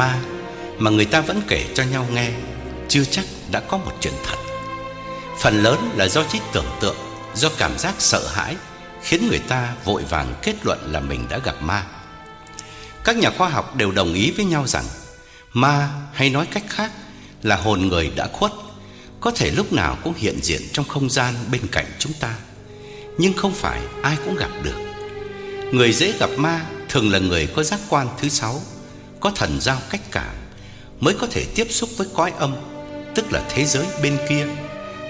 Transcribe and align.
Ma 0.00 0.18
mà 0.78 0.90
người 0.90 1.04
ta 1.04 1.20
vẫn 1.20 1.42
kể 1.48 1.66
cho 1.74 1.82
nhau 1.82 2.06
nghe, 2.12 2.30
chưa 2.88 3.04
chắc 3.04 3.24
đã 3.50 3.60
có 3.60 3.76
một 3.76 3.92
chuyện 4.00 4.12
thật. 4.24 4.36
Phần 5.38 5.62
lớn 5.62 5.90
là 5.96 6.08
do 6.08 6.24
trí 6.32 6.38
tưởng 6.52 6.70
tượng, 6.80 6.96
do 7.34 7.48
cảm 7.58 7.78
giác 7.78 7.94
sợ 7.98 8.28
hãi 8.34 8.56
khiến 9.02 9.28
người 9.28 9.38
ta 9.38 9.74
vội 9.84 10.04
vàng 10.10 10.34
kết 10.42 10.54
luận 10.62 10.78
là 10.92 11.00
mình 11.00 11.26
đã 11.30 11.38
gặp 11.38 11.62
ma. 11.62 11.86
Các 13.04 13.16
nhà 13.16 13.30
khoa 13.30 13.48
học 13.48 13.76
đều 13.76 13.90
đồng 13.90 14.14
ý 14.14 14.30
với 14.30 14.44
nhau 14.44 14.66
rằng 14.66 14.84
ma 15.52 15.88
hay 16.12 16.30
nói 16.30 16.46
cách 16.46 16.64
khác 16.68 16.92
là 17.42 17.56
hồn 17.56 17.88
người 17.88 18.10
đã 18.16 18.28
khuất 18.32 18.52
có 19.20 19.30
thể 19.30 19.50
lúc 19.50 19.72
nào 19.72 19.98
cũng 20.04 20.14
hiện 20.16 20.38
diện 20.42 20.62
trong 20.72 20.88
không 20.88 21.10
gian 21.10 21.34
bên 21.50 21.62
cạnh 21.72 21.86
chúng 21.98 22.12
ta, 22.12 22.34
nhưng 23.18 23.32
không 23.32 23.54
phải 23.54 23.80
ai 24.02 24.16
cũng 24.24 24.36
gặp 24.36 24.50
được. 24.62 24.76
Người 25.72 25.92
dễ 25.92 26.12
gặp 26.18 26.30
ma 26.36 26.66
thường 26.88 27.10
là 27.10 27.18
người 27.18 27.46
có 27.46 27.62
giác 27.62 27.80
quan 27.88 28.08
thứ 28.20 28.28
sáu, 28.28 28.60
có 29.20 29.30
thần 29.30 29.60
giao 29.60 29.78
cách 29.90 30.00
cảm 30.10 30.34
mới 31.00 31.14
có 31.20 31.26
thể 31.30 31.44
tiếp 31.54 31.66
xúc 31.70 31.90
với 31.96 32.06
cõi 32.14 32.32
âm, 32.38 32.54
tức 33.14 33.32
là 33.32 33.42
thế 33.48 33.64
giới 33.64 33.86
bên 34.02 34.18
kia, 34.28 34.46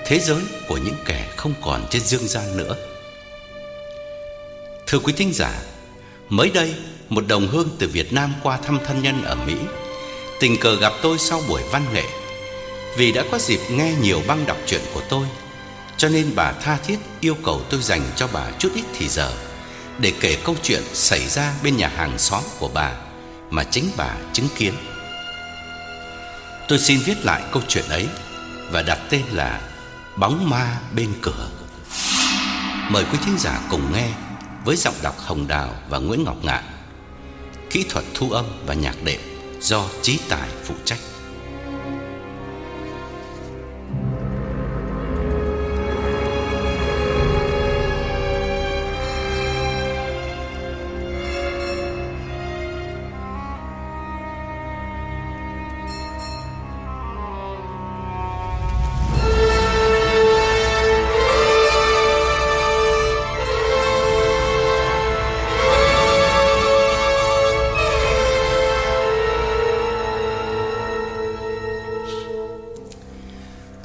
thế 0.07 0.19
giới 0.19 0.43
của 0.69 0.77
những 0.77 0.97
kẻ 1.07 1.29
không 1.37 1.55
còn 1.63 1.87
trên 1.91 2.03
dương 2.03 2.29
gian 2.29 2.57
nữa. 2.57 2.77
Thưa 4.87 4.99
quý 4.99 5.13
thính 5.13 5.33
giả, 5.33 5.63
mới 6.29 6.51
đây 6.51 6.75
một 7.09 7.27
đồng 7.27 7.49
hương 7.49 7.69
từ 7.79 7.89
Việt 7.89 8.13
Nam 8.13 8.35
qua 8.43 8.57
thăm 8.57 8.79
thân 8.87 9.03
nhân 9.03 9.25
ở 9.25 9.35
Mỹ, 9.35 9.55
tình 10.41 10.57
cờ 10.61 10.77
gặp 10.77 10.93
tôi 11.03 11.19
sau 11.19 11.43
buổi 11.49 11.63
văn 11.73 11.85
nghệ. 11.95 12.05
Vì 12.97 13.13
đã 13.13 13.25
có 13.31 13.39
dịp 13.39 13.61
nghe 13.71 13.95
nhiều 14.03 14.23
băng 14.27 14.47
đọc 14.47 14.57
truyện 14.67 14.81
của 14.95 15.03
tôi, 15.09 15.27
cho 15.97 16.09
nên 16.09 16.33
bà 16.35 16.53
tha 16.53 16.79
thiết 16.87 16.99
yêu 17.21 17.37
cầu 17.45 17.61
tôi 17.71 17.83
dành 17.83 18.03
cho 18.17 18.29
bà 18.33 18.51
chút 18.59 18.73
ít 18.75 18.85
thì 18.99 19.09
giờ 19.09 19.33
để 19.99 20.13
kể 20.21 20.37
câu 20.45 20.57
chuyện 20.63 20.83
xảy 20.93 21.29
ra 21.29 21.53
bên 21.65 21.77
nhà 21.77 21.89
hàng 21.89 22.19
xóm 22.19 22.43
của 22.59 22.71
bà 22.75 22.93
mà 23.51 23.65
chính 23.65 23.91
bà 23.97 24.15
chứng 24.33 24.49
kiến. 24.57 24.75
Tôi 26.69 26.79
xin 26.79 27.01
viết 27.05 27.25
lại 27.25 27.43
câu 27.53 27.63
chuyện 27.69 27.85
ấy 27.89 28.09
và 28.71 28.83
đặt 28.83 28.99
tên 29.11 29.23
là 29.33 29.61
Bóng 30.17 30.51
ma 30.51 30.81
bên 30.97 31.13
cửa. 31.23 31.49
Mời 32.91 33.05
quý 33.13 33.19
thính 33.25 33.39
giả 33.39 33.61
cùng 33.71 33.93
nghe 33.93 34.09
với 34.65 34.77
giọng 34.77 34.95
đọc 35.03 35.15
Hồng 35.19 35.49
Đào 35.49 35.75
và 35.89 35.99
Nguyễn 35.99 36.25
Ngọc 36.25 36.45
Ngạn. 36.45 36.65
Kỹ 37.71 37.85
thuật 37.89 38.05
thu 38.15 38.31
âm 38.31 38.45
và 38.67 38.75
nhạc 38.75 38.97
đệm 39.05 39.21
do 39.61 39.85
Chí 40.03 40.19
Tài 40.29 40.49
phụ 40.65 40.75
trách. 40.85 40.99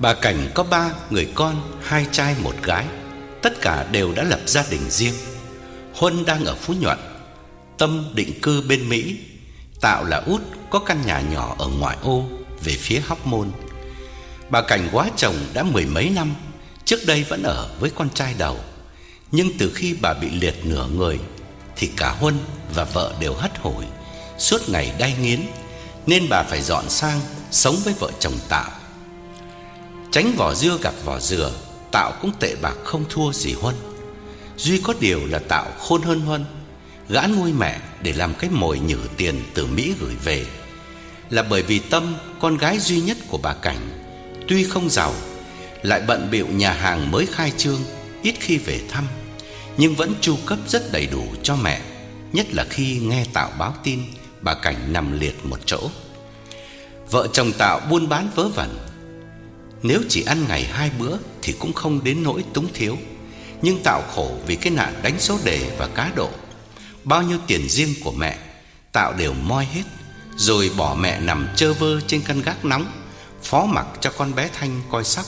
Bà 0.06 0.14
Cảnh 0.14 0.52
có 0.54 0.64
ba 0.64 0.92
người 1.10 1.28
con, 1.36 1.80
hai 1.84 2.08
trai 2.12 2.36
một 2.42 2.56
gái, 2.64 2.86
tất 3.42 3.62
cả 3.62 3.88
đều 3.92 4.14
đã 4.14 4.24
lập 4.24 4.40
gia 4.46 4.64
đình 4.70 4.90
riêng. 4.90 5.14
Huân 5.94 6.26
đang 6.26 6.46
ở 6.46 6.56
Phú 6.56 6.74
Nhuận, 6.80 6.98
Tâm 7.78 8.12
định 8.14 8.40
cư 8.42 8.62
bên 8.62 8.90
Mỹ, 8.90 9.16
Tạo 9.82 10.06
là 10.06 10.18
út 10.18 10.42
có 10.70 10.80
căn 10.80 11.02
nhà 11.06 11.22
nhỏ 11.22 11.56
ở 11.60 11.68
ngoại 11.68 11.98
ô 12.02 12.24
về 12.64 12.74
phía 12.74 13.00
Hóc 13.00 13.28
Môn. 13.28 13.52
Bà 14.50 14.62
Cảnh 14.62 14.90
quá 14.92 15.10
chồng 15.18 15.36
đã 15.54 15.64
mười 15.64 15.86
mấy 15.86 16.10
năm, 16.10 16.36
trước 16.86 17.00
đây 17.08 17.24
vẫn 17.24 17.44
ở 17.44 17.70
với 17.80 17.92
con 17.96 18.10
trai 18.10 18.36
đầu. 18.38 18.60
Nhưng 19.32 19.58
từ 19.58 19.72
khi 19.76 19.96
bà 20.02 20.14
bị 20.14 20.30
liệt 20.30 20.66
nửa 20.66 20.88
người 20.88 21.20
thì 21.76 21.88
cả 21.98 22.10
Huân 22.10 22.40
và 22.74 22.84
vợ 22.84 23.14
đều 23.20 23.34
hất 23.34 23.58
hủi, 23.58 23.86
suốt 24.38 24.70
ngày 24.70 24.94
đay 25.00 25.14
nghiến 25.22 25.42
nên 26.08 26.30
bà 26.30 26.44
phải 26.44 26.62
dọn 26.62 26.90
sang 26.90 27.20
sống 27.52 27.76
với 27.84 27.94
vợ 28.00 28.12
chồng 28.20 28.38
Tạo. 28.50 28.72
Tránh 30.16 30.34
vỏ 30.38 30.54
dưa 30.54 30.78
gặp 30.82 30.94
vỏ 31.06 31.20
dừa, 31.20 31.52
Tạo 31.92 32.14
cũng 32.22 32.32
tệ 32.40 32.56
bạc 32.62 32.76
không 32.84 33.06
thua 33.10 33.32
gì 33.32 33.54
Huân. 33.54 33.76
Duy 34.58 34.82
có 34.82 34.94
điều 35.00 35.26
là 35.26 35.40
Tạo 35.40 35.72
khôn 35.80 36.02
hơn 36.02 36.20
Huân, 36.20 36.46
gã 37.10 37.22
nuôi 37.28 37.54
mẹ 37.54 37.80
để 38.02 38.14
làm 38.14 38.34
cái 38.34 38.50
mồi 38.50 38.80
nhử 38.80 38.98
tiền 39.18 39.44
từ 39.54 39.68
Mỹ 39.68 39.94
gửi 40.00 40.16
về. 40.24 40.46
Là 41.30 41.44
bởi 41.44 41.62
vì 41.62 41.80
Tâm, 41.80 42.16
con 42.40 42.58
gái 42.58 42.80
duy 42.80 43.02
nhất 43.02 43.18
của 43.28 43.38
bà 43.38 43.54
Cảnh, 43.54 43.78
tuy 44.48 44.64
không 44.64 44.90
giàu, 44.90 45.14
lại 45.84 46.02
bận 46.08 46.28
bịu 46.32 46.48
nhà 46.48 46.72
hàng 46.72 47.12
mới 47.12 47.26
khai 47.26 47.52
trương, 47.58 47.82
ít 48.24 48.36
khi 48.40 48.58
về 48.58 48.82
thăm, 48.90 49.08
nhưng 49.78 49.96
vẫn 49.96 50.14
chu 50.22 50.36
cấp 50.46 50.60
rất 50.68 50.92
đầy 50.92 51.08
đủ 51.08 51.26
cho 51.44 51.56
mẹ, 51.56 51.82
nhất 52.34 52.48
là 52.54 52.66
khi 52.70 53.00
nghe 53.00 53.26
Tạo 53.34 53.52
báo 53.60 53.76
tin 53.84 54.00
bà 54.42 54.54
Cảnh 54.54 54.94
nằm 54.94 55.20
liệt 55.20 55.46
một 55.46 55.60
chỗ. 55.66 55.80
Vợ 57.12 57.28
chồng 57.34 57.52
Tạo 57.58 57.80
buôn 57.90 58.10
bán 58.10 58.30
vớ 58.36 58.48
vẩn, 58.48 58.78
nếu 59.88 60.02
chỉ 60.10 60.24
ăn 60.24 60.46
ngày 60.48 60.64
hai 60.64 60.92
bữa 61.00 61.18
thì 61.42 61.54
cũng 61.60 61.74
không 61.74 62.04
đến 62.04 62.24
nỗi 62.24 62.44
túng 62.54 62.74
thiếu, 62.74 62.98
nhưng 63.62 63.84
Tạo 63.84 64.02
khổ 64.16 64.32
vì 64.48 64.56
cái 64.56 64.74
nạn 64.74 65.00
đánh 65.04 65.20
số 65.20 65.40
đề 65.44 65.76
và 65.78 65.88
cá 65.88 66.12
độ. 66.16 66.30
Bao 67.04 67.22
nhiêu 67.22 67.38
tiền 67.48 67.70
riêng 67.70 67.94
của 68.04 68.12
mẹ 68.12 68.38
Tạo 68.92 69.14
đều 69.14 69.34
moi 69.34 69.66
hết, 69.66 69.84
rồi 70.36 70.72
bỏ 70.78 70.96
mẹ 71.00 71.20
nằm 71.20 71.48
chơ 71.56 71.74
vơ 71.74 72.02
trên 72.08 72.22
căn 72.22 72.42
gác 72.42 72.66
nóng, 72.66 72.86
phó 73.44 73.66
mặc 73.66 73.86
cho 74.02 74.12
con 74.18 74.36
bé 74.36 74.50
Thanh 74.54 74.82
coi 74.92 75.04
sóc. 75.04 75.26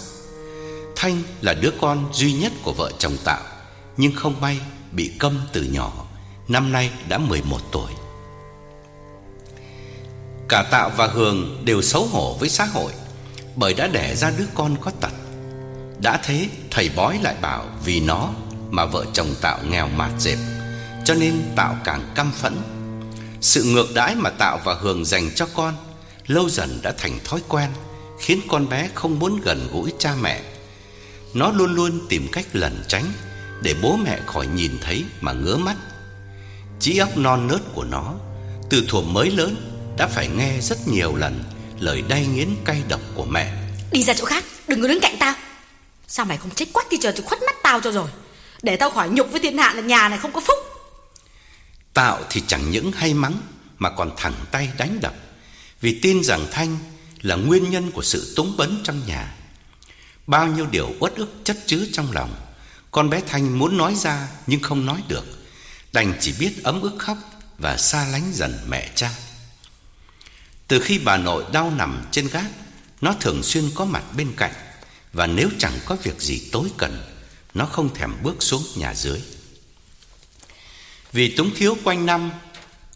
Thanh 0.96 1.22
là 1.42 1.54
đứa 1.54 1.72
con 1.82 2.10
duy 2.14 2.34
nhất 2.34 2.54
của 2.64 2.74
vợ 2.74 2.92
chồng 3.00 3.18
Tạo, 3.24 3.44
nhưng 3.98 4.16
không 4.16 4.42
may 4.42 4.60
bị 4.92 5.12
câm 5.20 5.42
từ 5.54 5.64
nhỏ, 5.64 6.06
năm 6.48 6.72
nay 6.72 6.92
đã 7.10 7.18
11 7.18 7.60
tuổi. 7.72 7.92
Cả 10.50 10.64
Tạo 10.72 10.92
và 10.98 11.08
Hường 11.08 11.66
đều 11.66 11.82
xấu 11.82 12.06
hổ 12.06 12.38
với 12.40 12.50
xã 12.50 12.66
hội 12.66 12.92
bởi 13.58 13.74
đã 13.74 13.88
đẻ 13.88 14.16
ra 14.16 14.32
đứa 14.38 14.46
con 14.54 14.76
có 14.82 14.92
tật. 15.02 15.12
Đã 16.02 16.20
thế, 16.24 16.50
thầy 16.72 16.90
bói 16.96 17.20
lại 17.22 17.36
bảo 17.42 17.66
vì 17.86 18.00
nó 18.00 18.30
mà 18.70 18.86
vợ 18.86 19.06
chồng 19.14 19.36
Tạo 19.42 19.60
nghèo 19.70 19.88
mạt 19.88 20.12
dẹp, 20.20 20.38
cho 21.06 21.14
nên 21.16 21.34
Tạo 21.56 21.78
càng 21.84 22.12
căm 22.16 22.32
phẫn. 22.32 22.56
Sự 23.42 23.64
ngược 23.64 23.88
đãi 23.96 24.16
mà 24.16 24.30
Tạo 24.30 24.60
và 24.66 24.74
Hường 24.74 25.06
dành 25.06 25.30
cho 25.36 25.48
con 25.56 25.74
lâu 26.28 26.50
dần 26.50 26.80
đã 26.84 26.94
thành 26.98 27.20
thói 27.24 27.42
quen, 27.48 27.70
khiến 28.20 28.42
con 28.48 28.70
bé 28.70 28.90
không 28.96 29.20
muốn 29.20 29.42
gần 29.44 29.70
gũi 29.74 29.94
cha 30.00 30.16
mẹ. 30.22 30.42
Nó 31.34 31.52
luôn 31.52 31.76
luôn 31.76 32.00
tìm 32.10 32.28
cách 32.32 32.46
lẩn 32.54 32.84
tránh 32.88 33.06
để 33.62 33.76
bố 33.82 33.96
mẹ 33.96 34.20
khỏi 34.26 34.48
nhìn 34.48 34.72
thấy 34.82 35.04
mà 35.22 35.32
ngứa 35.32 35.58
mắt. 35.58 35.76
Trí 36.80 36.98
óc 36.98 37.18
non 37.18 37.48
nớt 37.48 37.62
của 37.74 37.84
nó 37.84 38.14
từ 38.70 38.86
thuở 38.88 39.02
mới 39.02 39.32
lớn 39.32 39.56
đã 39.98 40.08
phải 40.08 40.28
nghe 40.28 40.60
rất 40.62 40.88
nhiều 40.88 41.16
lần 41.16 41.44
lời 41.80 42.04
đay 42.08 42.26
nghiến 42.26 42.50
cay 42.66 42.84
độc 42.88 43.02
của 43.16 43.26
mẹ. 43.26 43.54
Đi 43.92 44.04
ra 44.04 44.14
chỗ 44.14 44.26
khác, 44.26 44.44
đừng 44.68 44.82
có 44.82 44.88
đứng 44.88 45.00
cạnh 45.00 45.16
tao. 45.20 45.34
Sao 46.08 46.26
mày 46.26 46.38
không 46.38 46.52
chết 46.52 46.66
quách 46.74 46.90
đi 46.90 46.98
chờ 47.02 47.12
cho 47.12 47.24
khuất 47.24 47.42
mắt 47.42 47.56
tao 47.64 47.82
cho 47.82 47.92
rồi. 47.92 48.10
Để 48.62 48.76
tao 48.76 48.90
khỏi 48.90 49.10
nhục 49.10 49.32
với 49.32 49.40
thiên 49.40 49.58
hạ 49.58 49.74
là 49.74 49.82
nhà 49.82 50.10
này 50.10 50.20
không 50.20 50.32
có 50.32 50.42
phúc. 50.42 50.58
Tạo 51.94 52.24
thì 52.30 52.44
chẳng 52.48 52.72
những 52.72 52.92
hay 52.92 53.14
mắng 53.14 53.34
mà 53.78 53.90
còn 53.90 54.12
thẳng 54.18 54.34
tay 54.52 54.70
đánh 54.78 55.00
đập 55.02 55.14
vì 55.82 56.00
tin 56.02 56.24
rằng 56.24 56.48
Thanh 56.52 56.78
là 57.22 57.36
nguyên 57.36 57.70
nhân 57.70 57.92
của 57.92 58.04
sự 58.04 58.34
túng 58.36 58.58
bấn 58.58 58.82
trong 58.84 59.02
nhà. 59.08 59.36
Bao 60.28 60.48
nhiêu 60.48 60.66
điều 60.66 60.90
uất 61.00 61.16
ức 61.16 61.34
chất 61.44 61.58
chứa 61.66 61.86
trong 61.94 62.12
lòng, 62.12 62.36
con 62.92 63.10
bé 63.10 63.22
Thanh 63.28 63.60
muốn 63.60 63.78
nói 63.78 63.96
ra 63.96 64.28
nhưng 64.48 64.62
không 64.62 64.86
nói 64.86 65.04
được, 65.08 65.26
đành 65.94 66.14
chỉ 66.20 66.34
biết 66.40 66.64
ấm 66.64 66.82
ức 66.82 66.96
khóc 67.00 67.18
và 67.58 67.78
xa 67.78 68.08
lánh 68.12 68.32
dần 68.34 68.60
mẹ 68.68 68.92
cha. 68.96 69.12
Từ 70.68 70.80
khi 70.80 71.00
bà 71.00 71.18
nội 71.18 71.44
đau 71.54 71.72
nằm 71.78 72.02
trên 72.12 72.28
gác, 72.28 72.46
nó 73.02 73.14
thường 73.20 73.44
xuyên 73.44 73.64
có 73.76 73.86
mặt 73.86 74.04
bên 74.18 74.34
cạnh 74.38 74.54
và 75.14 75.28
nếu 75.28 75.50
chẳng 75.60 75.80
có 75.86 75.96
việc 76.04 76.22
gì 76.22 76.50
tối 76.52 76.70
cần, 76.78 77.04
nó 77.54 77.66
không 77.66 77.94
thèm 77.94 78.14
bước 78.24 78.36
xuống 78.40 78.64
nhà 78.76 78.94
dưới. 78.94 79.22
Vì 81.12 81.36
túng 81.36 81.52
thiếu 81.56 81.78
quanh 81.84 82.06
năm, 82.06 82.32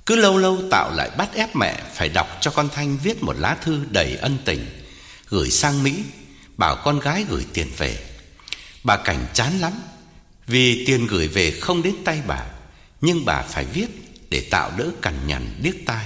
cứ 0.05 0.15
lâu 0.15 0.37
lâu 0.37 0.59
Tạo 0.71 0.91
lại 0.95 1.09
bắt 1.17 1.29
ép 1.33 1.55
mẹ 1.55 1.83
phải 1.95 2.09
đọc 2.09 2.27
cho 2.41 2.51
con 2.51 2.69
Thanh 2.75 2.97
viết 2.97 3.23
một 3.23 3.35
lá 3.39 3.57
thư 3.61 3.85
đầy 3.91 4.15
ân 4.15 4.37
tình, 4.45 4.83
gửi 5.29 5.51
sang 5.51 5.83
Mỹ, 5.83 6.03
bảo 6.57 6.75
con 6.83 6.99
gái 6.99 7.25
gửi 7.29 7.45
tiền 7.53 7.67
về. 7.77 8.09
Bà 8.83 8.97
Cảnh 8.97 9.25
chán 9.33 9.59
lắm, 9.59 9.73
vì 10.47 10.85
tiền 10.85 11.07
gửi 11.07 11.27
về 11.27 11.51
không 11.51 11.83
đến 11.83 11.95
tay 12.05 12.21
bà, 12.27 12.45
nhưng 13.01 13.25
bà 13.25 13.41
phải 13.41 13.65
viết 13.65 13.87
để 14.29 14.47
Tạo 14.51 14.71
đỡ 14.77 14.89
cằn 15.01 15.27
nhằn 15.27 15.59
điếc 15.61 15.75
tai. 15.85 16.05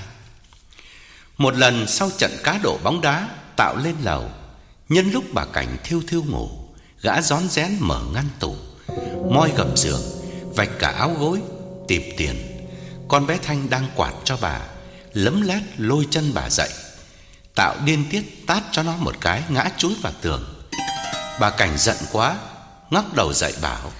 Một 1.37 1.55
lần 1.55 1.87
sau 1.87 2.09
trận 2.17 2.31
cá 2.43 2.59
độ 2.63 2.79
bóng 2.83 3.01
đá, 3.01 3.29
Tạo 3.55 3.75
lên 3.83 3.95
lầu, 4.03 4.31
nhân 4.89 5.11
lúc 5.11 5.23
bà 5.33 5.45
Cảnh 5.45 5.77
thiêu 5.83 6.01
thiêu 6.07 6.23
ngủ, 6.23 6.49
gã 7.01 7.21
rón 7.21 7.49
rén 7.49 7.77
mở 7.79 8.01
ngăn 8.13 8.25
tủ, 8.39 8.55
moi 9.31 9.51
gầm 9.57 9.77
giường, 9.77 10.01
vạch 10.55 10.69
cả 10.79 10.89
áo 10.89 11.15
gối, 11.19 11.39
tìm 11.87 12.01
tiền. 12.17 12.67
Con 13.07 13.27
bé 13.27 13.37
Thanh 13.43 13.69
đang 13.69 13.87
quạt 13.95 14.13
cho 14.23 14.37
bà, 14.41 14.61
lấm 15.13 15.41
lét 15.41 15.61
lôi 15.77 16.07
chân 16.09 16.31
bà 16.33 16.49
dậy. 16.49 16.69
Tạo 17.55 17.75
điên 17.85 18.05
tiết 18.09 18.47
tát 18.47 18.63
cho 18.71 18.83
nó 18.83 18.95
một 18.97 19.15
cái 19.21 19.43
ngã 19.49 19.69
chúi 19.77 19.95
vào 20.01 20.13
tường. 20.21 20.63
Bà 21.39 21.49
Cảnh 21.49 21.77
giận 21.77 21.97
quá, 22.11 22.37
ngóc 22.89 23.13
đầu 23.13 23.33
dậy 23.33 23.53
bảo: 23.61 23.91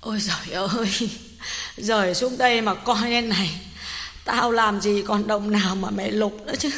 "Ôi 0.00 0.20
giời 0.20 0.54
ơi, 0.54 1.10
rời 1.76 2.14
xuống 2.14 2.38
đây 2.38 2.60
mà 2.60 2.74
coi 2.74 3.10
lên 3.10 3.28
này, 3.28 3.60
tao 4.28 4.52
làm 4.52 4.80
gì 4.80 5.02
còn 5.06 5.26
đồng 5.26 5.50
nào 5.50 5.74
mà 5.74 5.90
mày 5.90 6.10
lục 6.10 6.46
nữa 6.46 6.54
chứ." 6.58 6.70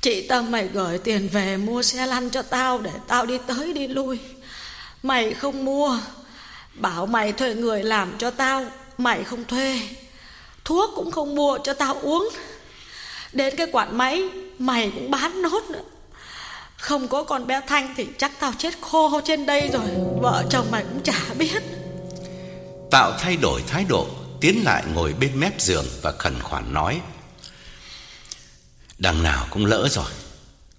Chị 0.00 0.26
Tâm 0.28 0.50
mày 0.50 0.68
gửi 0.68 0.98
tiền 0.98 1.28
về 1.32 1.56
mua 1.56 1.82
xe 1.82 2.06
lăn 2.06 2.30
cho 2.30 2.42
tao 2.42 2.78
để 2.78 2.90
tao 3.06 3.26
đi 3.26 3.38
tới 3.46 3.72
đi 3.72 3.88
lui. 3.88 4.18
Mày 5.02 5.34
không 5.34 5.64
mua, 5.64 5.98
bảo 6.74 7.06
mày 7.06 7.32
thuê 7.32 7.54
người 7.54 7.82
làm 7.82 8.12
cho 8.18 8.30
tao, 8.30 8.66
mày 8.98 9.24
không 9.24 9.44
thuê. 9.44 9.80
Thuốc 10.64 10.90
cũng 10.94 11.10
không 11.10 11.34
mua 11.34 11.58
cho 11.64 11.74
tao 11.74 11.94
uống. 12.02 12.28
Đến 13.32 13.56
cái 13.56 13.66
quạt 13.72 13.92
máy 13.92 14.22
mày 14.58 14.92
cũng 14.94 15.10
bán 15.10 15.42
nốt 15.42 15.62
nữa. 15.70 15.84
Không 16.76 17.08
có 17.08 17.22
con 17.22 17.46
bé 17.46 17.60
Thanh 17.66 17.94
thì 17.96 18.06
chắc 18.18 18.40
tao 18.40 18.52
chết 18.58 18.74
khô 18.80 19.20
trên 19.24 19.46
đây 19.46 19.70
rồi, 19.72 19.88
vợ 20.22 20.44
chồng 20.50 20.66
mày 20.70 20.84
cũng 20.84 21.02
chả 21.02 21.20
biết. 21.38 21.62
Tạo 22.90 23.12
thay 23.20 23.36
đổi 23.36 23.62
thái 23.66 23.84
độ, 23.88 24.06
tiến 24.42 24.64
lại 24.64 24.84
ngồi 24.94 25.12
bên 25.12 25.40
mép 25.40 25.60
giường 25.60 25.86
và 26.02 26.12
khẩn 26.12 26.42
khoản 26.42 26.74
nói: 26.74 27.00
Đằng 28.98 29.22
nào 29.22 29.46
cũng 29.50 29.66
lỡ 29.66 29.88
rồi, 29.90 30.10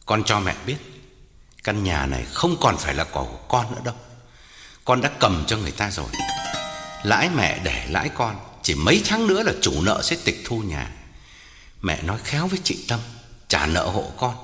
Con 0.06 0.24
cho 0.24 0.40
mẹ 0.40 0.56
biết, 0.66 0.78
Căn 1.64 1.84
nhà 1.84 2.06
này 2.06 2.26
không 2.34 2.56
còn 2.62 2.78
phải 2.78 2.96
là 2.96 3.04
của 3.04 3.26
con 3.48 3.76
nữa 3.76 3.82
đâu. 3.84 3.96
Con 4.86 5.02
đã 5.02 5.12
cầm 5.20 5.44
cho 5.48 5.58
người 5.58 5.72
ta 5.72 5.92
rồi. 5.92 6.06
Lãi 7.04 7.30
mẹ 7.36 7.60
để 7.64 7.86
lãi 7.90 8.10
con, 8.10 8.36
Chỉ 8.64 8.76
mấy 8.76 9.02
tháng 9.06 9.28
nữa 9.28 9.44
là 9.44 9.54
chủ 9.62 9.82
nợ 9.82 10.02
sẽ 10.04 10.18
tịch 10.26 10.42
thu 10.46 10.60
nhà. 10.60 10.92
Mẹ 11.82 12.02
nói 12.02 12.18
khéo 12.24 12.48
với 12.48 12.60
chị 12.64 12.86
Tâm, 12.88 13.00
Trả 13.48 13.66
nợ 13.66 13.88
hộ 13.88 14.12
con. 14.18 14.36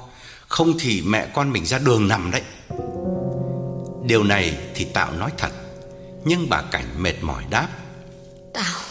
Không 0.48 0.80
thì 0.80 1.01
mẹ 1.01 1.27
con 1.33 1.51
mình 1.51 1.66
ra 1.66 1.77
đường 1.77 2.07
nằm 2.07 2.31
đấy. 2.31 2.42
Điều 4.04 4.24
này 4.24 4.57
thì 4.75 4.86
Tạo 4.86 5.12
nói 5.12 5.31
thật, 5.38 5.51
Nhưng 6.25 6.50
bà 6.50 6.62
Cảnh 6.62 7.04
mệt 7.04 7.16
mỏi 7.21 7.44
đáp 7.50 7.68
Tao 8.54 8.89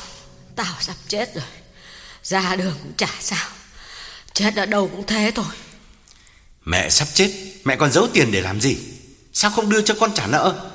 Tao 0.59 0.75
sắp 0.81 0.97
chết 1.09 1.35
rồi. 1.35 1.45
Ra 2.23 2.57
đường 2.57 2.75
cũng 2.83 2.93
chả 2.97 3.09
sao. 3.21 3.47
Chết 4.33 4.57
ở 4.57 4.67
đâu 4.67 4.89
cũng 4.89 5.07
thế 5.07 5.33
thôi. 5.35 5.45
Mẹ 6.65 6.91
sắp 6.91 7.09
chết 7.15 7.31
Mẹ 7.65 7.77
còn 7.77 7.93
giấu 7.93 8.09
tiền 8.13 8.33
để 8.33 8.41
làm 8.41 8.61
gì? 8.61 8.77
Sao 9.33 9.51
không 9.51 9.71
đưa 9.71 9.83
cho 9.83 9.95
con 10.01 10.15
trả 10.15 10.27
nợ? 10.27 10.71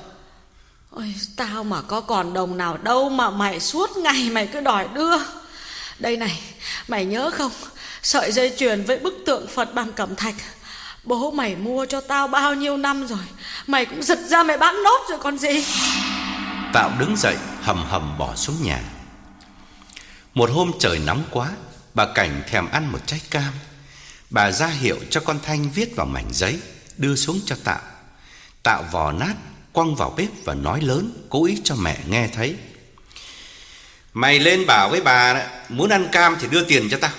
Ôi 0.89 1.15
tao 1.35 1.63
mà 1.63 1.81
có 1.81 2.01
còn 2.01 2.33
đồng 2.33 2.57
nào 2.57 2.77
đâu 2.77 3.09
Mà 3.09 3.29
mày 3.29 3.59
suốt 3.59 3.97
ngày 3.97 4.29
mày 4.29 4.47
cứ 4.47 4.61
đòi 4.61 4.87
đưa. 4.93 5.17
Đây 5.99 6.17
này 6.17 6.39
Mày 6.87 7.05
nhớ 7.05 7.31
không? 7.33 7.51
Sợi 8.01 8.31
dây 8.31 8.53
chuyền 8.57 8.83
với 8.83 8.97
bức 8.97 9.13
tượng 9.25 9.47
Phật 9.47 9.73
bằng 9.73 9.93
cẩm 9.93 10.15
thạch. 10.15 10.35
Bố 11.03 11.31
mày 11.31 11.55
mua 11.55 11.85
cho 11.85 12.01
tao 12.01 12.27
bao 12.27 12.55
nhiêu 12.55 12.77
năm 12.77 13.07
rồi? 13.07 13.25
Mày 13.67 13.85
cũng 13.85 14.03
giật 14.03 14.19
ra 14.27 14.43
mày 14.43 14.57
bán 14.57 14.83
nốt 14.83 15.05
rồi 15.09 15.19
còn 15.19 15.37
gì? 15.37 15.65
Tạo 16.73 16.91
đứng 16.99 17.17
dậy 17.17 17.35
hầm 17.61 17.85
hầm 17.85 18.17
bỏ 18.17 18.35
xuống 18.35 18.55
nhà 18.63 18.81
một 20.33 20.49
hôm 20.49 20.71
trời 20.79 20.99
nóng 20.99 21.23
quá, 21.31 21.51
Bà 21.93 22.13
Cảnh 22.15 22.43
thèm 22.47 22.69
ăn 22.69 22.91
một 22.91 22.99
trái 23.05 23.21
cam. 23.29 23.53
Bà 24.29 24.51
ra 24.51 24.67
hiệu 24.67 24.99
cho 25.09 25.21
con 25.21 25.39
Thanh 25.43 25.71
viết 25.71 25.95
vào 25.95 26.05
mảnh 26.05 26.27
giấy, 26.31 26.59
Đưa 26.97 27.15
xuống 27.15 27.39
cho 27.45 27.55
Tạo 27.63 27.81
Tạo 28.63 28.83
vò 28.91 29.11
nát, 29.11 29.33
Quăng 29.73 29.95
vào 29.95 30.13
bếp 30.17 30.29
và 30.45 30.53
nói 30.53 30.81
lớn, 30.81 31.25
Cố 31.29 31.45
ý 31.45 31.57
cho 31.63 31.75
mẹ 31.75 31.97
nghe 32.09 32.27
thấy. 32.27 32.55
Mày 34.13 34.39
lên 34.39 34.65
bảo 34.65 34.89
với 34.89 35.01
bà 35.01 35.47
Muốn 35.69 35.89
ăn 35.89 36.07
cam 36.11 36.37
thì 36.41 36.47
đưa 36.51 36.63
tiền 36.63 36.89
cho 36.89 36.97
tao. 37.01 37.11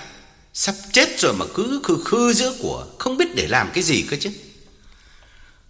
Sắp 0.53 0.75
chết 0.91 1.19
rồi 1.19 1.33
mà 1.33 1.45
cứ 1.53 1.81
khư 1.83 2.03
khư 2.05 2.33
giữa 2.33 2.53
của, 2.59 2.87
Không 2.99 3.17
biết 3.17 3.35
để 3.35 3.47
làm 3.47 3.71
cái 3.73 3.83
gì 3.83 4.01
cơ 4.01 4.17
chứ. 4.19 4.29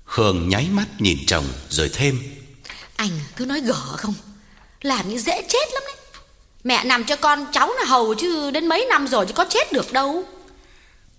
Hường 0.05 0.49
nháy 0.49 0.67
mắt 0.71 0.87
nhìn 0.99 1.17
chồng, 1.27 1.45
Rồi 1.69 1.89
thêm. 1.93 2.19
Anh 2.95 3.19
cứ 3.35 3.45
nói 3.45 3.59
gở 3.59 3.97
không? 3.97 4.13
Làm 4.81 5.09
như 5.09 5.17
dễ 5.17 5.47
chết 5.49 5.73
lắm 5.73 5.83
đấy. 5.85 6.04
Mẹ 6.65 6.83
nằm 6.83 7.03
cho 7.03 7.15
con 7.15 7.45
cháu 7.51 7.73
là 7.73 7.85
hầu 7.85 8.15
chứ 8.15 8.51
đến 8.51 8.67
mấy 8.67 8.85
năm 8.89 9.07
rồi 9.07 9.25
chứ 9.25 9.33
có 9.33 9.45
chết 9.49 9.73
được 9.73 9.93
đâu. 9.93 10.23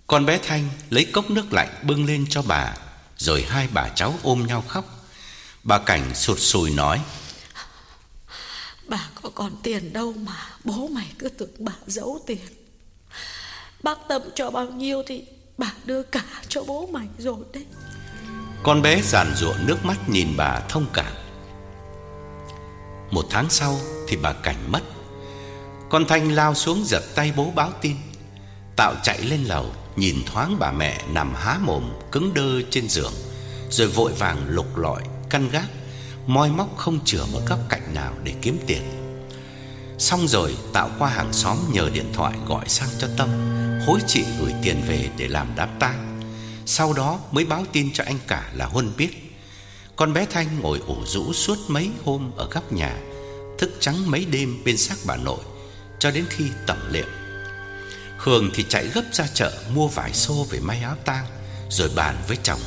Con 0.06 0.26
bé 0.26 0.38
Thanh 0.38 0.68
lấy 0.90 1.04
cốc 1.04 1.30
nước 1.30 1.52
lạnh 1.52 1.68
bưng 1.82 2.06
lên 2.06 2.26
cho 2.30 2.42
bà 2.42 2.74
Rồi 3.16 3.46
hai 3.48 3.68
bà 3.72 3.88
cháu 3.88 4.14
ôm 4.22 4.46
nhau 4.46 4.64
khóc. 4.68 4.84
Bà 5.62 5.78
Cảnh 5.78 6.14
sụt 6.14 6.38
sùi 6.38 6.70
nói 6.70 7.00
Bà 8.88 9.08
có 9.22 9.30
còn 9.34 9.50
tiền 9.62 9.92
đâu 9.92 10.12
mà 10.12 10.36
Bố 10.64 10.88
mày 10.88 11.06
cứ 11.18 11.28
tưởng 11.28 11.50
bà 11.58 11.72
giấu 11.86 12.20
tiền. 12.26 12.46
Bác 13.82 13.98
Tâm 14.08 14.22
cho 14.34 14.50
bao 14.50 14.66
nhiêu 14.66 15.02
thì 15.06 15.24
Bà 15.58 15.72
đưa 15.84 16.02
cả 16.02 16.24
cho 16.48 16.62
bố 16.62 16.88
mày 16.92 17.06
rồi 17.18 17.38
đấy. 17.52 17.66
Con 18.62 18.82
bé 18.82 19.02
giàn 19.02 19.34
ruộng 19.36 19.66
nước 19.66 19.84
mắt 19.84 20.08
nhìn 20.08 20.28
bà 20.36 20.60
thông 20.68 20.86
cảm. 20.92 21.12
Một 23.10 23.26
tháng 23.30 23.50
sau 23.50 23.80
thì 24.08 24.16
bà 24.16 24.32
Cảnh 24.32 24.72
mất 24.72 24.80
con 25.90 26.04
Thanh 26.06 26.32
lao 26.32 26.54
xuống 26.54 26.84
giật 26.84 27.02
tay 27.14 27.32
bố 27.36 27.50
báo 27.54 27.70
tin. 27.80 27.96
Tạo 28.76 28.94
chạy 29.02 29.22
lên 29.22 29.44
lầu, 29.44 29.72
Nhìn 29.96 30.16
thoáng 30.26 30.56
bà 30.58 30.72
mẹ 30.72 31.02
nằm 31.12 31.34
há 31.34 31.58
mồm, 31.62 31.90
Cứng 32.12 32.34
đơ 32.34 32.62
trên 32.70 32.88
giường, 32.88 33.12
Rồi 33.70 33.88
vội 33.88 34.12
vàng 34.12 34.46
lục 34.48 34.76
lọi, 34.76 35.02
Căn 35.30 35.48
gác, 35.48 35.66
Moi 36.26 36.50
móc 36.50 36.76
không 36.76 36.98
chừa 37.04 37.24
một 37.32 37.40
góc 37.46 37.58
cạnh 37.68 37.94
nào 37.94 38.12
để 38.24 38.34
kiếm 38.42 38.58
tiền. 38.66 38.82
Xong 39.98 40.28
rồi, 40.28 40.56
Tạo 40.72 40.90
qua 40.98 41.08
hàng 41.08 41.32
xóm 41.32 41.56
nhờ 41.72 41.90
điện 41.92 42.12
thoại 42.12 42.34
gọi 42.46 42.68
sang 42.68 42.88
cho 42.98 43.08
Tâm, 43.16 43.28
Hối 43.86 44.00
chị 44.06 44.24
gửi 44.40 44.54
tiền 44.62 44.82
về 44.88 45.08
để 45.16 45.28
làm 45.28 45.46
đám 45.56 45.68
tang. 45.80 46.22
Sau 46.66 46.92
đó 46.92 47.18
mới 47.32 47.44
báo 47.44 47.64
tin 47.72 47.92
cho 47.92 48.04
anh 48.04 48.18
cả 48.28 48.50
là 48.54 48.66
Huân 48.66 48.92
biết. 48.96 49.38
Con 49.96 50.12
bé 50.12 50.26
Thanh 50.30 50.60
ngồi 50.60 50.80
ủ 50.86 50.96
rũ 51.06 51.32
suốt 51.32 51.58
mấy 51.68 51.90
hôm 52.04 52.30
ở 52.36 52.48
góc 52.50 52.72
nhà, 52.72 52.96
Thức 53.58 53.70
trắng 53.80 54.10
mấy 54.10 54.24
đêm 54.24 54.64
bên 54.64 54.76
xác 54.76 54.96
bà 55.06 55.16
nội 55.16 55.40
cho 55.98 56.10
đến 56.10 56.26
khi 56.30 56.44
tẩm 56.66 56.92
liệm. 56.92 57.08
Hường 58.16 58.50
thì 58.54 58.64
chạy 58.68 58.86
gấp 58.94 59.02
ra 59.12 59.26
chợ 59.34 59.52
mua 59.74 59.88
vải 59.88 60.12
xô 60.12 60.46
về 60.50 60.58
may 60.60 60.82
áo 60.82 60.96
tang 61.04 61.26
rồi 61.70 61.90
bàn 61.96 62.16
với 62.28 62.36
chồng. 62.42 62.60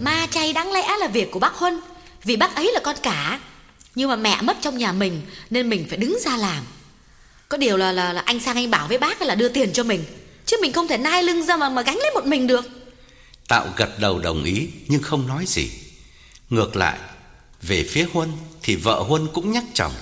Ma 0.00 0.26
chay 0.30 0.52
đáng 0.52 0.72
lẽ 0.72 0.96
là 1.00 1.08
việc 1.08 1.30
của 1.30 1.38
bác 1.38 1.54
Huân, 1.54 1.80
vì 2.24 2.36
bác 2.36 2.54
ấy 2.54 2.70
là 2.74 2.80
con 2.80 2.96
cả. 3.02 3.40
Nhưng 3.94 4.08
mà 4.08 4.16
mẹ 4.16 4.42
mất 4.42 4.56
trong 4.60 4.78
nhà 4.78 4.92
mình 4.92 5.22
nên 5.50 5.68
mình 5.68 5.86
phải 5.88 5.98
đứng 5.98 6.18
ra 6.24 6.36
làm. 6.36 6.64
Có 7.48 7.58
điều 7.58 7.76
là 7.76 7.92
là, 7.92 8.12
là 8.12 8.22
anh 8.24 8.40
sang 8.40 8.56
anh 8.56 8.70
bảo 8.70 8.88
với 8.88 8.98
bác 8.98 9.22
là 9.22 9.34
đưa 9.34 9.48
tiền 9.48 9.72
cho 9.72 9.82
mình, 9.82 10.04
chứ 10.46 10.56
mình 10.62 10.72
không 10.72 10.88
thể 10.88 10.98
nai 10.98 11.22
lưng 11.22 11.46
ra 11.46 11.56
mà 11.56 11.68
mà 11.68 11.82
gánh 11.82 11.96
lấy 11.98 12.10
một 12.14 12.26
mình 12.26 12.46
được. 12.46 12.64
Tạo 13.48 13.66
gật 13.76 13.98
đầu 13.98 14.18
đồng 14.18 14.44
ý 14.44 14.68
nhưng 14.86 15.02
không 15.02 15.26
nói 15.26 15.44
gì. 15.46 15.70
Ngược 16.50 16.76
lại, 16.76 16.98
về 17.62 17.84
phía 17.90 18.06
Huân 18.12 18.32
thì 18.62 18.76
vợ 18.76 19.02
Huân 19.08 19.26
cũng 19.32 19.52
nhắc 19.52 19.64
chồng 19.74 19.92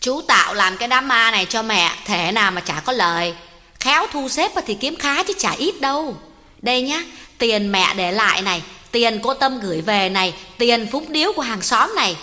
Chú 0.00 0.20
Tạo 0.20 0.54
làm 0.54 0.76
cái 0.76 0.88
đám 0.88 1.08
ma 1.08 1.30
này 1.30 1.46
cho 1.46 1.62
mẹ 1.62 1.92
Thế 2.04 2.32
nào 2.32 2.50
mà 2.50 2.60
chả 2.60 2.80
có 2.80 2.92
lời. 2.92 3.34
Khéo 3.80 4.06
thu 4.12 4.28
xếp 4.28 4.50
thì 4.66 4.74
kiếm 4.74 4.96
khá 4.96 5.22
chứ 5.22 5.32
chả 5.38 5.50
ít 5.50 5.80
đâu. 5.80 6.16
Đây 6.62 6.82
nhá, 6.82 7.02
Tiền 7.38 7.72
mẹ 7.72 7.94
để 7.96 8.12
lại 8.12 8.42
này, 8.42 8.62
Tiền 8.92 9.20
cô 9.22 9.34
Tâm 9.34 9.60
gửi 9.60 9.80
về 9.80 10.08
này, 10.08 10.34
Tiền 10.58 10.86
phúng 10.92 11.12
điếu 11.12 11.32
của 11.32 11.42
hàng 11.42 11.62
xóm 11.62 11.94
này. 11.96 12.16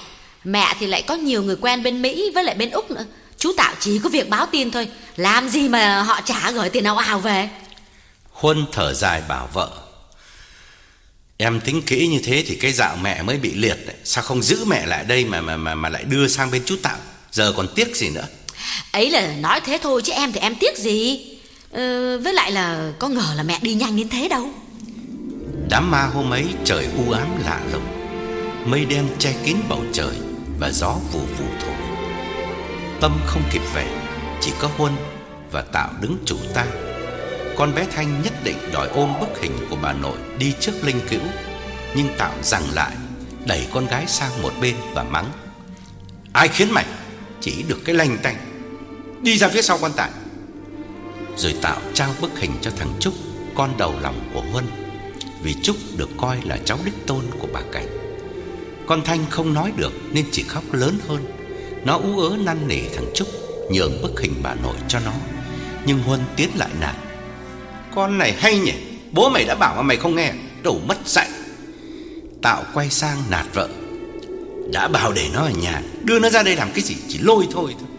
Mẹ 0.44 0.76
thì 0.80 0.88
lại 0.88 1.02
có 1.02 1.16
nhiều 1.16 1.44
người 1.44 1.56
quen 1.62 1.84
bên 1.84 2.02
Mỹ 2.02 2.32
với 2.36 2.44
lại 2.44 2.56
bên 2.56 2.70
Úc 2.70 2.92
nữa. 2.92 3.06
Chú 3.38 3.54
Tạo 3.58 3.74
chỉ 3.80 4.00
có 4.04 4.10
việc 4.10 4.30
báo 4.30 4.46
tin 4.46 4.72
thôi, 4.72 4.88
Làm 5.16 5.50
gì 5.50 5.70
mà 5.70 6.02
họ 6.02 6.22
trả 6.26 6.52
gửi 6.52 6.70
tiền 6.70 6.84
ảo 6.84 6.98
ảo 6.98 7.20
về. 7.20 7.50
Huân 8.32 8.66
thở 8.72 8.94
dài 8.94 9.22
bảo 9.28 9.50
vợ, 9.54 9.70
Em 11.38 11.60
tính 11.60 11.82
kỹ 11.82 12.08
như 12.08 12.20
thế 12.24 12.44
thì 12.48 12.56
cái 12.56 12.72
dạo 12.72 12.98
mẹ 13.02 13.22
mới 13.22 13.38
bị 13.38 13.54
liệt 13.54 13.86
đấy. 13.86 13.96
Sao 14.04 14.24
không 14.24 14.44
giữ 14.44 14.66
mẹ 14.66 14.86
lại 14.86 15.04
đây 15.04 15.26
mà 15.26 15.42
mà 15.42 15.58
mà 15.58 15.76
mà 15.76 15.90
lại 15.90 16.04
đưa 16.04 16.28
sang 16.28 16.52
bên 16.52 16.64
chú 16.66 16.76
Tạo? 16.82 16.98
Giờ 17.36 17.54
còn 17.58 17.68
tiếc 17.76 17.96
gì 17.96 18.10
nữa? 18.10 18.28
Ấy 18.92 19.10
là 19.10 19.36
nói 19.40 19.62
thế 19.66 19.80
thôi 19.84 20.02
chứ 20.04 20.14
em 20.14 20.32
thì 20.32 20.40
em 20.40 20.56
tiếc 20.56 20.78
gì? 20.78 21.26
Ờ, 21.72 22.18
Với 22.18 22.34
lại 22.34 22.52
là 22.52 22.92
có 23.00 23.08
ngờ 23.08 23.26
là 23.36 23.44
mẹ 23.44 23.60
đi 23.62 23.74
nhanh 23.74 23.98
đến 23.98 24.10
thế 24.10 24.28
đâu. 24.28 24.50
Đám 25.70 25.92
ma 25.92 26.06
hôm 26.06 26.30
ấy 26.34 26.46
trời 26.66 26.88
u 26.98 27.12
ám 27.12 27.28
lạ 27.46 27.62
lùng. 27.72 27.86
Mây 28.66 28.86
đen 28.86 29.08
che 29.20 29.34
kín 29.46 29.58
bầu 29.70 29.84
trời 29.94 30.16
Và 30.60 30.70
gió 30.70 30.96
vù 31.12 31.20
vù 31.20 31.46
thổi. 31.62 31.76
Tâm 33.02 33.20
không 33.26 33.44
kịp 33.52 33.62
về 33.74 33.88
Chỉ 34.42 34.52
có 34.60 34.70
Huân 34.78 34.94
và 35.52 35.62
Tạo 35.62 35.90
đứng 36.02 36.18
chủ 36.26 36.38
ta. 36.54 36.66
Con 37.58 37.76
bé 37.76 37.86
Thanh 37.96 38.22
nhất 38.22 38.34
định 38.44 38.58
đòi 38.74 38.88
ôm 38.88 39.14
bức 39.20 39.42
hình 39.42 39.58
của 39.70 39.78
bà 39.82 39.94
nội 39.94 40.18
Đi 40.40 40.54
trước 40.60 40.74
linh 40.84 41.00
cữu. 41.10 41.22
Nhưng 41.96 42.08
Tạo 42.18 42.34
rằng 42.44 42.64
lại 42.74 42.92
Đẩy 43.46 43.68
con 43.74 43.88
gái 43.88 44.06
sang 44.08 44.42
một 44.42 44.54
bên 44.62 44.76
và 44.94 45.04
mắng. 45.04 45.32
Ai 46.34 46.48
khiến 46.48 46.72
mày 46.72 46.86
chỉ 47.46 47.64
được 47.68 47.86
cái 47.86 47.96
lành 47.96 48.18
tành. 48.24 48.36
Đi 49.22 49.38
ra 49.38 49.48
phía 49.48 49.62
sau 49.62 49.78
quan 49.82 49.92
tài. 49.96 50.10
Rồi 51.38 51.56
Tạo 51.62 51.82
trao 51.94 52.10
bức 52.22 52.40
hình 52.40 52.52
cho 52.62 52.72
thằng 52.72 52.94
Trúc, 53.00 53.14
Con 53.56 53.78
đầu 53.78 53.94
lòng 54.02 54.30
của 54.34 54.42
Huân, 54.52 54.66
Vì 55.44 55.56
Trúc 55.64 55.76
được 55.98 56.10
coi 56.18 56.42
là 56.44 56.58
cháu 56.66 56.80
đích 56.86 57.06
tôn 57.08 57.22
của 57.40 57.48
bà 57.54 57.62
Cảnh. 57.72 57.88
Con 58.88 59.02
Thanh 59.04 59.26
không 59.30 59.54
nói 59.54 59.72
được 59.78 59.94
Nên 60.12 60.26
chỉ 60.32 60.44
khóc 60.44 60.64
lớn 60.74 61.00
hơn. 61.08 61.26
Nó 61.86 61.98
ú 61.98 62.20
ớ 62.20 62.38
năn 62.38 62.68
nỉ 62.68 62.82
thằng 62.96 63.06
Trúc, 63.16 63.28
Nhường 63.72 64.02
bức 64.02 64.22
hình 64.22 64.34
bà 64.44 64.56
nội 64.56 64.76
cho 64.88 65.00
nó. 65.06 65.14
Nhưng 65.86 66.00
Huân 66.00 66.20
tiến 66.36 66.50
lại 66.56 66.70
nạt 66.80 66.96
Con 67.96 68.18
này 68.18 68.36
hay 68.38 68.60
nhỉ, 68.60 68.74
Bố 69.12 69.30
mày 69.30 69.46
đã 69.46 69.56
bảo 69.56 69.76
mà 69.76 69.82
mày 69.82 69.98
không 69.98 70.16
nghe 70.16 70.34
đủ 70.64 70.80
mất 70.88 70.98
dạy. 71.06 71.30
Tạo 72.42 72.64
quay 72.74 72.90
sang 72.90 73.18
nạt 73.30 73.46
vợ. 73.54 73.70
Đã 74.72 74.88
bảo 74.88 75.14
để 75.14 75.30
nó 75.34 75.40
ở 75.40 75.50
nhà 75.50 75.82
Đưa 76.04 76.20
nó 76.20 76.30
ra 76.30 76.44
đây 76.44 76.56
làm 76.56 76.72
cái 76.72 76.82
gì? 76.82 76.96
Chỉ 77.10 77.18
lôi 77.18 77.48
thôi 77.52 77.76
thôi. 77.80 77.90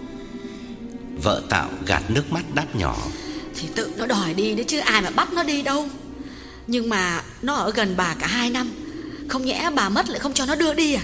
Vợ 1.22 1.42
Tạo 1.48 1.70
gạt 1.86 2.02
nước 2.08 2.32
mắt 2.32 2.44
đáp 2.54 2.66
nhỏ. 2.74 2.96
Thì 3.54 3.68
tự 3.74 3.92
nó 3.96 4.06
đòi 4.06 4.34
đi 4.34 4.54
đấy 4.54 4.64
chứ 4.68 4.78
ai 4.78 5.02
mà 5.02 5.10
bắt 5.10 5.32
nó 5.32 5.42
đi 5.42 5.62
đâu. 5.62 5.88
Nhưng 6.66 6.88
mà 6.88 7.22
nó 7.42 7.54
ở 7.54 7.70
gần 7.70 7.94
bà 7.96 8.14
cả 8.14 8.26
hai 8.26 8.50
năm 8.50 8.70
Không 9.28 9.44
nhẽ 9.44 9.70
bà 9.74 9.88
mất 9.88 10.08
lại 10.08 10.18
không 10.18 10.32
cho 10.32 10.46
nó 10.46 10.54
đưa 10.54 10.74
đi 10.74 10.94
à? 10.94 11.02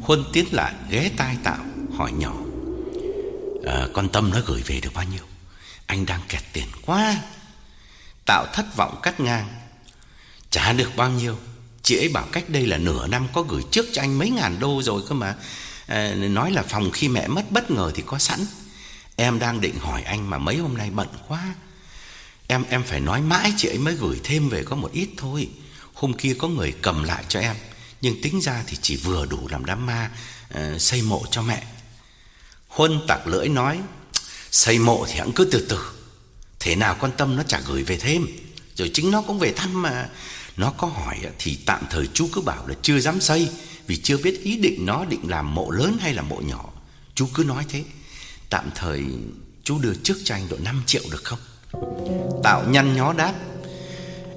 Huân 0.00 0.24
tiến 0.32 0.46
lại 0.52 0.74
ghé 0.90 1.10
tai 1.16 1.36
Tạo 1.42 1.64
hỏi 1.96 2.12
nhỏ. 2.12 2.34
À, 3.66 3.86
Con 3.92 4.08
Tâm 4.08 4.30
nó 4.30 4.40
gửi 4.46 4.62
về 4.66 4.80
được 4.80 4.94
bao 4.94 5.04
nhiêu? 5.12 5.22
Anh 5.86 6.06
đang 6.06 6.20
kẹt 6.28 6.42
tiền 6.52 6.66
quá. 6.86 7.16
Tạo 8.26 8.46
thất 8.52 8.76
vọng 8.76 9.00
cắt 9.02 9.20
ngang. 9.20 9.48
Trả 10.50 10.72
được 10.72 10.96
bao 10.96 11.10
nhiêu 11.10 11.36
Chị 11.82 11.96
ấy 11.96 12.08
bảo 12.08 12.26
cách 12.32 12.48
đây 12.48 12.66
là 12.66 12.78
nửa 12.78 13.06
năm 13.06 13.28
có 13.32 13.42
gửi 13.42 13.62
trước 13.70 13.86
cho 13.92 14.02
anh 14.02 14.18
mấy 14.18 14.30
ngàn 14.30 14.60
đô 14.60 14.82
rồi 14.82 15.02
cơ 15.08 15.14
mà. 15.14 15.34
À, 15.86 16.14
Nói 16.14 16.50
là 16.50 16.62
phòng 16.62 16.90
khi 16.90 17.08
mẹ 17.08 17.28
mất 17.28 17.50
bất 17.50 17.70
ngờ 17.70 17.92
thì 17.94 18.02
có 18.06 18.18
sẵn. 18.18 18.46
Em 19.16 19.38
đang 19.38 19.60
định 19.60 19.78
hỏi 19.78 20.02
anh 20.02 20.30
mà 20.30 20.38
mấy 20.38 20.56
hôm 20.56 20.76
nay 20.76 20.90
bận 20.90 21.08
quá. 21.28 21.54
Em 22.46 22.64
em 22.68 22.82
phải 22.84 23.00
nói 23.00 23.20
mãi 23.20 23.52
chị 23.56 23.68
ấy 23.68 23.78
mới 23.78 23.94
gửi 23.94 24.20
thêm 24.24 24.48
về 24.48 24.62
có 24.64 24.76
một 24.76 24.92
ít 24.92 25.08
thôi. 25.16 25.48
Hôm 25.94 26.12
kia 26.12 26.34
có 26.38 26.48
người 26.48 26.74
cầm 26.82 27.04
lại 27.04 27.24
cho 27.28 27.40
em 27.40 27.56
Nhưng 28.00 28.22
tính 28.22 28.40
ra 28.40 28.64
thì 28.66 28.76
chỉ 28.82 28.96
vừa 28.96 29.26
đủ 29.26 29.48
làm 29.48 29.64
đám 29.64 29.86
ma 29.86 30.10
à, 30.48 30.78
Xây 30.78 31.02
mộ 31.02 31.24
cho 31.30 31.42
mẹ. 31.42 31.62
Huân 32.68 33.00
tặc 33.08 33.26
lưỡi 33.26 33.48
nói 33.48 33.80
Xây 34.50 34.78
mộ 34.78 35.06
thì 35.08 35.18
hẳn 35.18 35.32
cứ 35.32 35.44
từ 35.52 35.66
từ. 35.68 35.78
Thế 36.60 36.76
nào 36.76 36.96
quan 37.00 37.12
tâm 37.12 37.36
nó 37.36 37.42
chả 37.42 37.60
gửi 37.60 37.82
về 37.82 37.96
thêm 37.96 38.26
Rồi 38.74 38.90
chính 38.94 39.10
nó 39.10 39.22
cũng 39.22 39.38
về 39.38 39.52
thăm 39.52 39.82
mà. 39.82 40.08
Nó 40.56 40.70
có 40.70 40.86
hỏi 40.86 41.18
thì 41.38 41.58
tạm 41.66 41.84
thời 41.90 42.06
chú 42.14 42.28
cứ 42.32 42.40
bảo 42.40 42.66
là 42.66 42.74
chưa 42.82 43.00
dám 43.00 43.20
xây, 43.20 43.48
Vì 43.86 43.96
chưa 43.96 44.16
biết 44.16 44.40
ý 44.42 44.56
định 44.56 44.86
nó 44.86 45.04
định 45.04 45.20
làm 45.28 45.54
mộ 45.54 45.70
lớn 45.70 45.96
hay 46.00 46.14
là 46.14 46.22
mộ 46.22 46.40
nhỏ. 46.40 46.70
Chú 47.14 47.28
cứ 47.34 47.44
nói 47.44 47.64
thế. 47.68 47.84
Tạm 48.50 48.70
thời 48.74 49.04
chú 49.64 49.78
đưa 49.78 49.94
trước 49.94 50.16
cho 50.24 50.34
anh 50.34 50.48
độ 50.48 50.56
5 50.64 50.82
triệu 50.86 51.02
được 51.10 51.24
không? 51.24 51.38
Tạo 52.44 52.64
nhăn 52.68 52.96
nhó 52.96 53.12
đáp. 53.12 53.34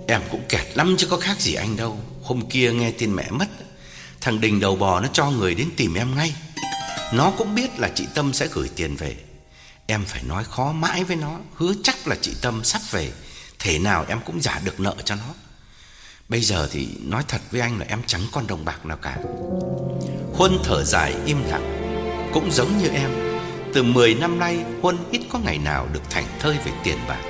Em 0.08 0.22
cũng 0.32 0.42
kẹt 0.50 0.78
lắm 0.78 0.96
chứ 0.98 1.08
có 1.08 1.18
khác 1.18 1.42
gì 1.42 1.54
anh 1.54 1.76
đâu. 1.76 2.00
Hôm 2.24 2.50
kia 2.50 2.72
nghe 2.74 2.92
tin 2.92 3.16
mẹ 3.16 3.32
mất, 3.32 3.48
Thằng 4.22 4.42
Đình 4.42 4.60
đầu 4.60 4.76
bò 4.76 5.00
nó 5.00 5.08
cho 5.14 5.32
người 5.32 5.56
đến 5.56 5.70
tìm 5.78 5.94
em 5.94 6.16
ngay. 6.16 6.36
Nó 7.14 7.32
cũng 7.38 7.56
biết 7.56 7.80
là 7.80 7.92
chị 7.96 8.08
Tâm 8.14 8.34
sẽ 8.34 8.48
gửi 8.54 8.70
tiền 8.76 8.96
về. 8.96 9.16
Em 9.88 10.06
phải 10.06 10.24
nói 10.24 10.44
khó 10.44 10.72
mãi 10.72 11.04
với 11.04 11.16
nó, 11.16 11.40
Hứa 11.56 11.74
chắc 11.84 12.08
là 12.08 12.16
chị 12.22 12.34
Tâm 12.42 12.64
sắp 12.64 12.82
về. 12.92 13.12
Thế 13.60 13.80
nào 13.80 14.06
em 14.08 14.20
cũng 14.26 14.42
trả 14.42 14.60
được 14.60 14.80
nợ 14.80 14.96
cho 15.06 15.16
nó. 15.16 15.34
Bây 16.30 16.42
giờ 16.42 16.68
thì 16.72 16.88
nói 17.02 17.24
thật 17.28 17.42
với 17.52 17.62
anh 17.62 17.80
là 17.80 17.86
em 17.90 18.02
chẳng 18.08 18.22
còn 18.32 18.48
đồng 18.48 18.66
bạc 18.66 18.86
nào 18.86 18.98
cả. 18.98 19.18
Huân 20.34 20.58
thở 20.64 20.84
dài 20.84 21.16
im 21.26 21.38
lặng. 21.50 21.72
Cũng 22.34 22.52
giống 22.52 22.78
như 22.78 22.88
em 22.88 23.10
Từ 23.74 23.84
10 23.84 24.16
năm 24.16 24.40
nay 24.40 24.66
Huân 24.82 24.98
ít 25.12 25.22
có 25.30 25.40
ngày 25.40 25.58
nào 25.58 25.88
được 25.94 26.02
thành 26.10 26.26
thơi 26.40 26.58
về 26.66 26.72
tiền 26.84 26.98
bạc. 27.08 27.22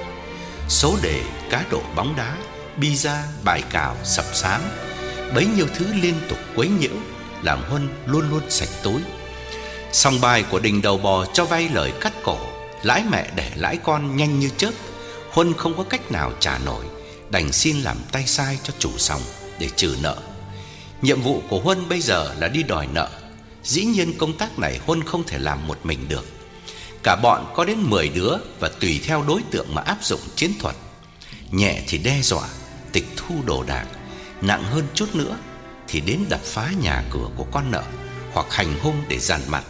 Số 0.69 0.97
đề, 1.03 1.23
cá 1.49 1.63
độ 1.71 1.81
bóng 1.95 2.15
đá 2.15 2.37
Pizza, 2.79 3.17
bài 3.43 3.63
cào, 3.69 3.97
sập 4.03 4.25
sám. 4.33 4.61
Bấy 5.35 5.45
nhiêu 5.45 5.65
thứ 5.75 5.85
liên 6.01 6.15
tục 6.29 6.39
quấy 6.55 6.67
nhiễu 6.67 6.95
Làm 7.41 7.63
Huân 7.69 7.89
luôn 8.05 8.29
luôn 8.29 8.41
sạch 8.49 8.69
túi. 8.83 9.01
Song 9.91 10.21
bài 10.21 10.43
của 10.51 10.59
đình 10.59 10.81
đầu 10.81 10.97
bò 10.97 11.25
cho 11.25 11.45
vay 11.45 11.69
lời 11.69 11.93
cắt 12.01 12.13
cổ 12.23 12.37
Lãi 12.83 13.03
mẹ 13.11 13.29
để 13.35 13.51
lãi 13.55 13.77
con 13.77 14.15
nhanh 14.15 14.39
như 14.39 14.49
chớp. 14.57 14.71
Huân 15.31 15.53
không 15.53 15.77
có 15.77 15.83
cách 15.83 16.11
nào 16.11 16.31
trả 16.39 16.57
nổi. 16.65 16.85
Đành 17.29 17.51
xin 17.51 17.81
làm 17.81 17.97
tay 18.11 18.27
sai 18.27 18.59
cho 18.63 18.73
chủ 18.79 18.91
sòng 18.97 19.21
Để 19.59 19.69
trừ 19.75 19.95
nợ. 20.01 20.17
Nhiệm 21.01 21.21
vụ 21.21 21.41
của 21.49 21.59
Huân 21.59 21.89
bây 21.89 22.01
giờ 22.01 22.33
là 22.39 22.47
đi 22.47 22.63
đòi 22.63 22.87
nợ. 22.87 23.09
Dĩ 23.63 23.83
nhiên 23.85 24.17
công 24.17 24.37
tác 24.37 24.59
này 24.59 24.79
Huân 24.85 25.03
không 25.03 25.23
thể 25.27 25.37
làm 25.37 25.67
một 25.67 25.79
mình 25.83 26.07
được. 26.09 26.25
Cả 27.03 27.15
bọn 27.15 27.53
có 27.55 27.65
đến 27.65 27.77
10 27.77 28.09
đứa 28.09 28.37
Và 28.59 28.69
tùy 28.79 29.01
theo 29.03 29.23
đối 29.27 29.41
tượng 29.51 29.75
mà 29.75 29.81
áp 29.81 29.97
dụng 30.03 30.19
chiến 30.35 30.51
thuật. 30.59 30.75
Nhẹ 31.51 31.81
thì 31.87 31.97
đe 31.97 32.21
dọa, 32.21 32.47
Tịch 32.91 33.05
thu 33.15 33.35
đồ 33.45 33.63
đạc, 33.63 33.85
Nặng 34.41 34.63
hơn 34.63 34.87
chút 34.93 35.15
nữa 35.15 35.37
Thì 35.87 36.01
đến 36.01 36.19
đập 36.29 36.41
phá 36.43 36.71
nhà 36.81 37.03
cửa 37.11 37.27
của 37.35 37.45
con 37.51 37.71
nợ 37.71 37.83
Hoặc 38.33 38.45
hành 38.49 38.79
hung 38.79 39.03
để 39.07 39.19
giàn 39.19 39.41
mặt. 39.47 39.63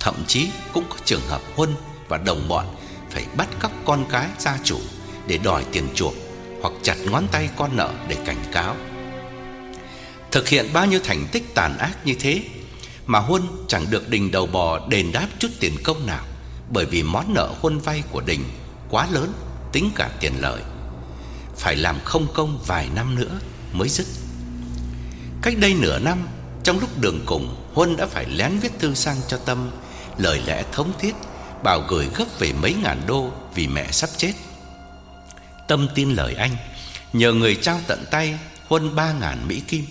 Thậm 0.00 0.14
chí 0.26 0.48
cũng 0.72 0.84
có 0.88 0.96
trường 1.04 1.26
hợp 1.28 1.40
Huân 1.56 1.74
và 2.08 2.18
đồng 2.18 2.48
bọn 2.48 2.66
Phải 3.10 3.24
bắt 3.36 3.48
cóc 3.58 3.72
con 3.84 4.04
cái 4.10 4.28
gia 4.38 4.58
chủ 4.64 4.78
Để 5.26 5.38
đòi 5.38 5.64
tiền 5.72 5.88
chuộc. 5.94 6.14
Hoặc 6.62 6.74
chặt 6.82 6.96
ngón 7.10 7.26
tay 7.32 7.50
con 7.56 7.76
nợ 7.76 7.90
để 8.08 8.16
cảnh 8.26 8.42
cáo. 8.52 8.76
Thực 10.30 10.48
hiện 10.48 10.70
bao 10.72 10.86
nhiêu 10.86 11.00
thành 11.04 11.26
tích 11.32 11.54
tàn 11.54 11.78
ác 11.78 11.96
như 12.04 12.14
thế 12.20 12.42
Mà 13.06 13.18
Huân 13.18 13.42
chẳng 13.68 13.86
được 13.90 14.08
đình 14.08 14.30
đầu 14.30 14.46
bò 14.46 14.88
đền 14.88 15.12
đáp 15.12 15.28
chút 15.38 15.48
tiền 15.60 15.76
công 15.84 16.06
nào 16.06 16.24
Bởi 16.70 16.84
vì 16.86 17.02
món 17.02 17.34
nợ 17.34 17.54
Huân 17.60 17.78
vay 17.78 18.02
của 18.10 18.20
đình 18.20 18.44
quá 18.90 19.08
lớn, 19.10 19.32
Tính 19.72 19.90
cả 19.94 20.10
tiền 20.20 20.32
lợi. 20.40 20.62
Phải 21.56 21.76
làm 21.76 21.96
không 22.04 22.26
công 22.34 22.58
vài 22.66 22.88
năm 22.94 23.14
nữa 23.14 23.38
mới 23.72 23.88
dứt. 23.88 24.06
Cách 25.42 25.54
đây 25.58 25.74
nửa 25.74 25.98
năm, 25.98 26.28
Trong 26.64 26.80
lúc 26.80 27.00
đường 27.00 27.20
cùng, 27.26 27.56
Huân 27.74 27.96
đã 27.96 28.06
phải 28.06 28.26
lén 28.26 28.58
viết 28.58 28.72
thư 28.78 28.94
sang 28.94 29.16
cho 29.28 29.36
Tâm, 29.36 29.70
Lời 30.18 30.42
lẽ 30.46 30.64
thống 30.72 30.92
thiết, 30.98 31.14
Bảo 31.62 31.84
gửi 31.88 32.08
gấp 32.16 32.24
về 32.38 32.52
mấy 32.52 32.74
ngàn 32.82 33.02
đô 33.06 33.30
Vì 33.54 33.66
mẹ 33.66 33.88
sắp 33.90 34.10
chết. 34.16 34.32
Tâm 35.72 35.88
tin 35.94 36.10
lời 36.10 36.34
anh. 36.34 36.56
Nhờ 37.12 37.32
người 37.32 37.56
trao 37.56 37.80
tận 37.86 38.04
tay, 38.10 38.38
Huân 38.68 38.94
ba 38.94 39.12
ngàn 39.12 39.48
Mỹ 39.48 39.60
Kim. 39.60 39.86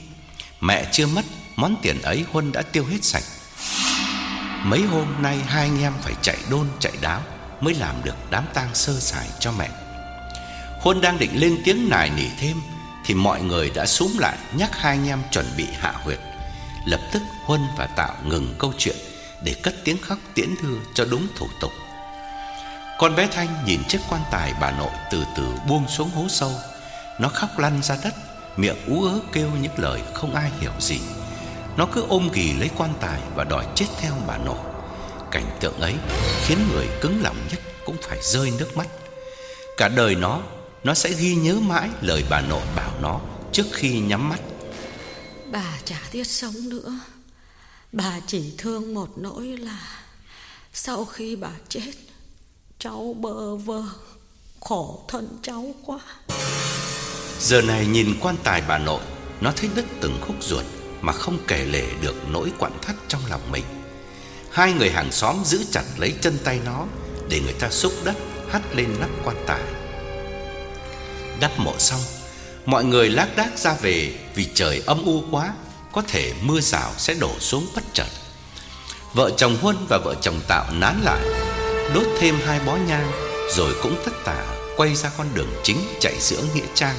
Mẹ 0.60 0.86
chưa 0.92 1.08
mất, 1.08 1.26
Món 1.56 1.76
tiền 1.82 2.02
ấy 2.02 2.26
Huân 2.32 2.52
đã 2.52 2.62
tiêu 2.62 2.86
hết 2.86 3.04
sạch. 3.04 3.24
Mấy 4.64 4.82
hôm 4.82 5.08
nay 5.22 5.38
hai 5.48 5.64
anh 5.64 5.82
em 5.82 5.94
phải 6.02 6.14
chạy 6.22 6.38
đôn, 6.50 6.68
chạy 6.80 6.92
đáo 7.02 7.22
Mới 7.62 7.74
làm 7.74 7.96
được 8.04 8.16
đám 8.30 8.44
tang 8.54 8.70
sơ 8.74 9.00
sài 9.00 9.28
cho 9.40 9.52
mẹ. 9.52 9.70
Huân 10.80 11.02
đang 11.02 11.20
định 11.20 11.32
lên 11.34 11.62
tiếng 11.66 11.90
nài 11.90 12.10
nỉ 12.10 12.26
thêm 12.40 12.62
Thì 13.06 13.14
mọi 13.14 13.42
người 13.42 13.72
đã 13.76 13.86
súm 13.86 14.18
lại 14.18 14.38
Nhắc 14.58 14.70
hai 14.74 14.98
anh 14.98 15.08
em 15.08 15.20
chuẩn 15.32 15.46
bị 15.58 15.68
hạ 15.80 15.92
huyệt. 15.92 16.20
Lập 16.86 17.02
tức 17.14 17.22
Huân 17.46 17.62
và 17.78 17.88
Tạo 17.88 18.16
ngừng 18.26 18.56
câu 18.60 18.74
chuyện 18.78 18.96
Để 19.44 19.56
cất 19.64 19.76
tiếng 19.84 19.98
khóc 19.98 20.18
tiễn 20.34 20.56
đưa 20.64 20.78
cho 20.94 21.06
đúng 21.06 21.28
thủ 21.36 21.48
tục. 21.62 21.72
Con 23.02 23.16
bé 23.16 23.28
Thanh 23.32 23.66
nhìn 23.66 23.82
chiếc 23.88 24.00
quan 24.10 24.22
tài 24.32 24.54
bà 24.62 24.72
nội 24.72 24.92
từ 25.12 25.26
từ 25.36 25.44
buông 25.68 25.88
xuống 25.88 26.10
hố 26.10 26.28
sâu. 26.30 26.52
Nó 27.20 27.30
khóc 27.30 27.60
lăn 27.60 27.84
ra 27.84 27.98
đất 28.04 28.14
Miệng 28.58 28.86
ú 28.88 29.04
ớ 29.04 29.20
kêu 29.34 29.50
những 29.62 29.72
lời 29.78 30.02
không 30.14 30.36
ai 30.36 30.52
hiểu 30.60 30.72
gì. 30.80 31.00
Nó 31.78 31.88
cứ 31.94 32.06
ôm 32.08 32.30
ghì 32.34 32.54
lấy 32.54 32.70
quan 32.78 32.94
tài 33.02 33.22
và 33.36 33.44
đòi 33.44 33.66
chết 33.76 33.86
theo 34.00 34.14
bà 34.28 34.38
nội. 34.38 34.58
Cảnh 35.32 35.58
tượng 35.60 35.80
ấy 35.80 35.96
khiến 36.46 36.58
người 36.72 36.88
cứng 37.02 37.22
lòng 37.24 37.36
nhất 37.52 37.60
cũng 37.86 37.98
phải 38.02 38.18
rơi 38.22 38.52
nước 38.60 38.78
mắt. 38.78 38.88
Cả 39.78 39.88
đời 39.88 40.16
nó, 40.16 40.42
nó 40.84 40.94
sẽ 40.94 41.14
ghi 41.14 41.36
nhớ 41.36 41.56
mãi 41.60 41.90
lời 42.02 42.24
bà 42.30 42.42
nội 42.42 42.64
bảo 42.76 42.92
nó 43.02 43.20
trước 43.52 43.66
khi 43.72 44.00
nhắm 44.00 44.30
mắt. 44.30 44.40
Bà 45.52 45.78
chả 45.86 46.02
thiết 46.12 46.28
sống 46.28 46.70
nữa. 46.70 47.00
Bà 47.92 48.20
chỉ 48.28 48.54
thương 48.58 48.94
một 48.94 49.10
nỗi 49.18 49.46
là 49.46 49.80
Sau 50.74 51.06
khi 51.06 51.36
bà 51.36 51.52
chết 51.70 51.92
Cháu 52.84 53.16
bơ 53.20 53.56
vơ, 53.56 53.84
Khổ 54.60 55.06
thân 55.08 55.28
cháu 55.42 55.66
quá. 55.86 56.00
Giờ 57.40 57.62
này 57.62 57.86
nhìn 57.86 58.20
quan 58.22 58.36
tài 58.44 58.62
bà 58.68 58.78
nội, 58.78 59.02
Nó 59.42 59.52
thấy 59.56 59.70
đứt 59.76 59.86
từng 60.02 60.18
khúc 60.22 60.36
ruột 60.42 60.64
Mà 61.02 61.14
không 61.14 61.38
kể 61.48 61.66
lể 61.66 61.86
được 62.02 62.16
nỗi 62.30 62.52
quặn 62.60 62.72
thắt 62.82 62.96
trong 63.08 63.22
lòng 63.30 63.52
mình. 63.52 63.64
Hai 64.52 64.74
người 64.74 64.90
hàng 64.90 65.12
xóm 65.12 65.36
giữ 65.46 65.66
chặt 65.72 65.84
lấy 65.98 66.14
chân 66.22 66.38
tay 66.44 66.60
nó 66.66 66.86
Để 67.30 67.40
người 67.40 67.54
ta 67.54 67.70
xúc 67.70 67.94
đất, 68.04 68.16
hắt 68.50 68.62
lên 68.76 68.96
nắp 69.00 69.10
quan 69.24 69.38
tài. 69.48 69.62
Đắp 71.40 71.60
mộ 71.60 71.74
xong, 71.78 72.02
Mọi 72.66 72.84
người 72.84 73.10
lác 73.10 73.36
đác 73.36 73.58
ra 73.58 73.76
về 73.82 74.14
Vì 74.36 74.48
trời 74.54 74.84
âm 74.86 75.06
u 75.06 75.24
quá, 75.32 75.54
Có 75.92 76.02
thể 76.08 76.34
mưa 76.42 76.60
rào 76.60 76.92
sẽ 76.98 77.14
đổ 77.14 77.40
xuống 77.40 77.68
bất 77.76 77.84
chợt. 77.94 78.10
Vợ 79.14 79.32
chồng 79.38 79.58
Huân 79.62 79.76
và 79.90 79.98
vợ 79.98 80.16
chồng 80.22 80.40
Tạo 80.48 80.66
nán 80.72 81.02
lại. 81.04 81.51
Đốt 81.94 82.08
thêm 82.20 82.36
hai 82.46 82.60
bó 82.66 82.76
nhang 82.76 83.12
Rồi 83.50 83.74
cũng 83.84 83.96
tất 84.06 84.12
tả 84.26 84.46
Quay 84.78 84.96
ra 84.96 85.12
con 85.18 85.28
đường 85.34 85.54
chính 85.64 85.78
chạy 86.00 86.14
giữa 86.20 86.44
Nghĩa 86.56 86.66
Trang. 86.74 86.96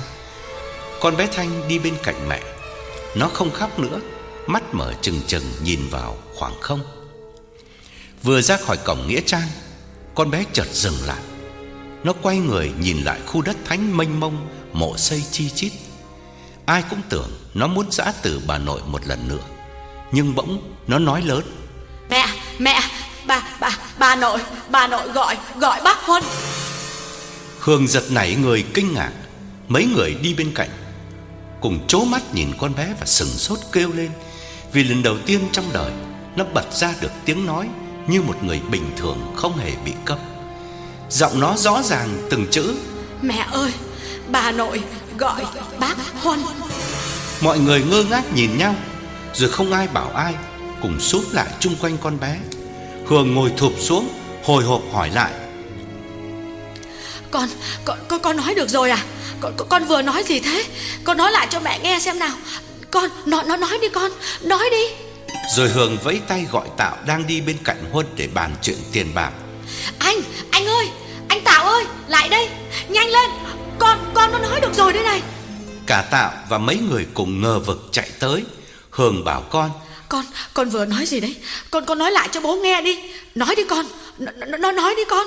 Con 1.01 1.17
bé 1.17 1.27
Thanh 1.27 1.69
đi 1.69 1.79
bên 1.79 1.95
cạnh 2.03 2.29
mẹ. 2.29 2.43
Nó 3.17 3.29
không 3.29 3.51
khóc 3.51 3.79
nữa 3.79 4.01
Mắt 4.47 4.63
mở 4.75 4.95
trừng 5.03 5.21
trừng 5.27 5.45
nhìn 5.63 5.81
vào 5.91 6.17
khoảng 6.35 6.61
không. 6.61 6.81
Vừa 8.23 8.41
ra 8.41 8.57
khỏi 8.57 8.77
cổng 8.77 9.07
Nghĩa 9.09 9.21
Trang 9.27 9.49
Con 10.15 10.31
bé 10.31 10.45
chợt 10.53 10.67
dừng 10.73 10.97
lại. 11.07 11.23
Nó 12.05 12.13
quay 12.23 12.39
người 12.39 12.73
nhìn 12.81 13.03
lại 13.03 13.21
khu 13.27 13.43
đất 13.43 13.57
thánh 13.65 13.97
mênh 13.97 14.21
mông 14.21 14.49
Mộ 14.73 14.97
xây 14.97 15.25
chi 15.31 15.51
chít. 15.51 15.73
Ai 16.67 16.85
cũng 16.91 17.01
tưởng 17.09 17.31
nó 17.55 17.67
muốn 17.67 17.87
giã 17.91 18.13
từ 18.23 18.41
bà 18.47 18.59
nội 18.59 18.81
một 18.87 19.07
lần 19.07 19.29
nữa 19.29 19.43
Nhưng 20.13 20.35
bỗng 20.35 20.75
nó 20.87 20.99
nói 20.99 21.23
lớn. 21.23 21.43
Mẹ, 22.11 22.27
mẹ, 22.59 22.81
bà, 23.27 23.43
bà, 23.61 23.79
bà 23.99 24.17
nội, 24.17 24.41
bà 24.71 24.87
nội 24.87 25.09
gọi, 25.09 25.37
gọi 25.57 25.81
bác 25.85 25.99
Huân. 26.07 26.23
Hương 27.59 27.89
giật 27.89 28.03
nảy 28.11 28.35
người 28.35 28.65
kinh 28.75 28.95
ngạc. 28.95 29.13
Mấy 29.69 29.87
người 29.87 30.15
đi 30.15 30.35
bên 30.35 30.53
cạnh 30.55 30.69
Cùng 31.61 31.87
chố 31.87 32.05
mắt 32.05 32.23
nhìn 32.35 32.49
con 32.61 32.75
bé 32.75 32.95
và 33.01 33.07
sừng 33.07 33.29
sốt 33.29 33.59
kêu 33.73 33.93
lên. 33.93 34.11
Vì 34.73 34.85
lần 34.85 35.03
đầu 35.03 35.17
tiên 35.27 35.41
trong 35.53 35.65
đời 35.73 35.93
Nó 36.37 36.45
bật 36.55 36.73
ra 36.73 36.95
được 37.01 37.11
tiếng 37.25 37.47
nói 37.47 37.69
Như 38.07 38.23
một 38.23 38.45
người 38.45 38.61
bình 38.71 38.91
thường 38.97 39.33
không 39.37 39.57
hề 39.59 39.71
bị 39.85 39.93
câm 40.05 40.19
Giọng 41.11 41.41
nó 41.41 41.57
rõ 41.57 41.83
ràng 41.83 42.09
từng 42.31 42.47
chữ. 42.51 42.75
Mẹ 43.23 43.47
ơi, 43.53 43.73
bà 44.29 44.53
nội 44.53 44.83
gọi 45.19 45.45
bác 45.79 45.97
Huân. 46.23 46.43
Mọi 47.41 47.59
người 47.59 47.85
ngơ 47.85 48.05
ngác 48.11 48.25
nhìn 48.35 48.59
nhau 48.59 48.75
Rồi 49.35 49.51
không 49.51 49.73
ai 49.73 49.89
bảo 49.89 50.11
ai 50.11 50.35
Cùng 50.83 51.01
sút 51.01 51.25
lại 51.33 51.49
chung 51.61 51.77
quanh 51.81 51.99
con 51.99 52.21
bé 52.21 52.39
Hương 53.07 53.35
ngồi 53.35 53.53
thụp 53.57 53.73
xuống 53.79 54.09
Hồi 54.45 54.65
hộp 54.65 54.83
hỏi 54.93 55.11
lại. 55.15 55.33
Con, 57.31 57.49
con, 57.85 57.99
con, 58.09 58.21
con 58.21 58.37
nói 58.37 58.55
được 58.55 58.69
rồi 58.69 58.91
à? 58.91 59.05
Con, 59.41 59.53
con, 59.57 59.69
con 59.69 59.85
vừa 59.85 60.03
nói 60.03 60.23
gì 60.23 60.41
thế? 60.41 60.65
Con 61.05 61.17
nói 61.17 61.33
lại 61.33 61.47
cho 61.51 61.61
mẹ 61.61 61.79
nghe 61.79 61.99
xem 61.99 62.19
nào. 62.19 62.37
Con, 62.91 63.11
nó, 63.27 63.43
nó 63.43 63.57
nói 63.57 63.79
đi 63.83 63.89
con, 63.89 64.11
nói 64.43 64.71
đi. 64.71 65.05
Rồi 65.57 65.69
Hương 65.69 65.99
vẫy 66.03 66.21
tay 66.29 66.47
gọi 66.53 66.69
Tạo 66.77 66.97
Đang 67.07 67.27
đi 67.27 67.41
bên 67.41 67.57
cạnh 67.65 67.85
Huân 67.93 68.07
để 68.17 68.29
bàn 68.35 68.55
chuyện 68.63 68.77
tiền 68.93 69.07
bạc. 69.15 69.33
Anh, 69.99 70.17
anh 70.51 70.67
ơi, 70.67 70.89
anh 71.29 71.45
Tạo 71.45 71.67
ơi, 71.67 71.85
lại 72.09 72.29
đây. 72.29 72.49
Nhanh 72.89 73.09
lên, 73.09 73.31
con, 73.79 73.99
con 74.15 74.33
nó 74.33 74.39
nói 74.39 74.61
được 74.61 74.75
rồi 74.75 74.93
đây 74.93 75.03
này. 75.03 75.23
Cả 75.87 76.03
Tạo 76.11 76.33
và 76.49 76.59
mấy 76.59 76.79
người 76.91 77.07
cùng 77.15 77.43
ngờ 77.43 77.59
vực 77.59 77.89
chạy 77.93 78.11
tới. 78.19 78.45
Hương 78.91 79.25
bảo 79.25 79.41
con 79.41 79.71
Con, 80.13 80.25
con 80.55 80.69
vừa 80.69 80.85
nói 80.85 81.07
gì 81.07 81.21
đấy? 81.21 81.37
Con, 81.71 81.87
con 81.87 81.99
nói 81.99 82.13
lại 82.13 82.29
cho 82.33 82.41
bố 82.41 82.57
nghe 82.57 82.83
đi. 82.83 82.99
Nói 83.35 83.55
đi 83.57 83.63
con, 83.65 83.87
nó, 84.19 84.33
nó 84.59 84.73
nói 84.73 84.95
đi 84.97 85.03
con. 85.11 85.27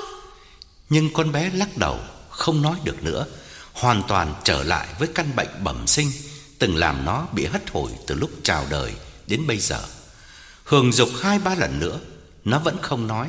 Nhưng 0.88 1.12
con 1.12 1.32
bé 1.32 1.50
lắc 1.54 1.76
đầu 1.76 1.98
Không 2.30 2.62
nói 2.62 2.76
được 2.84 3.02
nữa. 3.02 3.26
Hoàn 3.72 4.02
toàn 4.08 4.34
trở 4.44 4.62
lại 4.62 4.86
với 4.98 5.08
căn 5.14 5.36
bệnh 5.36 5.64
bẩm 5.64 5.86
sinh 5.86 6.10
Từng 6.58 6.76
làm 6.76 7.04
nó 7.04 7.26
bị 7.32 7.44
hất 7.44 7.70
hủi 7.70 7.90
từ 8.06 8.14
lúc 8.14 8.30
chào 8.42 8.66
đời 8.70 8.92
đến 9.26 9.46
bây 9.46 9.58
giờ. 9.58 9.80
Hương 10.64 10.92
dục 10.92 11.08
hai 11.22 11.38
ba 11.38 11.54
lần 11.54 11.80
nữa 11.80 11.98
Nó 12.44 12.58
vẫn 12.58 12.76
không 12.82 13.06
nói. 13.06 13.28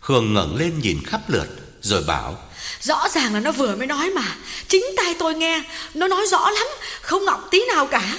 Hương 0.00 0.34
ngẩng 0.34 0.56
lên 0.56 0.78
nhìn 0.82 1.02
khắp 1.06 1.20
lượt 1.28 1.48
Rồi 1.80 2.02
bảo 2.06 2.38
Rõ 2.80 3.08
ràng 3.14 3.34
là 3.34 3.40
nó 3.40 3.52
vừa 3.52 3.76
mới 3.76 3.86
nói 3.86 4.10
mà. 4.10 4.36
Chính 4.68 4.84
tay 4.96 5.14
tôi 5.18 5.34
nghe 5.34 5.62
Nó 5.94 6.08
nói 6.08 6.26
rõ 6.26 6.50
lắm 6.50 6.66
Không 7.02 7.24
ngọng 7.24 7.48
tí 7.50 7.60
nào 7.74 7.86
cả 7.86 8.18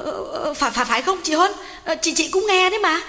ờ, 0.00 0.24
ờ, 0.32 0.54
Phải 0.54 0.70
phải 0.70 0.84
phải 0.84 1.02
không 1.02 1.20
chị 1.24 1.34
Huân? 1.34 1.52
Ờ, 1.84 1.94
Chị 2.02 2.14
chị 2.16 2.28
cũng 2.28 2.46
nghe 2.48 2.70
đấy 2.70 2.78
mà. 2.78 3.00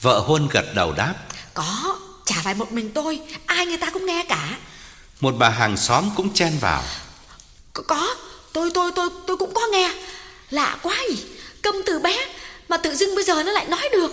Vợ 0.00 0.18
Huân 0.18 0.48
gật 0.48 0.64
đầu 0.74 0.92
đáp. 0.92 1.14
Có 1.54 1.98
Chả 2.24 2.36
phải 2.44 2.54
một 2.54 2.72
mình 2.72 2.90
tôi 2.94 3.20
Ai 3.46 3.66
người 3.66 3.76
ta 3.76 3.90
cũng 3.90 4.06
nghe 4.06 4.24
cả. 4.28 4.56
Một 5.20 5.34
bà 5.38 5.48
hàng 5.48 5.76
xóm 5.76 6.10
cũng 6.16 6.34
chen 6.34 6.58
vào. 6.60 6.82
Có, 7.72 7.82
có 7.86 8.14
tôi, 8.52 8.70
tôi 8.74 8.90
tôi 8.96 9.08
tôi 9.26 9.36
cũng 9.36 9.54
có 9.54 9.60
nghe. 9.72 9.94
Lạ 10.50 10.76
quá 10.82 10.94
nhỉ 11.10 11.22
Câm 11.62 11.74
từ 11.86 11.98
bé 11.98 12.26
Mà 12.68 12.76
tự 12.76 12.94
dưng 12.94 13.14
bây 13.14 13.24
giờ 13.24 13.42
nó 13.42 13.52
lại 13.52 13.66
nói 13.66 13.88
được. 13.92 14.12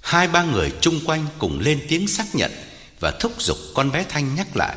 Hai 0.00 0.28
ba 0.28 0.42
người 0.42 0.72
chung 0.80 1.00
quanh 1.06 1.26
cùng 1.38 1.60
lên 1.60 1.86
tiếng 1.88 2.08
xác 2.08 2.24
nhận 2.34 2.50
Và 3.00 3.10
thúc 3.10 3.32
giục 3.42 3.56
con 3.74 3.90
bé 3.92 4.04
Thanh 4.08 4.34
nhắc 4.34 4.46
lại. 4.56 4.76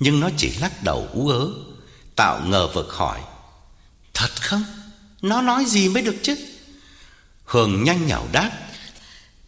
Nhưng 0.00 0.20
nó 0.20 0.28
chỉ 0.36 0.52
lắc 0.60 0.82
đầu 0.82 1.08
ú 1.14 1.28
ớ 1.28 1.48
Tạo 2.16 2.40
ngờ 2.46 2.68
vực 2.74 2.92
hỏi 2.92 3.20
Thật 4.14 4.30
không? 4.40 4.64
Nó 5.24 5.42
nói 5.42 5.64
gì 5.64 5.88
mới 5.88 6.02
được 6.02 6.16
chứ? 6.22 6.36
Hường 7.44 7.84
nhanh 7.84 8.06
nhảu 8.06 8.26
đáp. 8.32 8.50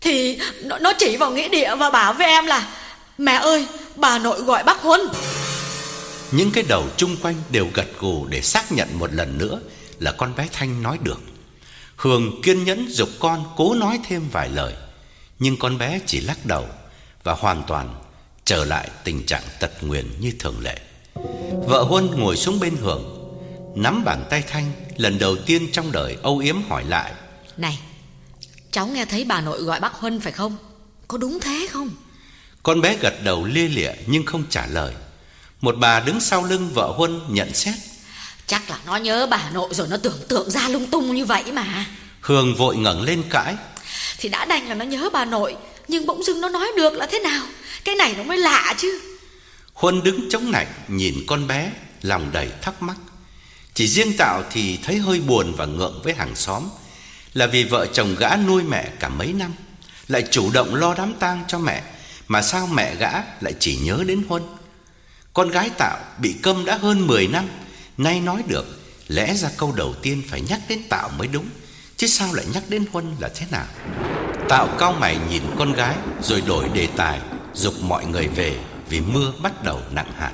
Thì 0.01 0.39
nó, 0.63 0.79
nó 0.79 0.93
chỉ 0.99 1.17
vào 1.17 1.31
nghĩa 1.31 1.49
địa 1.49 1.75
và 1.77 1.91
bảo 1.91 2.13
với 2.13 2.27
em 2.27 2.47
là 2.47 2.69
Mẹ 3.19 3.33
ơi 3.33 3.67
bà 3.97 4.19
nội 4.19 4.43
gọi 4.43 4.65
bác 4.65 4.81
Huân 4.81 5.01
Những 6.31 6.51
cái 6.51 6.65
đầu 6.69 6.85
chung 6.97 7.17
quanh 7.23 7.35
đều 7.51 7.67
gật 7.75 7.87
gù 8.01 8.27
để 8.27 8.43
xác 8.43 8.73
nhận 8.73 8.99
một 8.99 9.13
lần 9.13 9.39
nữa 9.39 9.61
Là 9.99 10.13
con 10.13 10.35
bé 10.37 10.49
Thanh 10.53 10.83
nói 10.83 10.99
được. 11.03 11.21
Hường 11.97 12.43
kiên 12.43 12.65
nhẫn 12.65 12.87
dục 12.89 13.09
con 13.19 13.45
cố 13.57 13.75
nói 13.75 14.01
thêm 14.09 14.29
vài 14.33 14.49
lời. 14.49 14.75
Nhưng 15.39 15.57
con 15.57 15.79
bé 15.79 16.01
chỉ 16.07 16.21
lắc 16.21 16.47
đầu 16.47 16.67
Và 17.23 17.33
hoàn 17.33 17.63
toàn 17.67 17.95
trở 18.45 18.65
lại 18.65 18.91
tình 19.05 19.27
trạng 19.27 19.43
tật 19.61 19.71
nguyền 19.81 20.07
như 20.21 20.33
thường 20.39 20.61
lệ. 20.61 20.79
Vợ 21.67 21.83
Huân 21.83 22.11
ngồi 22.11 22.37
xuống 22.37 22.61
bên 22.61 22.77
Hường 22.77 23.16
Nắm 23.77 24.05
bàn 24.05 24.25
tay 24.31 24.45
Thanh 24.49 24.73
Lần 24.97 25.19
đầu 25.19 25.37
tiên 25.37 25.69
trong 25.73 25.93
đời 25.93 26.17
âu 26.23 26.39
yếm 26.39 26.57
hỏi 26.69 26.85
lại. 26.89 27.13
Này 27.57 27.79
Cháu 28.71 28.87
nghe 28.87 29.05
thấy 29.05 29.25
bà 29.25 29.41
nội 29.41 29.63
gọi 29.63 29.81
bác 29.81 29.93
Huân 29.93 30.21
phải 30.21 30.33
không? 30.33 30.57
Có 31.09 31.19
đúng 31.19 31.41
thế 31.41 31.69
không? 31.71 31.91
Con 32.63 32.81
bé 32.81 32.97
gật 33.01 33.15
đầu 33.25 33.45
lia 33.45 33.69
lịa 33.69 33.93
nhưng 34.07 34.27
không 34.27 34.45
trả 34.51 34.67
lời. 34.67 34.95
Một 35.61 35.75
bà 35.79 36.01
đứng 36.01 36.21
sau 36.21 36.45
lưng 36.45 36.71
vợ 36.75 36.93
Huân 36.97 37.21
nhận 37.29 37.55
xét. 37.55 37.75
Chắc 38.47 38.71
là 38.71 38.79
nó 38.87 38.97
nhớ 38.97 39.27
bà 39.31 39.51
nội 39.51 39.69
rồi 39.75 39.87
nó 39.91 39.97
tưởng 39.97 40.19
tượng 40.29 40.51
ra 40.51 40.69
lung 40.69 40.87
tung 40.87 41.15
như 41.15 41.25
vậy 41.25 41.53
mà. 41.53 41.87
Hương 42.21 42.55
vội 42.55 42.77
ngẩng 42.77 43.03
lên 43.03 43.23
cãi. 43.31 43.57
Thì 44.19 44.29
đã 44.29 44.45
đành 44.45 44.69
là 44.69 44.75
nó 44.75 44.85
nhớ 44.85 45.11
bà 45.13 45.25
nội 45.25 45.57
Nhưng 45.89 46.07
bỗng 46.07 46.23
dưng 46.23 46.41
nó 46.41 46.49
nói 46.49 46.69
được 46.77 46.93
là 46.93 47.07
thế 47.07 47.19
nào? 47.19 47.47
Cái 47.85 47.95
này 47.95 48.15
nó 48.19 48.23
mới 48.23 48.39
lạ 48.39 48.75
chứ. 48.79 49.01
Huân 49.73 50.03
đứng 50.03 50.29
chống 50.31 50.51
nạnh 50.51 50.69
nhìn 50.89 51.15
con 51.27 51.47
bé 51.47 51.73
Lòng 52.03 52.31
đầy 52.33 52.49
thắc 52.63 52.83
mắc 52.83 52.97
chỉ 53.77 53.89
riêng 53.89 54.17
Tạo 54.17 54.43
thì 54.51 54.79
thấy 54.83 54.97
hơi 54.99 55.21
buồn 55.21 55.55
và 55.57 55.67
ngượng 55.67 56.01
với 56.05 56.15
hàng 56.15 56.35
xóm. 56.35 56.69
Là 57.35 57.47
vì 57.47 57.65
vợ 57.65 57.87
chồng 57.93 58.15
gã 58.19 58.37
nuôi 58.37 58.63
mẹ 58.63 58.91
cả 59.01 59.09
mấy 59.09 59.33
năm, 59.33 59.55
Lại 60.09 60.25
chủ 60.31 60.51
động 60.51 60.75
lo 60.75 60.95
đám 60.95 61.15
tang 61.15 61.45
cho 61.49 61.59
mẹ, 61.59 61.83
Mà 62.29 62.43
sao 62.43 62.67
mẹ 62.67 62.95
gã 62.95 63.11
lại 63.41 63.55
chỉ 63.61 63.77
nhớ 63.77 64.05
đến 64.07 64.23
Huân? 64.29 64.43
Con 65.33 65.51
gái 65.51 65.71
Tạo 65.79 65.99
bị 66.19 66.35
câm 66.43 66.65
đã 66.65 66.77
hơn 66.77 67.07
10 67.07 67.29
năm, 67.29 67.49
Nay 67.99 68.21
nói 68.21 68.43
được, 68.47 68.67
Lẽ 69.09 69.35
ra 69.35 69.51
câu 69.57 69.73
đầu 69.73 69.95
tiên 70.03 70.23
phải 70.29 70.41
nhắc 70.41 70.61
đến 70.69 70.83
Tạo 70.89 71.11
mới 71.19 71.29
đúng, 71.29 71.47
Chứ 71.97 72.07
sao 72.07 72.35
lại 72.35 72.45
nhắc 72.53 72.63
đến 72.69 72.85
Huân 72.93 73.17
là 73.21 73.29
thế 73.35 73.47
nào? 73.51 73.67
Tạo 74.49 74.69
cao 74.79 74.93
mày 74.93 75.19
nhìn 75.31 75.43
con 75.59 75.73
gái, 75.73 75.97
Rồi 76.23 76.41
đổi 76.41 76.69
đề 76.75 76.89
tài, 76.97 77.21
Dục 77.55 77.75
mọi 77.83 78.07
người 78.07 78.29
về 78.29 78.59
Vì 78.89 79.01
mưa 79.01 79.33
bắt 79.43 79.65
đầu 79.65 79.81
nặng 79.91 80.13
hạt. 80.19 80.33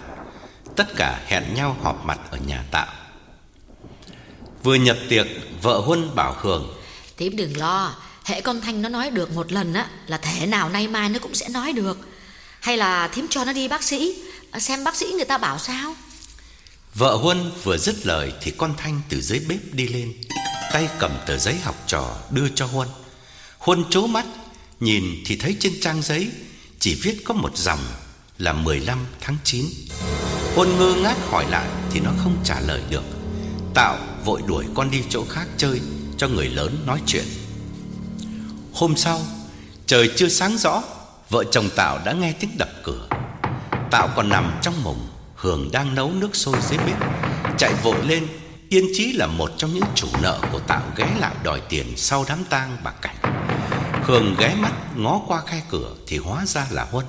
Tất 0.76 0.96
cả 0.96 1.20
hẹn 1.26 1.54
nhau 1.54 1.76
họp 1.82 2.04
mặt 2.04 2.18
ở 2.30 2.38
nhà 2.46 2.64
Tạo. 2.70 3.01
Vừa 4.62 4.74
nhập 4.74 4.96
tiệc 5.08 5.26
Vợ 5.62 5.78
Huân 5.78 6.14
bảo 6.14 6.36
Hường 6.40 6.74
Thím 7.16 7.36
đừng 7.36 7.56
lo 7.56 7.94
Hệ 8.24 8.40
con 8.40 8.60
Thanh 8.60 8.82
nó 8.82 8.88
nói 8.88 9.10
được 9.10 9.30
một 9.30 9.52
lần 9.52 9.74
á 9.74 9.88
Là 10.06 10.16
thể 10.16 10.46
nào 10.46 10.68
nay 10.68 10.88
mai 10.88 11.08
nó 11.08 11.18
cũng 11.18 11.34
sẽ 11.34 11.48
nói 11.48 11.72
được. 11.72 11.98
Hay 12.60 12.76
là 12.76 13.08
thím 13.08 13.26
cho 13.30 13.44
nó 13.44 13.52
đi 13.52 13.68
bác 13.68 13.82
sĩ 13.82 14.22
Xem 14.58 14.84
bác 14.84 14.96
sĩ 14.96 15.06
người 15.06 15.24
ta 15.24 15.38
bảo 15.38 15.58
sao? 15.58 15.94
Vợ 16.94 17.14
Huân 17.14 17.50
vừa 17.62 17.78
dứt 17.78 18.06
lời 18.06 18.32
Thì 18.42 18.50
con 18.50 18.74
Thanh 18.76 19.00
từ 19.08 19.20
dưới 19.20 19.40
bếp 19.48 19.58
đi 19.72 19.88
lên 19.88 20.12
Tay 20.72 20.88
cầm 20.98 21.10
tờ 21.26 21.38
giấy 21.38 21.56
học 21.62 21.76
trò 21.86 22.16
đưa 22.30 22.48
cho 22.54 22.66
Huân. 22.66 22.88
Huân 23.58 23.84
chố 23.90 24.06
mắt 24.06 24.26
Nhìn 24.80 25.04
thì 25.26 25.36
thấy 25.36 25.56
trên 25.60 25.80
trang 25.80 26.02
giấy 26.02 26.30
Chỉ 26.78 26.94
viết 27.02 27.16
có 27.24 27.34
một 27.34 27.56
dòng 27.56 27.80
Là 28.38 28.52
15 28.52 29.06
tháng 29.20 29.36
9 29.44 29.66
Huân 30.54 30.78
ngơ 30.78 30.94
ngác 31.02 31.16
hỏi 31.30 31.46
lại 31.50 31.68
Thì 31.90 32.00
nó 32.00 32.10
không 32.22 32.36
trả 32.44 32.60
lời 32.60 32.82
được 32.90 33.21
Tạo 33.74 33.98
vội 34.24 34.42
đuổi 34.46 34.64
con 34.74 34.90
đi 34.90 35.02
chỗ 35.08 35.24
khác 35.30 35.46
chơi 35.56 35.80
Cho 36.16 36.28
người 36.28 36.48
lớn 36.48 36.82
nói 36.86 37.00
chuyện. 37.06 37.24
Hôm 38.74 38.96
sau, 38.96 39.20
Trời 39.86 40.10
chưa 40.16 40.28
sáng 40.28 40.58
rõ, 40.58 40.82
Vợ 41.30 41.44
chồng 41.44 41.68
Tạo 41.76 41.98
đã 42.04 42.12
nghe 42.12 42.32
tiếng 42.40 42.50
đập 42.58 42.68
cửa. 42.82 43.08
Tạo 43.90 44.08
còn 44.16 44.28
nằm 44.28 44.52
trong 44.62 44.82
mùng 44.82 45.08
Hường 45.36 45.68
đang 45.72 45.94
nấu 45.94 46.10
nước 46.10 46.36
sôi 46.36 46.56
dưới 46.68 46.78
bếp, 46.78 46.96
Chạy 47.58 47.74
vội 47.82 48.06
lên. 48.06 48.26
Yên 48.68 48.86
Chí 48.94 49.12
là 49.12 49.26
một 49.26 49.50
trong 49.56 49.74
những 49.74 49.84
chủ 49.94 50.08
nợ 50.22 50.40
của 50.52 50.60
Tạo 50.60 50.82
ghé 50.96 51.06
lại 51.20 51.34
đòi 51.42 51.60
tiền 51.68 51.96
sau 51.96 52.24
đám 52.28 52.44
tang 52.44 52.76
bà 52.84 52.90
Cảnh. 52.90 53.16
Hường 54.04 54.34
ghé 54.38 54.54
mắt, 54.54 54.72
ngó 54.96 55.20
qua 55.26 55.42
khe 55.46 55.62
cửa 55.70 55.94
Thì 56.06 56.18
hóa 56.18 56.46
ra 56.46 56.66
là 56.70 56.86
Huân. 56.90 57.06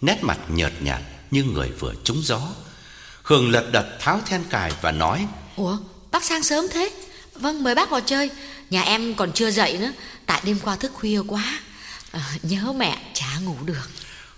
Nét 0.00 0.18
mặt 0.22 0.38
nhợt 0.48 0.72
nhạt 0.80 1.00
như 1.30 1.44
người 1.44 1.70
vừa 1.70 1.92
trúng 2.04 2.20
gió. 2.22 2.40
Hường 3.22 3.50
lật 3.50 3.72
đật 3.72 3.86
tháo 4.00 4.20
then 4.26 4.44
cài 4.50 4.72
và 4.80 4.92
nói, 4.92 5.26
Ủa 5.56 5.76
bác 6.16 6.24
sang 6.24 6.42
sớm 6.42 6.66
thế. 6.72 6.90
Vâng 7.34 7.62
mời 7.62 7.74
bác 7.74 7.90
vào 7.90 8.00
chơi. 8.00 8.30
Nhà 8.70 8.82
em 8.82 9.14
còn 9.14 9.32
chưa 9.32 9.50
dậy 9.50 9.78
nữa. 9.78 9.92
Tại 10.26 10.40
đêm 10.44 10.58
qua 10.62 10.76
thức 10.76 10.92
khuya 10.94 11.20
quá. 11.26 11.60
À, 12.12 12.38
Nhớ 12.42 12.72
mẹ 12.72 12.98
chả 13.14 13.38
ngủ 13.38 13.54
được. 13.64 13.90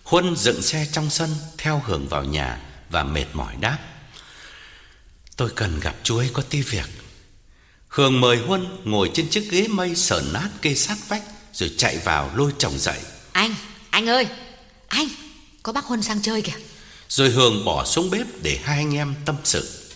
Huân 0.04 0.36
dựng 0.36 0.62
xe 0.62 0.86
trong 0.92 1.10
sân 1.10 1.30
Theo 1.58 1.82
Hường 1.86 2.08
vào 2.08 2.24
nhà 2.24 2.58
Và 2.90 3.02
mệt 3.04 3.24
mỏi 3.32 3.54
đáp. 3.60 3.78
Tôi 5.36 5.50
cần 5.56 5.80
gặp 5.80 5.94
chú 6.02 6.16
ấy 6.18 6.30
có 6.32 6.42
tí 6.42 6.62
việc. 6.62 6.86
Hường 7.88 8.20
mời 8.20 8.36
Huân 8.36 8.66
ngồi 8.84 9.10
trên 9.14 9.28
chiếc 9.28 9.50
ghế 9.50 9.68
mây 9.68 9.96
sờn 9.96 10.32
nát 10.32 10.48
kê 10.62 10.74
sát 10.74 10.96
vách 11.08 11.22
Rồi 11.52 11.74
chạy 11.78 11.98
vào 11.98 12.30
lôi 12.34 12.52
chồng 12.58 12.78
dậy. 12.78 12.98
Anh, 13.32 13.54
anh 13.90 14.08
ơi! 14.08 14.26
Anh, 14.88 15.08
có 15.62 15.72
bác 15.72 15.84
Huân 15.84 16.02
sang 16.02 16.22
chơi 16.22 16.42
kìa. 16.42 16.58
Rồi 17.08 17.30
Hường 17.30 17.64
bỏ 17.64 17.84
xuống 17.84 18.10
bếp 18.10 18.26
để 18.42 18.60
hai 18.64 18.76
anh 18.76 18.94
em 18.94 19.14
tâm 19.24 19.36
sự 19.44 19.87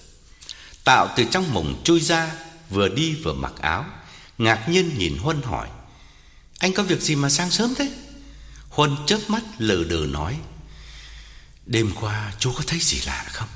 Tạo 0.84 1.08
từ 1.16 1.24
trong 1.24 1.54
mùng 1.54 1.82
chui 1.84 2.00
ra, 2.00 2.32
Vừa 2.70 2.88
đi 2.88 3.14
vừa 3.14 3.32
mặc 3.32 3.52
áo. 3.60 3.84
Ngạc 4.38 4.68
nhiên 4.68 4.98
nhìn 4.98 5.18
Huân 5.18 5.42
hỏi, 5.42 5.68
Anh 6.58 6.72
có 6.72 6.82
việc 6.82 7.00
gì 7.00 7.16
mà 7.16 7.28
sang 7.28 7.50
sớm 7.50 7.74
thế? 7.78 7.90
Huân 8.68 8.96
chớp 9.06 9.18
mắt 9.28 9.42
lừ 9.58 9.84
đừ 9.84 10.06
nói, 10.10 10.38
Đêm 11.66 11.92
qua 12.00 12.32
chú 12.38 12.52
có 12.52 12.62
thấy 12.66 12.78
gì 12.78 13.00
lạ 13.06 13.24
không? 13.28 13.48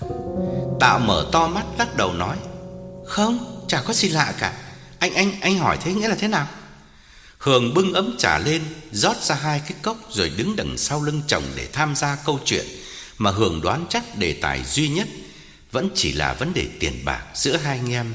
Tạo 0.81 0.99
mở 0.99 1.29
to 1.33 1.49
mắt, 1.49 1.65
lắc 1.79 1.97
đầu 1.97 2.13
nói, 2.13 2.37
Không, 3.07 3.65
chả 3.69 3.83
có 3.83 3.93
gì 3.93 4.09
lạ 4.09 4.35
cả. 4.39 4.53
Anh 4.99 5.15
anh 5.15 5.41
anh 5.41 5.59
hỏi 5.59 5.79
thế 5.81 5.93
nghĩa 5.93 6.09
là 6.09 6.15
thế 6.15 6.29
nào? 6.29 6.49
Hường 7.39 7.75
bưng 7.75 7.93
ấm 7.93 8.17
trà 8.19 8.39
lên, 8.39 8.63
rót 8.93 9.17
ra 9.23 9.35
hai 9.35 9.61
cái 9.61 9.79
cốc 9.83 9.97
rồi 10.11 10.33
đứng 10.37 10.57
đằng 10.57 10.79
sau 10.79 11.03
lưng 11.03 11.23
chồng 11.27 11.45
để 11.55 11.69
tham 11.73 11.97
gia 11.97 12.17
câu 12.17 12.41
chuyện 12.45 12.67
mà 13.19 13.31
Hường 13.31 13.61
đoán 13.61 13.87
chắc 13.91 14.17
đề 14.17 14.33
tài 14.33 14.65
duy 14.65 14.89
nhất 14.89 15.09
vẫn 15.73 15.89
chỉ 15.95 16.13
là 16.13 16.33
vấn 16.33 16.55
đề 16.55 16.69
tiền 16.81 17.05
bạc 17.05 17.25
giữa 17.35 17.57
hai 17.57 17.79
anh 17.79 17.93
em. 17.93 18.15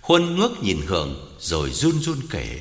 Huân 0.00 0.36
ngước 0.36 0.62
nhìn 0.62 0.80
Hường 0.86 1.36
rồi 1.40 1.70
run 1.70 2.02
run 2.02 2.20
kể. 2.30 2.60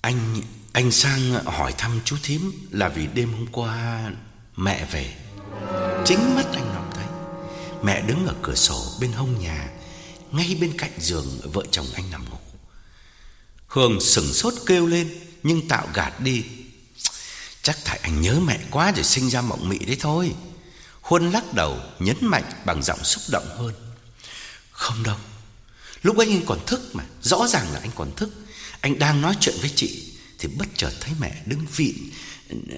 Anh 0.00 0.40
anh 0.72 0.90
sang 0.90 1.44
hỏi 1.44 1.74
thăm 1.78 2.00
chú 2.04 2.16
thím 2.22 2.52
là 2.70 2.88
vì 2.88 3.06
đêm 3.06 3.32
hôm 3.32 3.46
qua 3.52 4.10
mẹ 4.56 4.86
về. 4.92 5.14
Chính 6.04 6.34
mắt 6.34 6.46
anh 6.52 6.68
Ngọc 6.74 6.90
thấy. 6.94 7.06
Mẹ 7.82 8.02
đứng 8.02 8.26
ở 8.26 8.34
cửa 8.42 8.54
sổ 8.54 8.84
bên 9.00 9.12
hông 9.12 9.40
nhà, 9.40 9.68
ngay 10.32 10.56
bên 10.60 10.78
cạnh 10.78 10.92
giường 10.98 11.40
vợ 11.52 11.62
chồng 11.70 11.86
anh 11.94 12.10
nằm 12.10 12.30
ngủ. 12.30 12.38
Hương 13.66 14.00
sừng 14.00 14.32
sốt 14.32 14.54
kêu 14.66 14.86
lên 14.86 15.10
nhưng 15.42 15.68
tạo 15.68 15.88
gạt 15.94 16.20
đi. 16.20 16.44
Chắc 17.62 17.78
tại 17.84 18.00
anh 18.02 18.20
nhớ 18.20 18.40
mẹ 18.40 18.60
quá 18.70 18.92
rồi 18.92 19.04
sinh 19.04 19.30
ra 19.30 19.40
mộng 19.40 19.68
mị 19.68 19.78
đấy 19.78 19.96
thôi. 20.00 20.34
Huân 21.04 21.30
lắc 21.30 21.54
đầu 21.54 21.78
nhấn 21.98 22.16
mạnh 22.20 22.44
bằng 22.64 22.82
giọng 22.82 23.04
xúc 23.04 23.22
động 23.30 23.46
hơn. 23.58 23.74
Không 24.70 25.02
đâu. 25.02 25.16
Lúc 26.02 26.16
ấy 26.16 26.28
anh 26.28 26.46
còn 26.46 26.58
thức 26.66 26.80
mà, 26.92 27.04
rõ 27.22 27.46
ràng 27.46 27.72
là 27.72 27.80
anh 27.80 27.90
còn 27.94 28.14
thức. 28.16 28.30
Anh 28.80 28.98
đang 28.98 29.20
nói 29.20 29.34
chuyện 29.40 29.54
với 29.60 29.70
chị 29.76 30.12
thì 30.38 30.48
bất 30.48 30.66
chợt 30.76 30.90
thấy 31.00 31.12
mẹ 31.20 31.42
đứng 31.46 31.66
vịn 31.76 31.96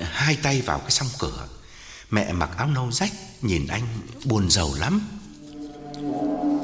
hai 0.03 0.37
tay 0.37 0.63
vào 0.63 0.79
cái 0.79 0.91
song 0.91 1.09
cửa. 1.19 1.49
Mẹ 2.11 2.33
mặc 2.33 2.51
áo 2.57 2.69
nâu 2.69 2.93
rách 2.93 3.13
nhìn 3.43 3.67
anh 3.67 3.83
buồn 4.25 4.51
rầu 4.51 4.75
lắm. 4.75 5.09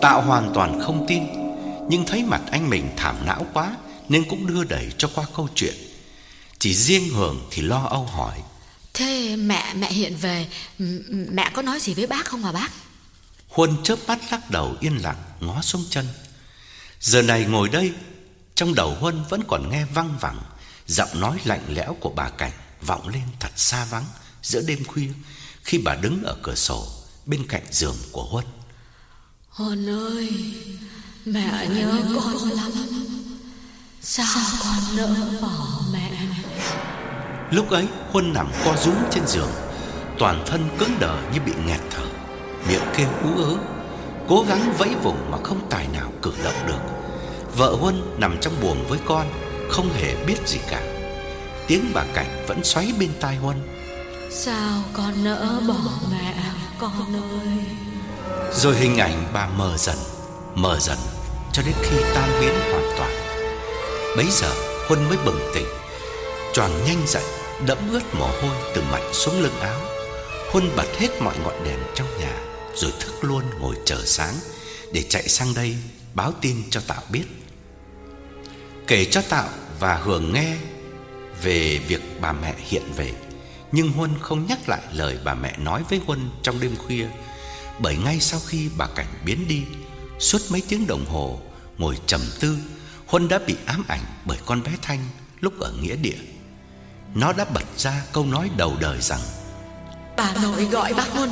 Tạo 0.01 0.23
hoàn 0.23 0.53
toàn 0.55 0.81
không 0.81 1.05
tin, 1.09 1.23
nhưng 1.89 2.05
thấy 2.07 2.25
mặt 2.25 2.41
anh 2.51 2.71
mình 2.71 2.91
thảm 2.97 3.27
não 3.27 3.47
quá 3.53 3.77
nên 4.09 4.29
cũng 4.29 4.47
đưa 4.47 4.65
đẩy 4.65 4.93
cho 4.99 5.11
qua 5.15 5.27
câu 5.37 5.49
chuyện. 5.55 5.75
Chỉ 6.59 6.75
riêng 6.75 7.09
Hường 7.09 7.49
thì 7.51 7.63
lo 7.63 7.87
âu 7.91 8.05
hỏi: 8.05 8.43
Thế 8.95 9.37
mẹ 9.37 9.75
mẹ 9.75 9.93
hiện 9.93 10.17
về 10.17 10.49
Mẹ 11.09 11.51
có 11.55 11.63
nói 11.63 11.81
gì 11.81 11.95
với 11.95 12.07
bác 12.07 12.27
không 12.27 12.45
hả 12.45 12.53
bác? 12.53 12.69
Huân 13.49 13.77
chớp 13.85 13.97
mắt 14.07 14.19
lắc 14.31 14.51
đầu 14.51 14.77
yên 14.81 15.03
lặng 15.03 15.23
Ngó 15.41 15.63
xuống 15.63 15.85
chân. 15.91 16.07
Giờ 17.01 17.23
này 17.23 17.45
ngồi 17.45 17.69
đây 17.69 17.93
Trong 18.55 18.75
đầu 18.75 18.95
Huân 18.95 19.25
vẫn 19.29 19.43
còn 19.49 19.71
nghe 19.71 19.85
văng 19.85 20.19
vẳng 20.21 20.41
Giọng 20.87 21.21
nói 21.21 21.39
lạnh 21.45 21.65
lẽo 21.69 21.97
của 22.01 22.11
bà 22.17 22.29
Cảnh 22.29 22.53
Vọng 22.83 23.09
lên 23.09 23.23
thật 23.41 23.53
xa 23.57 23.85
vắng 23.85 24.05
Giữa 24.43 24.63
đêm 24.67 24.85
khuya 24.85 25.09
Khi 25.63 25.79
bà 25.79 25.95
đứng 25.95 26.23
ở 26.23 26.37
cửa 26.43 26.55
sổ 26.55 26.89
Bên 27.27 27.47
cạnh 27.49 27.63
giường 27.71 27.97
của 28.13 28.25
Huân. 28.25 28.45
Huân 29.49 29.91
ơi 29.91 30.31
Mẹ 31.25 31.67
nhớ 31.69 32.03
con 32.17 32.51
lắm. 32.51 32.73
Sao 34.03 34.43
con 34.63 34.97
nỡ 34.97 35.39
bỏ 35.43 35.81
mẹ 35.93 36.11
Lúc 37.53 37.71
ấy 37.71 37.89
Huân 38.13 38.33
nằm 38.33 38.51
co 38.65 38.73
rúm 38.77 38.95
trên 39.11 39.27
giường 39.27 39.51
Toàn 40.19 40.45
thân 40.47 40.69
cứng 40.79 40.97
đờ 41.01 41.17
như 41.35 41.41
bị 41.47 41.53
nghẹt 41.67 41.81
thở. 41.91 42.05
Miệng 42.69 42.83
kêu 42.97 43.09
ú 43.23 43.43
ớ 43.43 43.57
Cố 44.29 44.45
gắng 44.49 44.73
vẫy 44.79 44.89
vùng 45.03 45.31
mà 45.31 45.39
không 45.43 45.61
tài 45.71 45.89
nào 45.89 46.13
cử 46.23 46.33
động 46.45 46.67
được. 46.67 46.81
Vợ 47.57 47.77
Huân 47.81 48.15
nằm 48.19 48.39
trong 48.41 48.53
buồng 48.63 48.85
với 48.89 48.99
con 49.07 49.27
Không 49.71 49.93
hề 49.93 50.25
biết 50.27 50.49
gì 50.49 50.59
cả. 50.71 50.83
Tiếng 51.67 51.91
bà 51.95 52.05
Cảnh 52.15 52.45
vẫn 52.47 52.65
xoáy 52.65 52.93
bên 53.01 53.11
tai 53.21 53.37
Huân. 53.37 53.57
Sao 54.31 54.83
con 54.93 55.25
nỡ 55.25 55.61
bỏ 55.69 55.91
mẹ 56.13 56.35
con 56.79 57.23
ơi? 57.41 57.59
Rồi 58.53 58.77
hình 58.77 58.99
ảnh 58.99 59.25
bà 59.33 59.49
mờ 59.49 59.77
dần 59.77 59.97
Mờ 60.55 60.79
dần 60.81 60.99
Cho 61.53 61.63
đến 61.67 61.75
khi 61.83 61.97
tan 62.15 62.31
biến 62.41 62.55
hoàn 62.73 62.91
toàn. 62.99 63.11
Bấy 64.17 64.27
giờ 64.31 64.49
Huân 64.89 65.09
mới 65.09 65.17
bừng 65.25 65.41
tỉnh 65.55 65.67
Choàng 66.55 66.85
nhanh 66.87 67.07
dậy 67.07 67.23
Đẫm 67.67 67.79
ướt 67.91 68.15
mồ 68.15 68.27
hôi 68.27 68.57
từ 68.75 68.83
mặt 68.93 69.01
xuống 69.13 69.41
lưng 69.41 69.61
áo 69.61 69.81
Huân 70.51 70.77
bật 70.77 70.99
hết 70.99 71.09
mọi 71.21 71.39
ngọn 71.39 71.65
đèn 71.65 71.79
trong 71.95 72.07
nhà, 72.21 72.41
Rồi 72.75 72.93
thức 73.01 73.25
luôn 73.25 73.43
ngồi 73.61 73.77
chờ 73.85 74.03
sáng 74.05 74.35
Để 74.93 75.03
chạy 75.09 75.29
sang 75.29 75.55
đây 75.55 75.77
báo 76.15 76.33
tin 76.41 76.57
cho 76.71 76.81
Tạo 76.87 77.03
biết. 77.13 77.25
Kể 78.87 79.05
cho 79.05 79.23
Tạo 79.29 79.49
và 79.81 79.97
Hường 79.97 80.33
nghe 80.33 80.57
Về 81.43 81.79
việc 81.79 82.01
bà 82.21 82.33
mẹ 82.33 82.55
hiện 82.59 82.83
về, 82.97 83.13
Nhưng 83.73 83.93
Huân 83.93 84.11
không 84.21 84.47
nhắc 84.47 84.69
lại 84.69 84.83
lời 84.93 85.19
bà 85.25 85.35
mẹ 85.35 85.57
nói 85.59 85.83
với 85.91 86.01
Huân 86.07 86.31
trong 86.43 86.61
đêm 86.61 86.77
khuya, 86.77 87.07
Bởi 87.79 87.97
ngay 87.97 88.21
sau 88.21 88.41
khi 88.47 88.69
bà 88.77 88.87
Cảnh 88.87 89.15
biến 89.25 89.49
đi, 89.49 89.63
Suốt 90.19 90.39
mấy 90.51 90.63
tiếng 90.69 90.87
đồng 90.87 91.05
hồ 91.07 91.41
Ngồi 91.79 91.99
trầm 92.07 92.21
tư, 92.41 92.57
Huân 93.07 93.29
đã 93.29 93.39
bị 93.47 93.57
ám 93.67 93.85
ảnh 93.89 94.05
bởi 94.25 94.39
con 94.47 94.63
bé 94.63 94.73
Thanh 94.83 95.07
lúc 95.41 95.61
ở 95.61 95.73
nghĩa 95.73 95.97
địa 95.97 96.19
nó 97.15 97.33
đã 97.33 97.45
bật 97.45 97.65
ra 97.77 98.03
câu 98.13 98.27
nói 98.27 98.51
đầu 98.57 98.77
đời 98.81 99.01
rằng 99.01 99.21
Bà 100.17 100.33
nội 100.43 100.65
gọi 100.65 100.95
bác 100.95 101.13
Huân. 101.13 101.31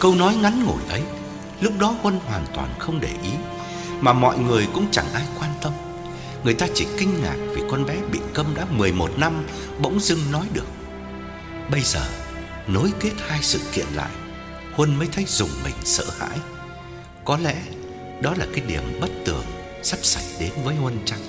Câu 0.00 0.14
nói 0.14 0.36
ngắn 0.36 0.64
ngủi 0.64 0.82
ấy 0.88 1.02
Lúc 1.60 1.72
đó 1.78 1.94
Huân 2.02 2.20
hoàn 2.26 2.46
toàn 2.54 2.74
không 2.78 3.00
để 3.00 3.08
ý 3.22 3.30
Mà 4.00 4.12
mọi 4.12 4.38
người 4.38 4.68
cũng 4.74 4.86
chẳng 4.90 5.12
ai 5.14 5.22
quan 5.38 5.50
tâm. 5.62 5.72
Người 6.44 6.54
ta 6.54 6.66
chỉ 6.74 6.86
kinh 6.98 7.22
ngạc 7.22 7.36
vì 7.54 7.62
con 7.70 7.86
bé 7.86 7.96
bị 8.12 8.18
câm 8.34 8.54
đã 8.54 8.64
11 8.64 9.10
năm 9.16 9.46
Bỗng 9.78 10.00
dưng 10.00 10.32
nói 10.32 10.46
được. 10.52 10.66
Bây 11.70 11.80
giờ 11.80 12.04
Nối 12.66 12.92
kết 13.00 13.12
hai 13.28 13.38
sự 13.42 13.60
kiện 13.72 13.86
lại 13.94 14.10
Huân 14.74 14.96
mới 14.96 15.08
thấy 15.12 15.24
dùng 15.28 15.50
mình 15.64 15.74
sợ 15.84 16.04
hãi. 16.18 16.38
Có 17.24 17.38
lẽ 17.42 17.56
Đó 18.22 18.34
là 18.38 18.46
cái 18.52 18.60
điểm 18.66 18.82
bất 19.00 19.10
tường 19.24 19.44
Sắp 19.82 19.98
xảy 20.02 20.24
đến 20.40 20.50
với 20.64 20.74
Huân 20.74 20.98
chăng? 21.04 21.20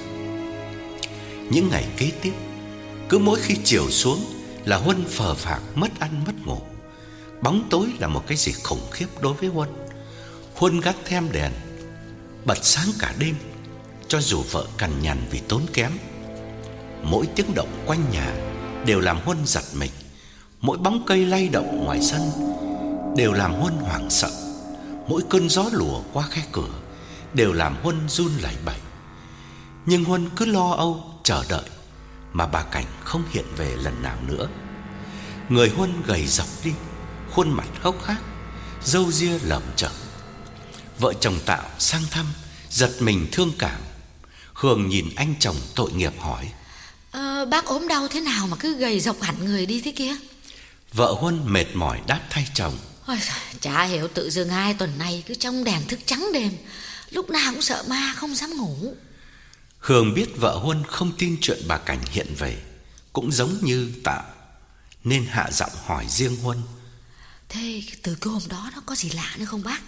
Những 1.49 1.69
ngày 1.69 1.85
kế 1.97 2.11
tiếp 2.21 2.33
cứ 3.09 3.17
mỗi 3.17 3.39
khi 3.39 3.55
chiều 3.63 3.89
xuống 3.89 4.25
là 4.65 4.77
Huân 4.77 5.05
phờ 5.05 5.35
phạc 5.35 5.61
mất 5.75 5.99
ăn 5.99 6.23
mất 6.25 6.33
ngủ. 6.45 6.57
Bóng 7.41 7.67
tối 7.69 7.87
là 7.99 8.07
một 8.07 8.23
cái 8.27 8.37
gì 8.37 8.51
khủng 8.63 8.87
khiếp 8.91 9.07
đối 9.21 9.33
với 9.33 9.49
Huân. 9.49 9.69
Huân 10.55 10.79
gác 10.79 10.95
thêm 11.05 11.31
đèn, 11.31 11.51
bật 12.45 12.65
sáng 12.65 12.87
cả 12.99 13.13
đêm, 13.19 13.35
cho 14.07 14.21
dù 14.21 14.43
vợ 14.51 14.65
cằn 14.77 15.01
nhằn 15.01 15.17
vì 15.31 15.39
tốn 15.39 15.61
kém. 15.73 15.91
Mỗi 17.03 17.27
tiếng 17.35 17.55
động 17.55 17.83
quanh 17.85 18.11
nhà 18.11 18.33
đều 18.85 18.99
làm 18.99 19.19
Huân 19.25 19.37
giật 19.45 19.63
mình. 19.73 19.91
Mỗi 20.61 20.77
bóng 20.77 21.03
cây 21.07 21.25
lay 21.25 21.49
động 21.49 21.83
ngoài 21.85 22.01
sân 22.01 22.21
đều 23.17 23.33
làm 23.33 23.53
Huân 23.53 23.73
hoảng 23.73 24.09
sợ. 24.09 24.31
Mỗi 25.07 25.21
cơn 25.29 25.49
gió 25.49 25.65
lùa 25.71 26.01
qua 26.13 26.27
khe 26.29 26.41
cửa 26.51 26.79
đều 27.33 27.53
làm 27.53 27.75
Huân 27.83 28.09
run 28.09 28.31
lẩy 28.41 28.55
bẩy. 28.65 28.77
Nhưng 29.85 30.03
Huân 30.03 30.29
cứ 30.35 30.45
lo 30.45 30.71
âu 30.71 31.03
chờ 31.23 31.43
đợi 31.49 31.63
mà 32.33 32.47
bà 32.47 32.63
Cảnh 32.63 32.85
không 33.03 33.23
hiện 33.31 33.45
về 33.57 33.75
lần 33.75 34.01
nào 34.01 34.17
nữa. 34.27 34.47
Người 35.49 35.69
Huân 35.69 36.01
gầy 36.05 36.27
dọc 36.27 36.47
đi, 36.63 36.71
khuôn 37.31 37.51
mặt 37.51 37.67
hốc 37.81 38.05
hác, 38.05 38.21
râu 38.83 39.11
ria 39.11 39.39
lởm 39.43 39.63
chởm. 39.75 39.91
Vợ 40.99 41.13
chồng 41.19 41.39
Tạo 41.45 41.69
sang 41.79 42.03
thăm, 42.11 42.25
giật 42.69 42.91
mình 42.99 43.27
thương 43.31 43.51
cảm. 43.59 43.81
Hường 44.53 44.89
nhìn 44.89 45.09
anh 45.15 45.33
chồng 45.39 45.55
tội 45.75 45.91
nghiệp 45.91 46.13
hỏi: 46.19 46.51
à, 47.11 47.19
ờ, 47.19 47.45
Bác 47.45 47.65
ốm 47.65 47.87
đau 47.87 48.07
thế 48.07 48.21
nào 48.21 48.47
mà 48.47 48.57
cứ 48.59 48.75
gầy 48.75 48.99
dọc 48.99 49.21
hẳn 49.21 49.45
người 49.45 49.65
đi 49.65 49.81
thế 49.81 49.91
kia 49.91 50.15
Vợ 50.93 51.15
Huân 51.19 51.53
mệt 51.53 51.65
mỏi 51.73 52.01
đáp 52.07 52.21
thay 52.29 52.47
chồng 52.53 52.77
Ôi, 53.05 53.17
Chả 53.61 53.83
hiểu 53.83 54.07
tự 54.07 54.29
dưng 54.29 54.49
hai 54.49 54.73
tuần 54.73 54.97
nay 54.97 55.23
cứ 55.27 55.33
trong 55.35 55.63
đèn 55.63 55.87
thức 55.87 55.99
trắng 56.05 56.29
đêm 56.33 56.51
Lúc 57.11 57.29
nào 57.29 57.51
cũng 57.51 57.61
sợ 57.61 57.83
ma 57.87 58.13
không 58.15 58.35
dám 58.35 58.57
ngủ 58.57 58.93
Hương 59.79 60.13
biết 60.13 60.29
vợ 60.37 60.57
Huân 60.57 60.83
không 60.87 61.11
tin 61.17 61.37
chuyện 61.41 61.59
bà 61.67 61.77
Cảnh 61.77 61.99
hiện 62.11 62.35
về 62.37 62.63
Cũng 63.13 63.31
giống 63.31 63.57
như 63.61 63.93
Tạo 64.03 64.23
Nên 65.03 65.25
hạ 65.25 65.51
giọng 65.51 65.71
hỏi 65.85 66.05
riêng 66.09 66.35
Huân. 66.37 66.61
Thế 67.49 67.83
từ 68.03 68.15
cái 68.15 68.33
hôm 68.33 68.41
đó 68.49 68.71
nó 68.75 68.81
có 68.85 68.95
gì 68.95 69.09
lạ 69.09 69.35
nữa 69.37 69.45
không 69.45 69.63
bác? 69.63 69.81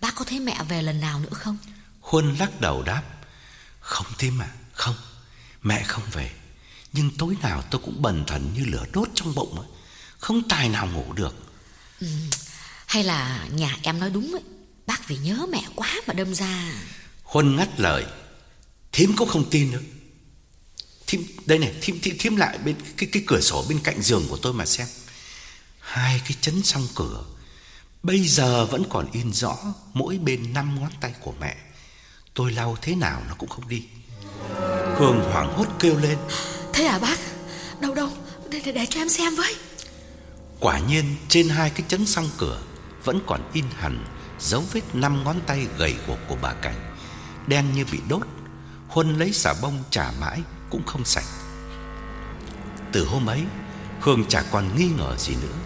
Bác 0.00 0.14
có 0.14 0.24
thấy 0.24 0.40
mẹ 0.40 0.62
về 0.68 0.82
lần 0.82 1.00
nào 1.00 1.20
nữa 1.20 1.32
không? 1.32 1.58
Huân 2.00 2.34
lắc 2.36 2.60
đầu 2.60 2.82
đáp 2.82 3.02
Không 3.80 4.06
tim 4.18 4.42
à 4.42 4.48
Không 4.72 4.94
Mẹ 5.62 5.82
không 5.82 6.02
về. 6.12 6.30
Nhưng 6.92 7.10
tối 7.18 7.36
nào 7.42 7.62
tôi 7.70 7.80
cũng 7.84 8.02
bần 8.02 8.24
thần 8.26 8.54
như 8.54 8.64
lửa 8.64 8.84
đốt 8.92 9.08
trong 9.14 9.34
bụng 9.34 9.58
ấy. 9.58 9.68
Không 10.18 10.48
tài 10.48 10.68
nào 10.68 10.86
ngủ 10.86 11.12
được. 11.12 11.34
Ừ, 12.00 12.06
Hay 12.86 13.04
là 13.04 13.46
nhà 13.50 13.76
em 13.82 14.00
nói 14.00 14.10
đúng 14.10 14.32
ấy 14.32 14.42
Bác 14.86 15.08
vì 15.08 15.16
nhớ 15.16 15.46
mẹ 15.52 15.62
quá 15.74 15.94
mà 16.06 16.14
đâm 16.14 16.34
ra. 16.34 16.72
Huân 17.22 17.56
ngắt 17.56 17.80
lời 17.80 18.06
Thím 18.96 19.16
cũng 19.16 19.28
không 19.28 19.50
tin 19.50 19.72
nữa. 19.72 19.80
Thím, 21.06 21.26
đây 21.46 21.58
này, 21.58 21.74
thím, 21.80 22.00
thím, 22.00 22.16
thím 22.18 22.36
lại 22.36 22.58
bên 22.64 22.76
cái, 22.96 23.08
cái 23.12 23.22
cửa 23.26 23.40
sổ 23.40 23.64
bên 23.68 23.78
cạnh 23.84 24.02
giường 24.02 24.26
của 24.28 24.36
tôi 24.36 24.52
mà 24.52 24.66
xem. 24.66 24.86
Hai 25.78 26.20
cái 26.20 26.36
chấn 26.40 26.62
song 26.62 26.88
cửa 26.94 27.24
Bây 28.02 28.28
giờ 28.28 28.66
vẫn 28.66 28.82
còn 28.90 29.06
in 29.12 29.32
rõ 29.32 29.58
Mỗi 29.92 30.18
bên 30.18 30.52
năm 30.54 30.80
ngón 30.80 30.90
tay 31.00 31.14
của 31.20 31.34
mẹ. 31.40 31.56
Tôi 32.34 32.52
lau 32.52 32.76
thế 32.82 32.94
nào 32.94 33.22
nó 33.28 33.34
cũng 33.34 33.48
không 33.48 33.68
đi. 33.68 33.82
Hương 34.96 35.20
hoảng 35.32 35.52
hốt 35.56 35.66
kêu 35.78 35.98
lên. 35.98 36.18
Thế 36.72 36.84
à 36.84 36.98
bác? 36.98 37.18
Đâu 37.80 37.94
đâu? 37.94 38.08
Để, 38.50 38.60
để, 38.64 38.72
để 38.72 38.86
cho 38.90 39.00
em 39.00 39.08
xem 39.08 39.34
với. 39.36 39.54
Quả 40.60 40.78
nhiên 40.78 41.16
trên 41.28 41.48
hai 41.48 41.70
cái 41.70 41.84
chấn 41.88 42.06
song 42.06 42.30
cửa 42.38 42.62
Vẫn 43.04 43.20
còn 43.26 43.50
in 43.52 43.64
hẳn 43.76 44.04
Dấu 44.40 44.64
vết 44.72 44.82
năm 44.92 45.24
ngón 45.24 45.40
tay 45.46 45.66
gầy 45.78 45.94
guộc 46.06 46.18
của 46.28 46.36
bà 46.42 46.52
Cảnh 46.52 46.96
Đen 47.46 47.72
như 47.72 47.84
bị 47.92 47.98
đốt 48.08 48.22
Huân 48.96 49.18
lấy 49.18 49.32
xà 49.32 49.54
bông 49.62 49.82
trả 49.90 50.10
mãi 50.20 50.40
Cũng 50.70 50.86
không 50.86 51.04
sạch 51.04 51.24
Từ 52.92 53.04
hôm 53.04 53.26
ấy, 53.26 53.42
Hương 54.00 54.24
chả 54.28 54.42
còn 54.50 54.76
nghi 54.76 54.88
ngờ 54.98 55.16
gì 55.18 55.34
nữa 55.42 55.56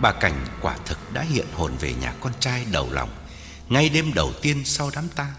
Bà 0.00 0.12
Cảnh 0.12 0.46
quả 0.60 0.76
thực 0.84 0.98
đã 1.12 1.22
hiện 1.22 1.46
hồn 1.54 1.72
về 1.80 1.94
nhà 2.00 2.14
con 2.20 2.32
trai 2.40 2.66
đầu 2.72 2.88
lòng, 2.92 3.10
Ngay 3.68 3.88
đêm 3.88 4.14
đầu 4.14 4.32
tiên 4.42 4.62
sau 4.64 4.90
đám 4.94 5.08
tang 5.08 5.32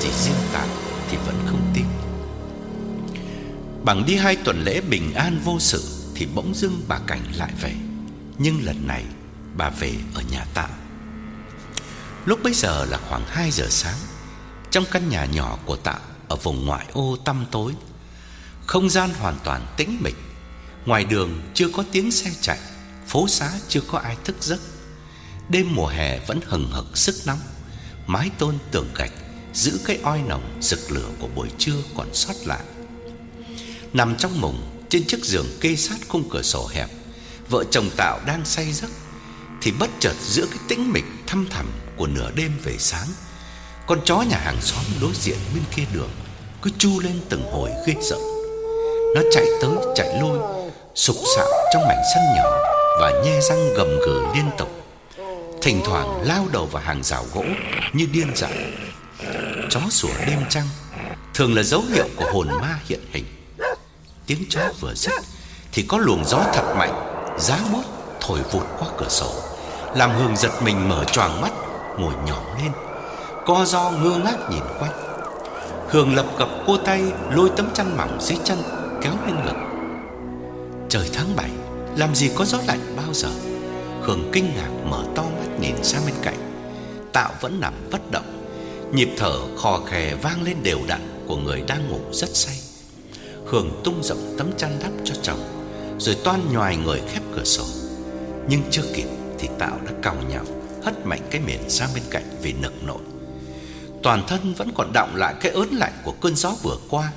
Chỉ 0.00 0.08
riêng 0.12 0.34
Tạ 0.52 0.66
thì 1.10 1.16
vẫn 1.16 1.46
không 1.46 1.72
tin 1.74 1.84
Bằng 3.84 4.04
đi 4.06 4.16
hai 4.16 4.36
tuần 4.36 4.64
lễ 4.64 4.80
bình 4.80 5.14
an 5.14 5.40
vô 5.44 5.60
sự 5.60 5.84
Thì 6.14 6.26
bỗng 6.34 6.54
dưng 6.54 6.84
bà 6.88 6.98
Cảnh 7.06 7.24
lại 7.36 7.52
về 7.60 7.74
Nhưng 8.38 8.64
lần 8.64 8.86
này, 8.86 9.04
bà 9.56 9.70
về 9.70 9.94
ở 10.14 10.22
nhà 10.30 10.46
tạm. 10.54 10.70
Lúc 12.26 12.38
bấy 12.42 12.54
giờ 12.54 12.84
là 12.84 12.98
khoảng 13.08 13.24
2 13.26 13.50
giờ 13.50 13.66
sáng, 13.70 13.98
Trong 14.70 14.84
căn 14.90 15.08
nhà 15.08 15.24
nhỏ 15.24 15.58
của 15.64 15.76
tạm. 15.76 16.00
Ở 16.32 16.36
vùng 16.36 16.66
ngoại 16.66 16.86
ô 16.92 17.16
tăm 17.24 17.46
tối. 17.50 17.72
Không 18.66 18.90
gian 18.90 19.10
hoàn 19.14 19.38
toàn 19.44 19.66
tĩnh 19.76 19.98
mịch. 20.00 20.14
Ngoài 20.86 21.04
đường 21.04 21.42
chưa 21.54 21.68
có 21.68 21.84
tiếng 21.92 22.10
xe 22.10 22.30
chạy, 22.40 22.58
Phố 23.06 23.28
xá 23.28 23.52
chưa 23.68 23.80
có 23.80 23.98
ai 23.98 24.16
thức 24.24 24.36
giấc. 24.40 24.60
Đêm 25.48 25.74
mùa 25.74 25.86
hè 25.86 26.18
vẫn 26.26 26.40
hừng 26.44 26.70
hực 26.72 26.96
sức 26.96 27.14
nóng. 27.26 27.38
Mái 28.06 28.30
tôn 28.38 28.58
tường 28.70 28.88
gạch 28.94 29.12
Giữ 29.54 29.80
cái 29.84 29.98
oi 30.02 30.22
nồng 30.22 30.58
rực 30.60 30.90
lửa 30.90 31.08
của 31.20 31.28
buổi 31.34 31.48
trưa 31.58 31.76
còn 31.96 32.14
sót 32.14 32.34
lại. 32.44 32.64
Nằm 33.92 34.16
trong 34.16 34.40
mùng, 34.40 34.84
Trên 34.88 35.06
chiếc 35.06 35.24
giường 35.24 35.46
kê 35.60 35.76
sát 35.76 35.98
khung 36.08 36.28
cửa 36.30 36.42
sổ 36.42 36.68
hẹp, 36.72 36.90
Vợ 37.48 37.64
chồng 37.70 37.90
Tạo 37.96 38.20
đang 38.26 38.44
say 38.44 38.72
giấc, 38.72 38.90
Thì 39.60 39.72
bất 39.78 39.90
chợt 40.00 40.14
giữa 40.20 40.46
cái 40.46 40.58
tĩnh 40.68 40.92
mịch 40.92 41.06
thăm 41.26 41.46
thẳm 41.50 41.66
Của 41.96 42.06
nửa 42.06 42.30
đêm 42.30 42.52
về 42.64 42.76
sáng, 42.78 43.08
Con 43.86 44.00
chó 44.04 44.20
nhà 44.20 44.38
hàng 44.38 44.60
xóm 44.60 44.84
đối 45.00 45.14
diện 45.14 45.38
bên 45.54 45.64
kia 45.76 45.84
đường. 45.94 46.10
Cứ 46.62 46.70
chu 46.78 47.00
lên 47.00 47.20
từng 47.28 47.42
hồi 47.52 47.70
ghê 47.86 47.94
sợ. 48.02 48.16
Nó 49.14 49.20
chạy 49.30 49.46
tới, 49.60 49.70
chạy 49.94 50.20
lui, 50.20 50.38
Sục 50.94 51.16
sạo 51.36 51.46
trong 51.72 51.82
mảnh 51.88 52.02
sân 52.14 52.22
nhỏ 52.36 52.50
Và 53.00 53.10
nhe 53.24 53.40
răng 53.40 53.74
gầm 53.76 53.98
gừ 53.98 54.22
liên 54.34 54.50
tục. 54.58 54.68
Thỉnh 55.62 55.80
thoảng 55.84 56.22
lao 56.22 56.46
đầu 56.52 56.66
vào 56.66 56.82
hàng 56.82 57.02
rào 57.02 57.24
gỗ 57.34 57.44
Như 57.92 58.06
điên 58.12 58.26
dại. 58.34 58.72
Chó 59.70 59.80
sủa 59.90 60.08
đêm 60.26 60.38
trăng 60.48 60.66
Thường 61.34 61.54
là 61.54 61.62
dấu 61.62 61.82
hiệu 61.94 62.06
của 62.16 62.30
hồn 62.32 62.48
ma 62.48 62.78
hiện 62.88 63.00
hình. 63.12 63.24
Tiếng 64.26 64.44
chó 64.50 64.60
vừa 64.80 64.94
dứt 64.94 65.12
Thì 65.72 65.84
có 65.88 65.98
luồng 65.98 66.24
gió 66.24 66.44
thật 66.54 66.74
mạnh, 66.76 67.24
Giá 67.38 67.58
buốt 67.72 67.82
thổi 68.20 68.40
vụt 68.52 68.66
qua 68.78 68.88
cửa 68.98 69.08
sổ, 69.08 69.32
Làm 69.96 70.10
Hương 70.18 70.36
giật 70.36 70.62
mình 70.62 70.88
mở 70.88 71.04
choàng 71.04 71.40
mắt, 71.40 71.50
Ngồi 71.98 72.14
nhỏ 72.26 72.42
lên. 72.62 72.72
Co 73.46 73.64
do 73.64 73.90
ngơ 73.90 74.16
ngác 74.24 74.50
nhìn 74.50 74.62
quanh. 74.78 75.11
Hương 75.92 76.14
lập 76.14 76.26
cập 76.38 76.48
cô 76.66 76.76
tay, 76.76 77.02
Lôi 77.30 77.50
tấm 77.56 77.70
chăn 77.74 77.96
mỏng 77.96 78.18
dưới 78.20 78.38
chân, 78.44 78.58
Kéo 79.02 79.12
lên 79.26 79.36
ngực. 79.44 79.56
Trời 80.88 81.10
tháng 81.12 81.36
7 81.36 81.50
Làm 81.96 82.14
gì 82.14 82.30
có 82.34 82.44
gió 82.44 82.58
lạnh 82.66 82.80
bao 82.96 83.14
giờ? 83.14 83.28
Hương 84.00 84.30
kinh 84.32 84.44
ngạc 84.56 84.70
mở 84.90 85.04
to 85.14 85.22
mắt 85.22 85.60
nhìn 85.60 85.84
sang 85.84 86.02
bên 86.06 86.14
cạnh. 86.22 86.36
Tạo 87.12 87.30
vẫn 87.40 87.60
nằm 87.60 87.74
bất 87.90 88.10
động. 88.10 88.24
Nhịp 88.92 89.08
thở 89.16 89.38
khò 89.56 89.80
khè 89.86 90.14
vang 90.14 90.42
lên 90.42 90.56
đều 90.62 90.78
đặn 90.88 91.00
Của 91.26 91.36
người 91.36 91.62
đang 91.68 91.90
ngủ 91.90 92.00
rất 92.12 92.36
say. 92.36 92.56
Hương 93.46 93.80
tung 93.84 94.02
rộng 94.02 94.34
tấm 94.38 94.50
chăn 94.56 94.78
đắp 94.82 94.92
cho 95.04 95.14
chồng, 95.22 95.40
Rồi 95.98 96.16
toan 96.24 96.40
nhòi 96.52 96.76
người 96.76 97.00
khép 97.12 97.22
cửa 97.36 97.44
sổ. 97.44 97.64
Nhưng 98.48 98.60
chưa 98.70 98.84
kịp 98.94 99.08
Thì 99.38 99.48
Tạo 99.58 99.78
đã 99.86 99.92
cào 100.02 100.16
nhào, 100.28 100.44
Hất 100.82 101.06
mạnh 101.06 101.22
cái 101.30 101.40
miệng 101.46 101.70
sang 101.70 101.88
bên 101.94 102.04
cạnh 102.10 102.24
vì 102.42 102.52
nực 102.52 102.84
nổi 102.84 103.00
Toàn 104.02 104.26
thân 104.26 104.54
vẫn 104.54 104.70
còn 104.74 104.92
đọng 104.92 105.16
lại 105.16 105.34
Cái 105.40 105.52
ớn 105.52 105.68
lạnh 105.72 105.92
của 106.04 106.12
cơn 106.12 106.36
gió 106.36 106.52
vừa 106.62 106.76
qua. 106.90 107.12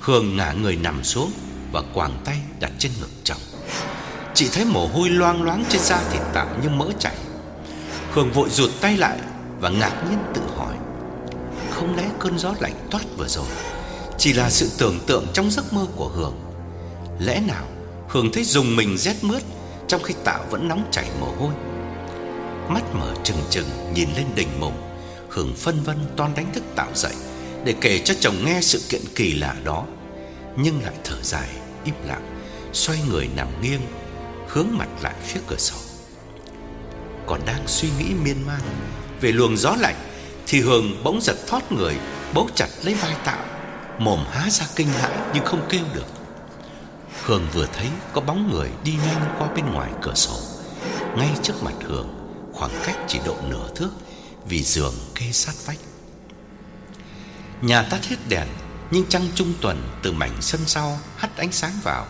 Hương 0.00 0.36
ngả 0.36 0.52
người 0.52 0.76
nằm 0.76 1.04
xuống 1.04 1.30
Và 1.72 1.82
quàng 1.94 2.20
tay 2.24 2.40
đặt 2.60 2.72
trên 2.78 2.92
ngực 3.00 3.10
chồng. 3.24 3.38
Chị 4.34 4.48
thấy 4.52 4.64
mồ 4.64 4.86
hôi 4.86 5.10
loang 5.10 5.42
loáng 5.42 5.64
trên 5.68 5.82
da 5.82 6.02
thịt 6.10 6.22
Tạo 6.32 6.48
như 6.62 6.68
mỡ 6.68 6.86
chảy. 6.98 7.16
Hương 8.12 8.32
vội 8.32 8.50
rụt 8.50 8.70
tay 8.80 8.96
lại 8.96 9.18
Và 9.60 9.68
ngạc 9.68 10.02
nhiên 10.10 10.18
tự 10.34 10.40
hỏi, 10.56 10.74
Không 11.70 11.96
lẽ 11.96 12.04
cơn 12.18 12.38
gió 12.38 12.54
lạnh 12.60 12.86
toát 12.90 13.02
vừa 13.16 13.28
rồi 13.28 13.46
Chỉ 14.18 14.32
là 14.32 14.50
sự 14.50 14.70
tưởng 14.78 15.00
tượng 15.06 15.26
trong 15.32 15.50
giấc 15.50 15.72
mơ 15.72 15.86
của 15.96 16.08
Hương? 16.08 16.34
Lẽ 17.18 17.40
nào 17.46 17.64
Hương 18.08 18.32
thấy 18.32 18.44
dùng 18.44 18.76
mình 18.76 18.98
rét 18.98 19.16
mướt 19.22 19.42
Trong 19.88 20.02
khi 20.02 20.14
Tạo 20.24 20.44
vẫn 20.50 20.68
nóng 20.68 20.88
chảy 20.90 21.04
mồ 21.20 21.26
hôi? 21.26 21.52
Mắt 22.68 22.82
mở 22.94 23.14
trừng 23.24 23.42
trừng 23.50 23.68
Nhìn 23.94 24.08
lên 24.16 24.26
đỉnh 24.34 24.60
mùng 24.60 24.87
hường 25.38 25.54
phân 25.54 25.82
vân 25.82 25.96
toan 26.16 26.34
đánh 26.34 26.52
thức 26.52 26.64
Tạo 26.74 26.90
dậy 26.94 27.14
Để 27.64 27.74
kể 27.80 27.98
cho 27.98 28.14
chồng 28.20 28.34
nghe 28.44 28.58
sự 28.62 28.80
kiện 28.88 29.00
kỳ 29.14 29.34
lạ 29.34 29.56
đó. 29.64 29.84
Nhưng 30.56 30.82
lại 30.82 30.94
thở 31.04 31.16
dài 31.22 31.48
Im 31.84 31.94
lặng 32.06 32.38
Xoay 32.72 32.98
người 33.08 33.28
nằm 33.36 33.48
nghiêng 33.62 33.80
Hướng 34.48 34.66
mặt 34.70 34.88
lại 35.02 35.14
phía 35.22 35.40
cửa 35.46 35.56
sổ. 35.56 35.76
Còn 37.26 37.40
đang 37.46 37.66
suy 37.66 37.88
nghĩ 37.98 38.14
miên 38.24 38.46
man 38.46 38.60
Về 39.20 39.32
luồng 39.32 39.56
gió 39.56 39.76
lạnh 39.80 39.96
Thì 40.46 40.60
hường 40.60 41.04
bỗng 41.04 41.20
giật 41.20 41.36
thoát 41.46 41.72
người 41.72 41.94
Bấu 42.34 42.48
chặt 42.54 42.68
lấy 42.82 42.94
vai 42.94 43.14
Tạo 43.24 43.44
Mồm 43.98 44.24
há 44.30 44.50
ra 44.50 44.66
kinh 44.76 44.88
hãi 44.88 45.12
nhưng 45.34 45.44
không 45.44 45.66
kêu 45.68 45.82
được. 45.94 46.06
Hường 47.22 47.46
vừa 47.52 47.66
thấy 47.72 47.86
có 48.12 48.20
bóng 48.20 48.50
người 48.52 48.70
đi 48.84 48.92
nhanh 48.92 49.36
qua 49.38 49.48
bên 49.56 49.72
ngoài 49.72 49.90
cửa 50.02 50.14
sổ. 50.14 50.36
Ngay 51.16 51.30
trước 51.42 51.62
mặt 51.62 51.74
hường, 51.84 52.08
Khoảng 52.52 52.70
cách 52.84 52.96
chỉ 53.08 53.18
độ 53.26 53.36
nửa 53.48 53.68
thước 53.74 53.90
vì 54.48 54.62
giường 54.62 54.94
kê 55.14 55.32
sát 55.32 55.54
vách. 55.66 55.78
Nhà 57.62 57.82
tắt 57.82 58.04
hết 58.04 58.16
đèn, 58.28 58.48
Nhưng 58.90 59.04
trăng 59.08 59.28
trung 59.34 59.54
tuần 59.60 59.98
từ 60.02 60.12
mảnh 60.12 60.36
sân 60.40 60.60
sau 60.66 61.00
Hắt 61.16 61.36
ánh 61.36 61.52
sáng 61.52 61.72
vào, 61.82 62.06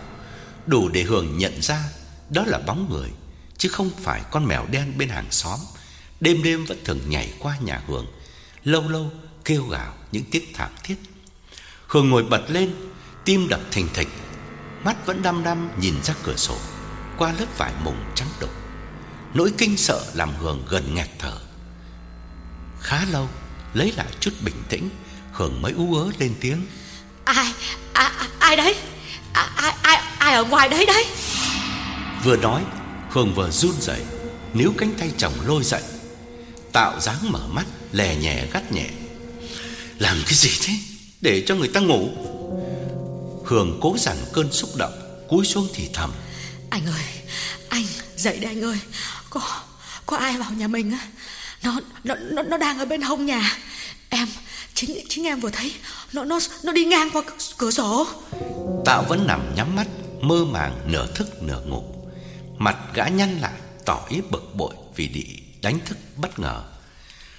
Đủ 0.67 0.89
để 0.89 1.03
Hương 1.03 1.39
nhận 1.39 1.63
ra 1.63 1.85
Đó 2.31 2.45
là 2.47 2.59
bóng 2.59 2.91
người, 2.91 3.11
Chứ 3.57 3.69
không 3.69 3.91
phải 4.03 4.23
con 4.31 4.45
mèo 4.45 4.67
đen 4.67 4.99
bên 4.99 5.09
hàng 5.09 5.31
xóm. 5.31 5.59
Đêm 6.21 6.43
đêm 6.43 6.65
vẫn 6.65 6.79
thường 6.85 7.01
nhảy 7.09 7.33
qua 7.39 7.57
nhà 7.59 7.83
Hương 7.87 8.07
Lâu 8.65 8.89
lâu 8.89 9.11
kêu 9.45 9.67
gào 9.67 9.95
những 10.13 10.25
tiếng 10.31 10.53
thảm 10.55 10.71
thiết. 10.83 10.97
Hương 11.87 12.11
ngồi 12.11 12.25
bật 12.25 12.51
lên, 12.51 12.75
Tim 13.25 13.49
đập 13.49 13.61
thình 13.71 13.89
thịch, 13.95 14.09
Mắt 14.85 15.07
vẫn 15.07 15.23
đăm 15.23 15.45
đăm 15.45 15.71
nhìn 15.81 15.95
ra 16.03 16.15
cửa 16.23 16.37
sổ, 16.37 16.59
Qua 17.19 17.33
lớp 17.33 17.47
vải 17.59 17.73
mùng 17.85 18.05
trắng 18.15 18.29
đục. 18.41 18.51
Nỗi 19.35 19.53
kinh 19.59 19.77
sợ 19.77 20.05
làm 20.15 20.35
Hương 20.35 20.63
gần 20.69 20.95
nghẹt 20.95 21.09
thở. 21.19 21.48
Khá 22.81 23.05
lâu 23.11 23.29
Lấy 23.75 23.93
lại 23.97 24.07
chút 24.21 24.33
bình 24.41 24.63
tĩnh 24.69 24.89
Hương 25.33 25.63
mới 25.63 25.73
ú 25.73 25.95
ớ 25.95 26.11
lên 26.19 26.35
tiếng. 26.41 26.67
Ai, 27.25 27.53
ai, 27.93 28.11
ai 28.39 28.57
đấy? 28.57 28.75
Ai, 29.33 29.49
ai, 29.57 29.75
ai, 29.83 30.03
ai 30.19 30.35
ở 30.35 30.45
ngoài 30.45 30.69
đấy 30.69 30.87
đấy? 30.87 31.07
Vừa 32.25 32.37
nói 32.37 32.63
Hương 33.11 33.35
vừa 33.35 33.51
run 33.51 33.75
rẩy 33.81 34.01
Níu 34.55 34.73
cánh 34.79 34.95
tay 34.99 35.11
chồng 35.19 35.33
lôi 35.47 35.65
dậy. 35.65 35.83
Tạo 36.73 37.01
dáng 37.01 37.33
mở 37.33 37.47
mắt 37.49 37.67
Lè 37.93 38.17
nhẹ 38.17 38.47
gắt 38.53 38.73
nhẹ. 38.73 38.89
Làm 39.99 40.17
cái 40.25 40.35
gì 40.35 40.51
thế? 40.63 40.75
Để 41.21 41.45
cho 41.47 41.55
người 41.55 41.69
ta 41.69 41.81
ngủ. 41.81 42.09
Hường 43.47 43.79
cố 43.83 43.97
dằn 43.99 44.17
cơn 44.33 44.53
xúc 44.53 44.71
động 44.77 45.25
Cúi 45.29 45.47
xuống 45.47 45.69
thì 45.75 45.89
thầm. 45.93 46.13
Anh 46.71 46.87
ơi 46.87 47.05
Anh 47.69 47.85
dậy 48.17 48.39
đây 48.41 48.53
anh 48.53 48.65
ơi. 48.65 48.79
Có 49.31 49.41
có 50.07 50.17
ai 50.17 50.37
vào 50.37 50.51
nhà 50.51 50.69
mình 50.69 50.93
á 50.93 50.99
nó, 51.63 51.81
nó 52.05 52.15
nó 52.15 52.43
nó 52.43 52.57
đang 52.57 52.79
ở 52.79 52.85
bên 52.85 53.03
hông 53.03 53.27
nhà. 53.27 53.59
Em 54.09 54.29
chính 54.75 54.99
chính 55.09 55.27
em 55.27 55.41
vừa 55.41 55.51
thấy. 55.51 55.73
Nó 56.13 56.25
nó 56.25 56.39
nó 56.63 56.73
đi 56.73 56.85
ngang 56.85 57.11
qua 57.11 57.23
cửa 57.59 57.71
sổ. 57.71 58.07
Tạo 58.85 59.05
vẫn 59.09 59.27
nằm 59.27 59.55
nhắm 59.57 59.77
mắt 59.77 59.87
Mơ 60.21 60.45
màng 60.45 60.79
nửa 60.87 61.07
thức 61.15 61.43
nửa 61.43 61.61
ngủ. 61.61 61.85
Mặt 62.59 62.77
gã 62.95 63.09
nhăn 63.09 63.39
lại 63.41 63.53
Tỏ 63.85 64.01
ý 64.09 64.21
bực 64.31 64.55
bội 64.55 64.75
vì 64.97 65.09
bị 65.09 65.43
đánh 65.63 65.79
thức 65.87 65.99
bất 66.17 66.39
ngờ. 66.39 66.63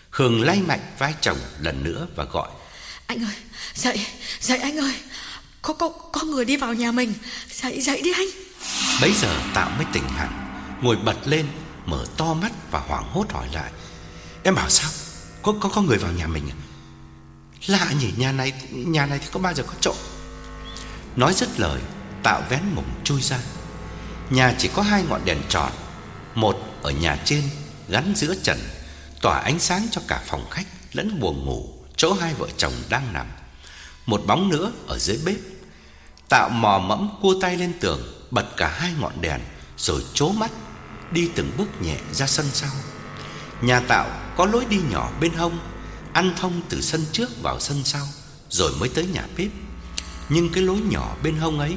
Hường 0.10 0.42
lay 0.42 0.62
mạnh 0.62 0.80
vai 1.00 1.14
chồng 1.22 1.38
lần 1.60 1.84
nữa 1.84 2.08
và 2.16 2.24
gọi. 2.24 2.50
Anh 3.08 3.24
ơi 3.24 3.36
dậy 3.74 4.06
dậy 4.40 4.60
anh 4.60 4.78
ơi. 4.78 4.94
Có 5.62 5.74
có 5.74 5.90
có 5.90 6.24
người 6.24 6.46
đi 6.46 6.58
vào 6.58 6.74
nhà 6.74 6.92
mình. 6.92 7.14
Dậy 7.52 7.82
dậy 7.82 8.02
đi 8.02 8.12
anh. 8.16 8.28
Bấy 9.02 9.14
giờ 9.14 9.40
Tạo 9.54 9.70
mới 9.78 9.86
tỉnh 9.94 10.08
hẳn. 10.08 10.62
Ngồi 10.82 10.96
bật 10.96 11.18
lên 11.26 11.46
Mở 11.86 12.06
to 12.18 12.34
mắt 12.34 12.52
và 12.72 12.80
hoảng 12.80 13.10
hốt 13.12 13.32
hỏi 13.32 13.48
lại 13.54 13.72
Em 14.50 14.56
bảo 14.56 14.70
sao? 14.70 14.90
Có 15.42 15.54
có 15.60 15.70
có 15.70 15.82
người 15.82 15.98
vào 15.98 16.12
nhà 16.12 16.28
mình 16.28 16.50
à? 16.50 16.58
Lạ 17.68 17.92
nhỉ, 18.00 18.14
nhà 18.18 18.32
này 18.32 18.54
Nhà 18.72 19.06
này 19.06 19.20
thì 19.20 19.28
có 19.32 19.40
bao 19.40 19.54
giờ 19.54 19.64
có 19.68 19.74
trộm? 19.82 19.96
Nói 21.16 21.34
dứt 21.34 21.60
lời, 21.60 21.82
Tạo 22.24 22.44
vén 22.50 22.60
mùng 22.76 22.90
chui 23.04 23.22
ra. 23.22 23.40
Nhà 24.30 24.56
chỉ 24.58 24.70
có 24.76 24.82
hai 24.82 25.04
ngọn 25.04 25.26
đèn 25.26 25.38
tròn, 25.50 25.72
Một 26.36 26.60
ở 26.82 26.92
nhà 26.92 27.18
trên, 27.26 27.44
Gắn 27.90 28.14
giữa 28.16 28.36
trần, 28.44 28.60
Tỏa 29.22 29.40
ánh 29.40 29.60
sáng 29.60 29.88
cho 29.92 30.02
cả 30.08 30.22
phòng 30.28 30.50
khách 30.52 30.66
Lẫn 30.94 31.20
buồng 31.20 31.46
ngủ, 31.46 31.70
Chỗ 31.96 32.14
hai 32.14 32.34
vợ 32.34 32.48
chồng 32.58 32.74
đang 32.90 33.14
nằm. 33.14 33.28
Một 34.06 34.22
bóng 34.28 34.50
nữa 34.50 34.72
ở 34.88 35.00
dưới 35.00 35.20
bếp. 35.26 35.38
Tạo 36.30 36.50
mò 36.50 36.80
mẫm 36.80 37.10
cua 37.22 37.36
tay 37.42 37.58
lên 37.58 37.74
tường, 37.80 38.28
Bật 38.32 38.46
cả 38.58 38.68
hai 38.68 38.94
ngọn 39.00 39.22
đèn, 39.22 39.42
Rồi 39.78 40.06
chố 40.14 40.32
mắt, 40.32 40.52
Đi 41.12 41.30
từng 41.36 41.52
bước 41.58 41.82
nhẹ 41.82 41.98
ra 42.12 42.28
sân 42.28 42.46
sau. 42.54 42.72
Nhà 43.62 43.80
tạo 43.80 44.10
có 44.40 44.46
lối 44.46 44.66
đi 44.66 44.78
nhỏ 44.92 45.12
bên 45.22 45.34
hông, 45.34 45.60
Ăn 46.14 46.34
thông 46.38 46.62
từ 46.70 46.82
sân 46.82 47.06
trước 47.12 47.42
vào 47.42 47.60
sân 47.60 47.82
sau, 47.84 48.06
Rồi 48.50 48.72
mới 48.80 48.90
tới 48.90 49.06
nhà 49.06 49.28
bếp. 49.38 49.48
Nhưng 50.30 50.50
cái 50.50 50.64
lối 50.64 50.78
nhỏ 50.90 51.16
bên 51.24 51.36
hông 51.36 51.60
ấy 51.60 51.76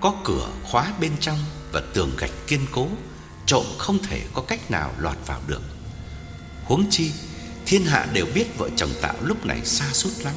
Có 0.00 0.14
cửa 0.24 0.48
khóa 0.62 0.92
bên 1.00 1.12
trong 1.20 1.38
Và 1.72 1.82
tường 1.94 2.10
gạch 2.18 2.30
kiên 2.46 2.60
cố, 2.72 2.88
Trộm 3.46 3.64
không 3.78 3.98
thể 3.98 4.22
có 4.34 4.42
cách 4.42 4.70
nào 4.70 4.92
lọt 4.98 5.16
vào 5.26 5.40
được. 5.46 5.62
Huống 6.64 6.90
chi, 6.90 7.12
Thiên 7.66 7.84
hạ 7.84 8.06
đều 8.12 8.26
biết 8.34 8.58
vợ 8.58 8.68
chồng 8.76 8.90
tạo 9.02 9.14
lúc 9.22 9.46
này 9.46 9.64
xa 9.64 9.86
sút 9.92 10.12
lắm, 10.24 10.34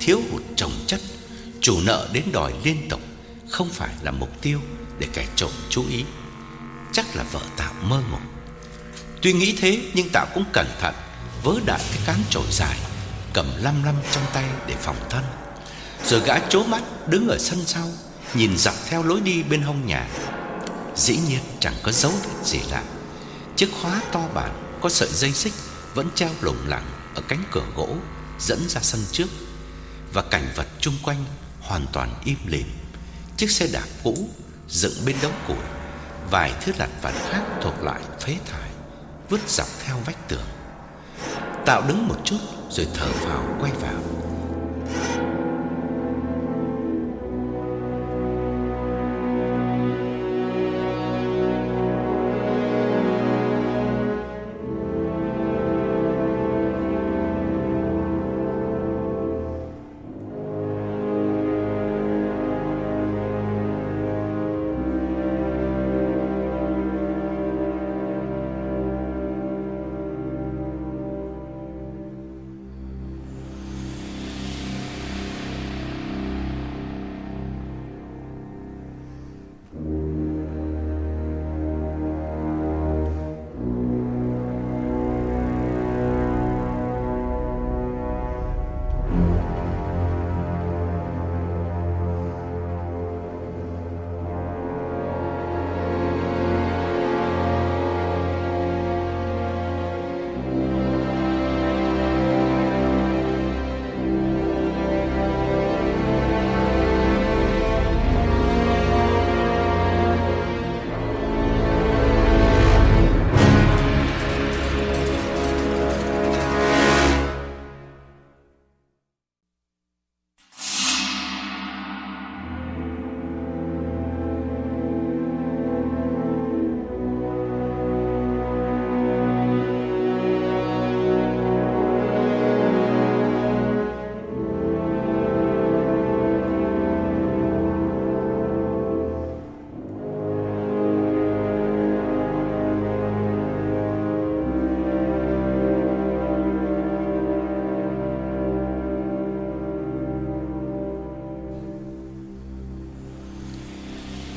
Thiếu 0.00 0.20
hụt 0.32 0.42
chồng 0.56 0.72
chất, 0.86 1.00
Chủ 1.60 1.80
nợ 1.84 2.08
đến 2.12 2.24
đòi 2.32 2.52
liên 2.64 2.88
tục, 2.88 3.00
Không 3.48 3.68
phải 3.68 3.94
là 4.02 4.10
mục 4.10 4.40
tiêu 4.40 4.60
Để 4.98 5.08
kẻ 5.12 5.26
trộm 5.36 5.50
chú 5.68 5.84
ý. 5.88 6.04
Chắc 6.92 7.16
là 7.16 7.22
vợ 7.32 7.40
tạo 7.56 7.74
mơ 7.82 8.02
mộng. 8.10 8.31
Tuy 9.22 9.32
nghĩ 9.32 9.54
thế, 9.60 9.80
nhưng 9.94 10.08
Tạo 10.08 10.26
cũng 10.34 10.44
cẩn 10.52 10.66
thận, 10.80 10.94
Vớ 11.42 11.54
đại 11.66 11.80
cái 11.90 11.98
cán 12.06 12.16
trội 12.30 12.46
dài, 12.50 12.78
Cầm 13.32 13.46
lăm 13.58 13.84
lăm 13.84 13.94
trong 14.12 14.24
tay 14.32 14.44
để 14.66 14.74
phòng 14.80 14.96
thân. 15.10 15.24
Rồi 16.06 16.20
gã 16.20 16.38
chố 16.48 16.64
mắt, 16.64 16.82
đứng 17.08 17.28
ở 17.28 17.38
sân 17.38 17.58
sau, 17.66 17.88
Nhìn 18.34 18.56
dọc 18.56 18.74
theo 18.86 19.02
lối 19.02 19.20
đi 19.20 19.42
bên 19.42 19.62
hông 19.62 19.86
nhà. 19.86 20.08
Dĩ 20.96 21.18
nhiên 21.28 21.40
chẳng 21.60 21.74
có 21.82 21.92
dấu 21.92 22.12
vết 22.12 22.44
gì 22.44 22.60
lạ. 22.70 22.82
Chiếc 23.56 23.68
khóa 23.82 24.00
to 24.12 24.28
bản, 24.34 24.78
Có 24.80 24.88
sợi 24.88 25.08
dây 25.08 25.32
xích, 25.32 25.52
Vẫn 25.94 26.08
treo 26.14 26.30
lủng 26.40 26.68
lẳng 26.68 26.84
Ở 27.14 27.22
cánh 27.28 27.44
cửa 27.50 27.64
gỗ, 27.76 27.96
Dẫn 28.40 28.68
ra 28.68 28.80
sân 28.80 29.00
trước. 29.12 29.28
Và 30.12 30.22
cảnh 30.22 30.48
vật 30.56 30.66
chung 30.80 30.94
quanh 31.02 31.24
Hoàn 31.60 31.86
toàn 31.92 32.14
im 32.24 32.38
lìm. 32.46 32.66
Chiếc 33.36 33.50
xe 33.50 33.66
đạp 33.72 33.86
cũ, 34.04 34.28
Dựng 34.68 34.94
bên 35.06 35.16
đống 35.22 35.40
củi, 35.46 35.56
Vài 36.30 36.52
thứ 36.60 36.72
lặt 36.78 36.90
vặt 37.02 37.14
khác 37.30 37.42
thuộc 37.62 37.82
loại 37.82 38.00
phế 38.20 38.36
thải. 38.50 38.61
Vứt 39.32 39.48
dọc 39.48 39.68
theo 39.84 39.96
vách 40.06 40.28
tường. 40.28 40.46
Tạo 41.66 41.82
đứng 41.88 42.08
một 42.08 42.16
chút 42.24 42.38
Rồi 42.70 42.86
thở 42.94 43.08
vào 43.26 43.44
quay 43.60 43.72
vào. 43.72 44.21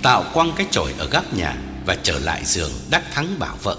Tạo 0.06 0.26
quăng 0.34 0.54
cái 0.58 0.68
chổi 0.72 0.94
ở 0.98 1.08
góc 1.08 1.34
nhà 1.34 1.58
Và 1.86 1.98
trở 2.04 2.20
lại 2.20 2.46
giường 2.46 2.72
đắc 2.90 3.04
thắng 3.12 3.40
bảo 3.40 3.58
vợ. 3.64 3.78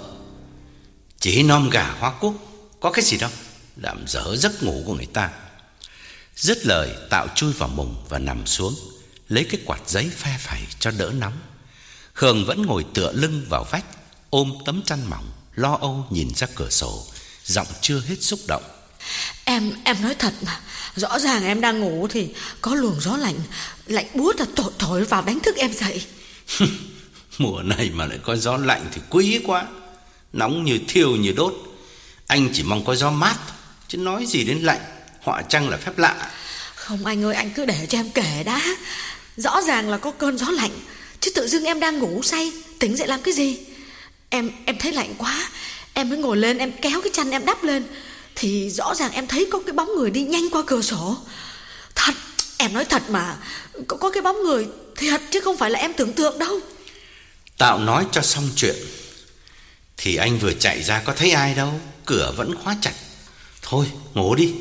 Chỉ 1.19 1.43
nom 1.43 1.69
gà 1.69 1.95
hoa 1.99 2.11
cúc 2.11 2.35
Có 2.79 2.91
cái 2.91 3.03
gì 3.03 3.17
đâu 3.17 3.29
Làm 3.75 4.07
dở 4.07 4.35
giấc 4.35 4.63
ngủ 4.63 4.83
của 4.85 4.93
người 4.93 5.05
ta. 5.05 5.29
Dứt 6.35 6.65
lời 6.65 6.89
Tạo 7.09 7.27
chui 7.35 7.53
vào 7.53 7.69
mùng 7.69 7.95
và 8.09 8.19
nằm 8.19 8.45
xuống 8.45 8.75
Lấy 9.29 9.43
cái 9.43 9.61
quạt 9.65 9.79
giấy 9.87 10.09
phe 10.17 10.37
phẩy 10.39 10.59
cho 10.79 10.91
đỡ 10.91 11.11
nóng. 11.19 11.37
Khương 12.13 12.45
vẫn 12.45 12.65
ngồi 12.65 12.85
tựa 12.93 13.11
lưng 13.11 13.45
vào 13.49 13.63
vách 13.71 13.85
Ôm 14.29 14.53
tấm 14.65 14.81
chăn 14.85 14.99
mỏng 15.09 15.31
Lo 15.55 15.77
âu 15.81 16.05
nhìn 16.09 16.29
ra 16.35 16.47
cửa 16.55 16.69
sổ 16.69 17.03
Giọng 17.43 17.67
chưa 17.81 18.01
hết 18.07 18.21
xúc 18.21 18.39
động. 18.47 18.63
Em 19.43 19.73
em 19.83 20.01
nói 20.01 20.15
thật 20.19 20.33
mà 20.41 20.59
Rõ 20.95 21.19
ràng 21.19 21.45
em 21.45 21.61
đang 21.61 21.79
ngủ 21.79 22.07
thì 22.09 22.33
Có 22.61 22.75
luồng 22.75 23.01
gió 23.01 23.17
lạnh 23.17 23.39
Lạnh 23.85 24.07
buốt 24.13 24.39
là 24.39 24.45
thổi, 24.55 24.71
thổi 24.79 25.03
vào 25.03 25.21
đánh 25.21 25.39
thức 25.39 25.55
em 25.55 25.73
dậy. 25.73 26.01
Mùa 27.37 27.61
này 27.61 27.91
mà 27.93 28.05
lại 28.05 28.19
có 28.23 28.35
gió 28.35 28.57
lạnh 28.57 28.85
thì 28.93 29.01
quý 29.09 29.39
quá. 29.45 29.65
Nóng 30.33 30.65
như 30.65 30.79
thiêu 30.87 31.15
như 31.15 31.31
đốt. 31.31 31.53
Anh 32.27 32.49
chỉ 32.53 32.63
mong 32.63 32.85
có 32.85 32.95
gió 32.95 33.11
mát 33.11 33.35
Chứ 33.87 33.97
nói 33.97 34.25
gì 34.25 34.43
đến 34.43 34.57
lạnh 34.57 34.81
Họa 35.21 35.41
chăng 35.41 35.69
là 35.69 35.77
phép 35.77 35.97
lạ. 35.97 36.31
Không 36.75 37.05
anh 37.05 37.23
ơi 37.23 37.35
anh 37.35 37.51
cứ 37.55 37.65
để 37.65 37.85
cho 37.89 37.99
em 37.99 38.09
kể 38.09 38.43
đã. 38.45 38.61
Rõ 39.37 39.61
ràng 39.61 39.89
là 39.89 39.97
có 39.97 40.11
cơn 40.11 40.37
gió 40.37 40.47
lạnh 40.51 40.71
Chứ 41.19 41.31
tự 41.35 41.47
dưng 41.47 41.63
em 41.63 41.79
đang 41.79 41.99
ngủ 41.99 42.21
say 42.23 42.51
Tỉnh 42.79 42.95
dậy 42.95 43.07
làm 43.07 43.21
cái 43.21 43.33
gì? 43.33 43.57
Em 44.29 44.51
em 44.65 44.77
thấy 44.79 44.91
lạnh 44.91 45.13
quá. 45.17 45.49
Em 45.93 46.09
mới 46.09 46.17
ngồi 46.17 46.37
lên 46.37 46.57
em 46.57 46.71
kéo 46.81 47.01
cái 47.01 47.11
chăn 47.13 47.31
em 47.31 47.45
đắp 47.45 47.63
lên 47.63 47.83
Thì 48.35 48.69
rõ 48.69 48.95
ràng 48.95 49.11
em 49.11 49.27
thấy 49.27 49.47
có 49.51 49.59
cái 49.65 49.73
bóng 49.73 49.95
người 49.95 50.11
đi 50.11 50.23
nhanh 50.23 50.49
qua 50.51 50.63
cửa 50.67 50.81
sổ. 50.81 51.17
Thật 51.95 52.13
Em 52.57 52.73
nói 52.73 52.85
thật 52.85 53.09
mà 53.09 53.35
Có, 53.87 53.97
có 53.97 54.09
cái 54.11 54.21
bóng 54.21 54.43
người 54.43 54.67
thiệt 54.97 55.21
chứ 55.31 55.39
không 55.43 55.57
phải 55.57 55.69
là 55.69 55.79
em 55.79 55.93
tưởng 55.93 56.13
tượng 56.13 56.39
đâu. 56.39 56.59
Tạo 57.57 57.79
nói 57.79 58.05
cho 58.11 58.21
xong 58.21 58.49
chuyện. 58.55 58.75
Thì 59.97 60.15
anh 60.15 60.37
vừa 60.37 60.53
chạy 60.53 60.83
ra 60.83 60.99
có 60.99 61.13
thấy 61.13 61.31
ai 61.31 61.53
đâu 61.53 61.79
Cửa 62.05 62.33
vẫn 62.37 62.55
khóa 62.63 62.77
chặt. 62.81 62.93
Thôi 63.61 63.91
ngủ 64.13 64.35
đi. 64.35 64.53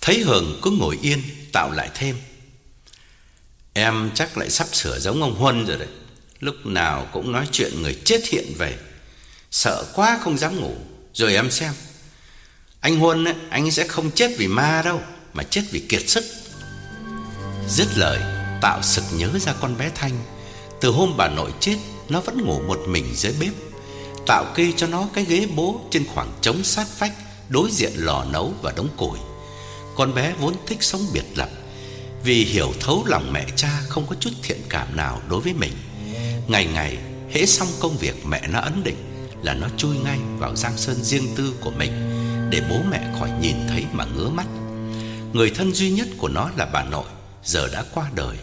Thấy 0.00 0.20
Hường 0.20 0.60
cứ 0.62 0.70
ngồi 0.70 0.98
yên 1.02 1.22
Tạo 1.52 1.70
lại 1.70 1.90
thêm. 1.94 2.16
Em 3.72 4.10
chắc 4.14 4.38
lại 4.38 4.50
sắp 4.50 4.68
sửa 4.72 4.98
giống 4.98 5.22
ông 5.22 5.34
Huân 5.34 5.66
rồi 5.66 5.78
đấy. 5.78 5.88
Lúc 6.40 6.66
nào 6.66 7.08
cũng 7.12 7.32
nói 7.32 7.46
chuyện 7.52 7.82
người 7.82 7.98
chết 8.04 8.20
hiện 8.26 8.54
về. 8.58 8.78
Sợ 9.50 9.84
quá 9.94 10.18
không 10.22 10.38
dám 10.38 10.60
ngủ. 10.60 10.76
Rồi 11.14 11.34
em 11.34 11.50
xem. 11.50 11.72
Anh 12.80 12.96
Huân 12.96 13.24
ấy, 13.24 13.34
anh 13.50 13.70
sẽ 13.70 13.86
không 13.86 14.10
chết 14.10 14.30
vì 14.38 14.46
ma 14.46 14.82
đâu 14.84 15.02
Mà 15.32 15.42
chết 15.42 15.62
vì 15.70 15.80
kiệt 15.88 16.08
sức. 16.08 16.24
Dứt 17.68 17.88
lời 17.96 18.41
Tạo 18.62 18.82
sực 18.82 19.04
nhớ 19.12 19.28
ra 19.40 19.54
con 19.60 19.76
bé 19.78 19.90
Thanh. 19.94 20.12
Từ 20.80 20.90
hôm 20.90 21.14
bà 21.16 21.28
nội 21.28 21.52
chết, 21.60 21.76
Nó 22.08 22.20
vẫn 22.20 22.44
ngủ 22.44 22.60
một 22.68 22.80
mình 22.88 23.14
dưới 23.14 23.34
bếp. 23.40 23.52
Tạo 24.26 24.44
kê 24.54 24.72
cho 24.76 24.86
nó 24.86 25.08
cái 25.14 25.24
ghế 25.24 25.46
bố 25.56 25.80
Trên 25.90 26.04
khoảng 26.14 26.32
trống 26.40 26.64
sát 26.64 26.86
vách, 26.98 27.12
Đối 27.48 27.70
diện 27.70 27.92
lò 27.94 28.24
nấu 28.24 28.52
và 28.62 28.72
đống 28.76 28.88
củi 28.96 29.18
Con 29.96 30.14
bé 30.14 30.32
vốn 30.40 30.54
thích 30.66 30.82
sống 30.82 31.00
biệt 31.12 31.24
lập. 31.36 31.48
Vì 32.24 32.44
hiểu 32.44 32.72
thấu 32.80 33.04
lòng 33.06 33.32
mẹ 33.32 33.46
cha, 33.56 33.80
Không 33.88 34.06
có 34.06 34.16
chút 34.20 34.30
thiện 34.42 34.58
cảm 34.68 34.96
nào 34.96 35.22
đối 35.28 35.40
với 35.40 35.52
mình. 35.52 35.72
Ngày 36.48 36.66
ngày, 36.66 36.98
hễ 37.30 37.46
xong 37.46 37.68
công 37.80 37.96
việc 37.96 38.26
mẹ 38.26 38.48
nó 38.48 38.60
ấn 38.60 38.84
định 38.84 39.28
Là 39.42 39.54
nó 39.54 39.66
chui 39.76 39.96
ngay 39.96 40.18
vào 40.38 40.56
giang 40.56 40.76
sơn 40.76 40.96
riêng 41.02 41.28
tư 41.36 41.54
của 41.60 41.70
mình, 41.70 41.92
Để 42.50 42.62
bố 42.70 42.76
mẹ 42.90 43.00
khỏi 43.18 43.30
nhìn 43.40 43.56
thấy 43.68 43.84
mà 43.92 44.04
ngứa 44.04 44.28
mắt. 44.28 44.46
Người 45.32 45.50
thân 45.50 45.72
duy 45.72 45.90
nhất 45.90 46.08
của 46.18 46.28
nó 46.28 46.50
là 46.56 46.66
bà 46.72 46.84
nội, 46.84 47.06
Giờ 47.44 47.68
đã 47.72 47.84
qua 47.94 48.10
đời. 48.14 48.36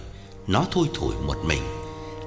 Nó 0.49 0.65
thui 0.71 0.87
thủi 0.93 1.15
một 1.25 1.37
mình 1.43 1.61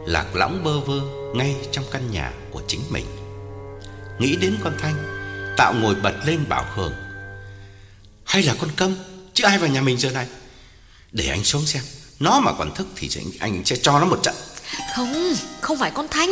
Lạc 0.06 0.36
lõng 0.36 0.64
bơ 0.64 0.80
vơ 0.80 1.00
ngay 1.34 1.56
trong 1.72 1.84
căn 1.92 2.10
nhà 2.10 2.32
của 2.50 2.62
chính 2.68 2.80
mình. 2.90 3.06
Nghĩ 4.18 4.36
đến 4.36 4.58
con 4.64 4.76
Thanh 4.78 4.94
Tạo 5.56 5.74
ngồi 5.74 5.94
bật 5.94 6.14
lên 6.26 6.48
bảo 6.48 6.66
Hường 6.74 6.92
Hay 8.24 8.42
là 8.42 8.54
con 8.60 8.70
câm 8.76 8.94
Chứ 9.34 9.44
ai 9.44 9.58
vào 9.58 9.68
nhà 9.70 9.82
mình 9.82 9.98
giờ 9.98 10.10
này? 10.10 10.26
Để 11.12 11.28
anh 11.28 11.44
xuống 11.44 11.66
xem 11.66 11.82
Nó 12.20 12.40
mà 12.40 12.52
còn 12.58 12.74
thức 12.74 12.86
thì 12.96 13.10
anh 13.40 13.64
sẽ 13.64 13.76
cho 13.76 13.98
nó 13.98 14.06
một 14.06 14.20
trận. 14.22 14.34
Không, 14.96 15.34
không 15.60 15.78
phải 15.78 15.90
con 15.90 16.08
Thanh. 16.08 16.30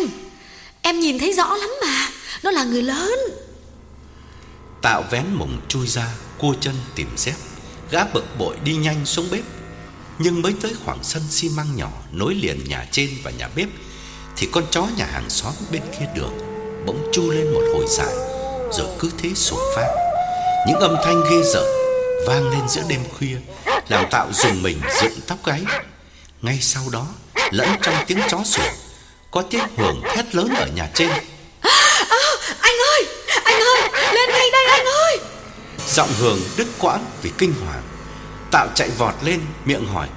Em 0.82 1.01
nhìn 1.01 1.18
thấy 1.18 1.32
rõ 1.32 1.57
lắm 1.57 1.70
mà 1.82 2.09
Nó 2.43 2.51
là 2.51 2.64
người 2.64 2.82
lớn. 2.82 3.18
Tạo 4.82 5.05
vén 5.11 5.24
mùng 5.34 5.61
chui 5.68 5.86
ra 5.86 6.14
Cua 6.38 6.55
chân 6.61 6.74
tìm 6.95 7.09
dép 7.16 7.36
Gã 7.91 8.05
bực 8.05 8.38
bội 8.38 8.57
đi 8.64 8.76
nhanh 8.76 9.07
xuống 9.07 9.28
bếp 9.30 9.45
Nhưng 10.22 10.42
mới 10.42 10.54
tới 10.62 10.72
khoảng 10.84 10.98
sân 11.02 11.22
xi 11.30 11.48
măng 11.48 11.76
nhỏ 11.76 11.90
Nối 12.12 12.34
liền 12.34 12.64
nhà 12.68 12.86
trên 12.90 13.10
và 13.22 13.30
nhà 13.30 13.48
bếp 13.56 13.68
Thì 14.36 14.48
con 14.52 14.64
chó 14.70 14.86
nhà 14.96 15.06
hàng 15.06 15.30
xóm 15.30 15.52
bên 15.70 15.82
kia 15.98 16.06
đường 16.14 16.38
Bỗng 16.86 17.10
chu 17.12 17.30
lên 17.30 17.54
một 17.54 17.62
hồi 17.74 17.84
dài 17.88 18.14
Rồi 18.72 18.86
cứ 18.98 19.10
thế 19.18 19.30
sủa 19.34 19.74
phát. 19.76 19.88
Những 20.66 20.80
âm 20.80 20.96
thanh 21.04 21.22
ghê 21.30 21.42
rợn 21.52 21.64
Vang 22.26 22.50
lên 22.50 22.68
giữa 22.68 22.82
đêm 22.88 23.00
khuya 23.18 23.36
Làm 23.88 24.04
Tạo 24.10 24.28
dùng 24.32 24.62
mình 24.62 24.80
dựng 25.02 25.20
tóc 25.26 25.38
gáy. 25.44 25.62
Ngay 26.42 26.58
sau 26.60 26.82
đó 26.92 27.06
Lẫn 27.50 27.68
trong 27.82 27.94
tiếng 28.06 28.20
chó 28.28 28.38
sủa 28.44 28.70
Có 29.30 29.42
tiếng 29.42 29.64
hưởng 29.76 30.02
thét 30.14 30.34
lớn 30.34 30.54
ở 30.56 30.66
nhà 30.66 30.90
trên. 30.94 31.10
À, 31.60 32.04
Anh 32.60 32.76
ơi 32.94 33.06
Anh 33.44 33.60
ơi 33.60 33.90
Lên 34.14 34.30
ngay 34.30 34.50
đây 34.52 34.66
anh 34.70 34.86
ơi! 34.86 35.18
Giọng 35.88 36.10
hường 36.18 36.40
đứt 36.56 36.66
quãng 36.78 37.04
vì 37.22 37.30
kinh 37.38 37.54
hoàng 37.66 37.82
Tạo 38.51 38.68
chạy 38.74 38.90
vọt 38.98 39.14
lên 39.24 39.40
miệng 39.64 39.86
hỏi 39.86 40.09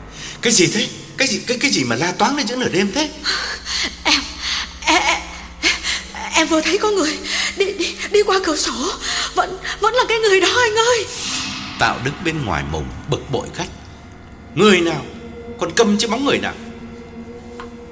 Cái 0.41 0.53
gì 0.53 0.67
thế? 0.67 0.87
Cái 1.17 1.27
gì 1.27 1.41
cái 1.47 1.57
cái 1.57 1.71
gì 1.71 1.83
mà 1.83 1.95
la 1.95 2.11
toáng 2.11 2.37
lên 2.37 2.47
giữa 2.47 2.55
nửa 2.55 2.69
đêm 2.69 2.91
thế? 2.95 3.09
Em 4.03 4.21
Em, 4.85 5.01
em, 5.01 5.21
em 6.33 6.47
vừa 6.47 6.61
thấy 6.61 6.77
có 6.77 6.91
người 6.91 7.17
đi, 7.57 7.73
đi 7.73 7.95
đi 8.11 8.23
qua 8.23 8.39
cửa 8.45 8.55
sổ. 8.55 8.71
Vẫn 9.35 9.57
vẫn 9.79 9.93
là 9.93 10.03
cái 10.07 10.19
người 10.19 10.41
đó 10.41 10.47
anh 10.61 10.75
ơi. 10.75 11.05
Tạo 11.79 11.99
đứng 12.05 12.13
bên 12.25 12.45
ngoài 12.45 12.63
mùng 12.71 12.85
bực 13.09 13.31
bội 13.31 13.47
gắt. 13.57 13.67
Người 14.55 14.81
nào? 14.81 15.05
Còn 15.59 15.71
cầm 15.75 15.97
chứ 15.97 16.07
bóng 16.07 16.25
người 16.25 16.37
nào? 16.37 16.53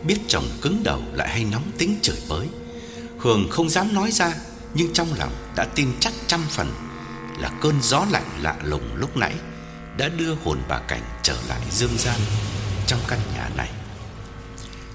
Biết 0.03 0.17
chồng 0.27 0.49
cứng 0.61 0.83
đầu 0.83 1.03
lại 1.13 1.29
hay 1.29 1.45
nóng 1.51 1.71
tính 1.77 1.99
chửi 2.01 2.17
bới. 2.29 2.47
Hường 3.19 3.49
không 3.49 3.69
dám 3.69 3.93
nói 3.93 4.11
ra 4.11 4.33
Nhưng 4.73 4.93
trong 4.93 5.07
lòng 5.19 5.31
đã 5.55 5.65
tin 5.75 5.87
chắc 5.99 6.13
trăm 6.27 6.41
phần 6.49 6.71
Là 7.39 7.51
cơn 7.61 7.73
gió 7.81 8.05
lạnh 8.11 8.29
lạ 8.41 8.55
lùng 8.63 8.95
lúc 8.95 9.17
nãy 9.17 9.33
đã 10.01 10.09
đưa 10.09 10.35
hồn 10.43 10.61
bà 10.67 10.79
Cảnh 10.79 11.03
trở 11.23 11.37
lại 11.47 11.61
dương 11.71 11.97
gian 11.97 12.19
Trong 12.87 12.99
căn 13.07 13.19
nhà 13.35 13.49
này 13.57 13.69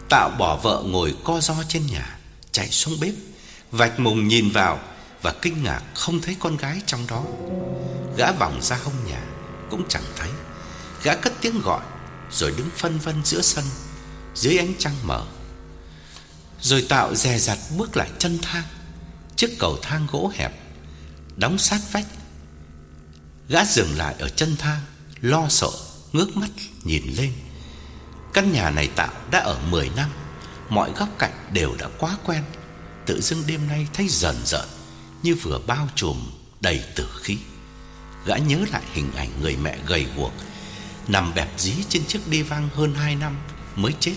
Tạo 0.09 0.30
bỏ 0.38 0.57
vợ 0.57 0.82
ngồi 0.86 1.16
co 1.24 1.40
ro 1.40 1.54
trên 1.68 1.86
nhà 1.86 2.18
Chạy 2.52 2.68
xuống 2.70 3.00
bếp 3.00 3.14
Vạch 3.70 4.00
mùng 4.00 4.28
nhìn 4.28 4.50
vào 4.50 4.80
Và 5.22 5.34
kinh 5.42 5.62
ngạc 5.62 5.82
không 5.94 6.20
thấy 6.20 6.36
con 6.40 6.57
gái 6.57 6.80
trong 6.86 7.07
đó 7.07 7.24
Gã 8.16 8.32
vòng 8.32 8.62
ra 8.62 8.78
hông 8.84 9.07
nhà 9.07 9.20
Cũng 9.70 9.88
chẳng 9.88 10.04
thấy 10.16 10.30
Gã 11.02 11.14
cất 11.14 11.32
tiếng 11.40 11.61
gọi 11.61 11.84
Rồi 12.30 12.54
đứng 12.57 12.68
phân 12.76 12.98
vân 12.98 13.24
giữa 13.24 13.42
sân 13.42 13.64
dưới 14.36 14.59
ánh 14.59 14.72
trăng 14.78 14.94
mở. 15.04 15.24
Rồi 16.61 16.86
tạo 16.88 17.14
dè 17.14 17.38
dặt 17.38 17.59
bước 17.78 17.96
lại 17.96 18.11
chân 18.18 18.38
thang, 18.42 18.64
chiếc 19.36 19.57
cầu 19.59 19.78
thang 19.82 20.07
gỗ 20.12 20.32
hẹp 20.34 20.52
đóng 21.36 21.59
sát 21.59 21.80
vách. 21.92 22.07
Gã 23.48 23.64
dừng 23.64 23.96
lại 23.96 24.14
ở 24.18 24.28
chân 24.28 24.57
thang, 24.57 24.80
lo 25.20 25.48
sợ, 25.48 25.70
ngước 26.12 26.36
mắt 26.36 26.50
nhìn 26.84 27.02
lên. 27.16 27.32
Căn 28.32 28.52
nhà 28.52 28.70
này 28.70 28.88
tạo 28.96 29.12
đã 29.30 29.38
ở 29.38 29.58
10 29.70 29.90
năm, 29.96 30.10
mọi 30.68 30.90
góc 30.96 31.08
cạnh 31.18 31.32
đều 31.52 31.74
đã 31.78 31.88
quá 31.98 32.16
quen. 32.24 32.42
Tự 33.06 33.20
dưng 33.20 33.42
đêm 33.46 33.68
nay 33.68 33.86
thấy 33.92 34.08
dần 34.08 34.36
dần 34.44 34.68
như 35.22 35.34
vừa 35.34 35.60
bao 35.66 35.88
trùm 35.94 36.16
đầy 36.60 36.84
tử 36.94 37.08
khí. 37.22 37.38
Gã 38.26 38.36
nhớ 38.36 38.58
lại 38.72 38.82
hình 38.92 39.12
ảnh 39.16 39.30
người 39.40 39.56
mẹ 39.56 39.78
gầy 39.86 40.06
guộc 40.16 40.32
nằm 41.08 41.34
bẹp 41.34 41.48
dí 41.58 41.72
trên 41.88 42.04
chiếc 42.04 42.28
đi 42.28 42.42
văng 42.42 42.68
hơn 42.74 42.94
2 42.94 43.14
năm 43.14 43.36
mới 43.76 43.92
chết 44.00 44.14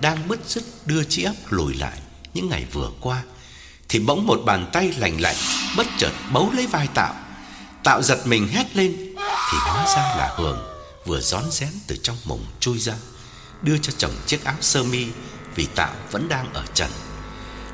Đang 0.00 0.28
bứt 0.28 0.40
rứt 0.46 0.64
đưa 0.86 1.04
chiếc 1.04 1.22
ấp 1.24 1.34
lùi 1.50 1.74
lại 1.74 1.98
Những 2.34 2.48
ngày 2.48 2.66
vừa 2.72 2.90
qua 3.00 3.22
Thì 3.88 3.98
bỗng 3.98 4.26
một 4.26 4.40
bàn 4.44 4.70
tay 4.72 4.94
lạnh 4.98 5.20
lạnh 5.20 5.36
Bất 5.76 5.86
chợt 5.98 6.12
bấu 6.32 6.50
lấy 6.52 6.66
vai 6.66 6.88
Tạo 6.94 7.14
Tạo 7.84 8.02
giật 8.02 8.26
mình 8.26 8.48
hét 8.48 8.76
lên 8.76 9.09
thì 9.50 9.58
hóa 9.60 9.86
ra 9.86 10.02
là 10.02 10.34
Hường 10.36 10.58
Vừa 11.06 11.20
rón 11.20 11.50
rén 11.50 11.68
từ 11.86 11.96
trong 12.02 12.16
mùng 12.24 12.44
chui 12.60 12.78
ra 12.78 12.94
Đưa 13.62 13.78
cho 13.78 13.92
chồng 13.98 14.12
chiếc 14.26 14.44
áo 14.44 14.56
sơ 14.60 14.82
mi 14.82 15.06
Vì 15.54 15.66
Tạo 15.66 15.94
vẫn 16.10 16.28
đang 16.28 16.52
ở 16.52 16.64
trần. 16.74 16.90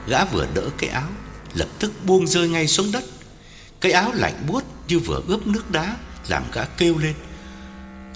Gã 0.07 0.25
vừa 0.25 0.47
đỡ 0.55 0.63
cái 0.79 0.91
áo 0.91 1.09
Lập 1.55 1.69
tức 1.79 1.93
buông 2.05 2.27
rơi 2.27 2.49
ngay 2.49 2.69
xuống 2.69 2.93
đất. 2.93 3.05
Cái 3.81 3.93
áo 3.93 4.13
lạnh 4.15 4.47
buốt 4.49 4.65
như 4.89 4.99
vừa 4.99 5.21
ướp 5.29 5.47
nước 5.47 5.71
đá 5.71 5.97
Làm 6.29 6.43
gã 6.53 6.65
kêu 6.65 6.99
lên. 6.99 7.15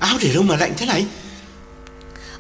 Áo 0.01 0.17
để 0.21 0.35
đâu 0.35 0.43
mà 0.43 0.57
lạnh 0.57 0.75
thế 0.79 0.87
này? 0.87 1.07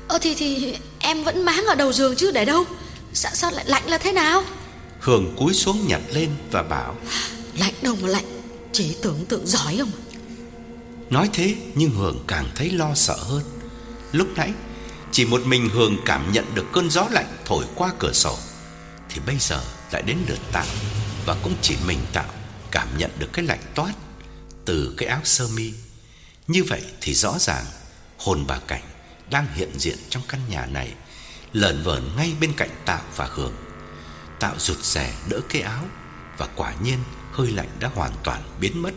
Ờ 0.08 0.18
thì 0.20 0.34
thì 0.34 0.76
em 0.98 1.24
vẫn 1.24 1.42
máng 1.44 1.64
ở 1.66 1.74
đầu 1.74 1.92
giường 1.92 2.16
chứ 2.16 2.30
để 2.30 2.44
đâu? 2.44 2.64
Sao, 3.12 3.32
sao 3.34 3.50
lại 3.50 3.64
lạnh 3.68 3.88
là 3.88 3.98
thế 3.98 4.12
nào? 4.12 4.44
Hường 5.00 5.36
cúi 5.36 5.54
xuống 5.54 5.86
nhặt 5.86 6.00
lên 6.12 6.30
và 6.50 6.62
bảo 6.62 6.96
Lạnh 7.58 7.74
đâu 7.82 7.96
mà 8.02 8.08
lạnh 8.08 8.24
Chỉ 8.72 8.96
tưởng 9.02 9.24
tượng 9.28 9.46
giỏi 9.46 9.76
không 9.78 9.90
Nói 11.10 11.30
thế 11.32 11.56
nhưng 11.74 11.90
Hường 11.90 12.24
càng 12.26 12.48
thấy 12.54 12.70
lo 12.70 12.94
sợ 12.94 13.16
hơn 13.16 13.42
Lúc 14.12 14.28
nãy 14.36 14.52
Chỉ 15.12 15.24
một 15.24 15.40
mình 15.46 15.68
Hường 15.68 15.96
cảm 16.04 16.32
nhận 16.32 16.54
được 16.54 16.66
cơn 16.72 16.90
gió 16.90 17.08
lạnh 17.10 17.36
thổi 17.44 17.64
qua 17.74 17.92
cửa 17.98 18.12
sổ 18.12 18.38
Thì 19.08 19.20
bây 19.26 19.36
giờ 19.38 19.60
lại 19.92 20.02
đến 20.02 20.16
lượt 20.28 20.38
Tạo 20.52 20.66
Và 21.26 21.36
cũng 21.42 21.54
chỉ 21.62 21.76
mình 21.86 21.98
Tạo 22.12 22.32
cảm 22.70 22.88
nhận 22.98 23.10
được 23.18 23.32
cái 23.32 23.44
lạnh 23.44 23.62
toát 23.74 23.92
Từ 24.64 24.94
cái 24.96 25.08
áo 25.08 25.20
sơ 25.24 25.48
mi 25.48 25.72
Như 26.46 26.64
vậy 26.64 26.82
thì 27.00 27.14
rõ 27.14 27.38
ràng 27.38 27.64
Hồn 28.18 28.44
bà 28.46 28.58
Cảnh 28.58 28.82
đang 29.30 29.46
hiện 29.54 29.70
diện 29.78 29.96
trong 30.08 30.22
căn 30.28 30.40
nhà 30.48 30.66
này, 30.66 30.94
lởn 31.52 31.82
vởn 31.82 32.02
ngay 32.16 32.32
bên 32.40 32.52
cạnh 32.56 32.70
Tạo 32.84 33.02
và 33.16 33.28
Hường. 33.30 33.54
Tạo 34.40 34.54
rụt 34.58 34.78
rè 34.78 35.14
đỡ 35.28 35.40
cái 35.48 35.62
áo 35.62 35.84
và 36.38 36.48
quả 36.56 36.74
nhiên 36.82 36.98
hơi 37.32 37.50
lạnh 37.50 37.68
đã 37.80 37.90
hoàn 37.94 38.12
toàn 38.24 38.42
biến 38.60 38.82
mất. 38.82 38.90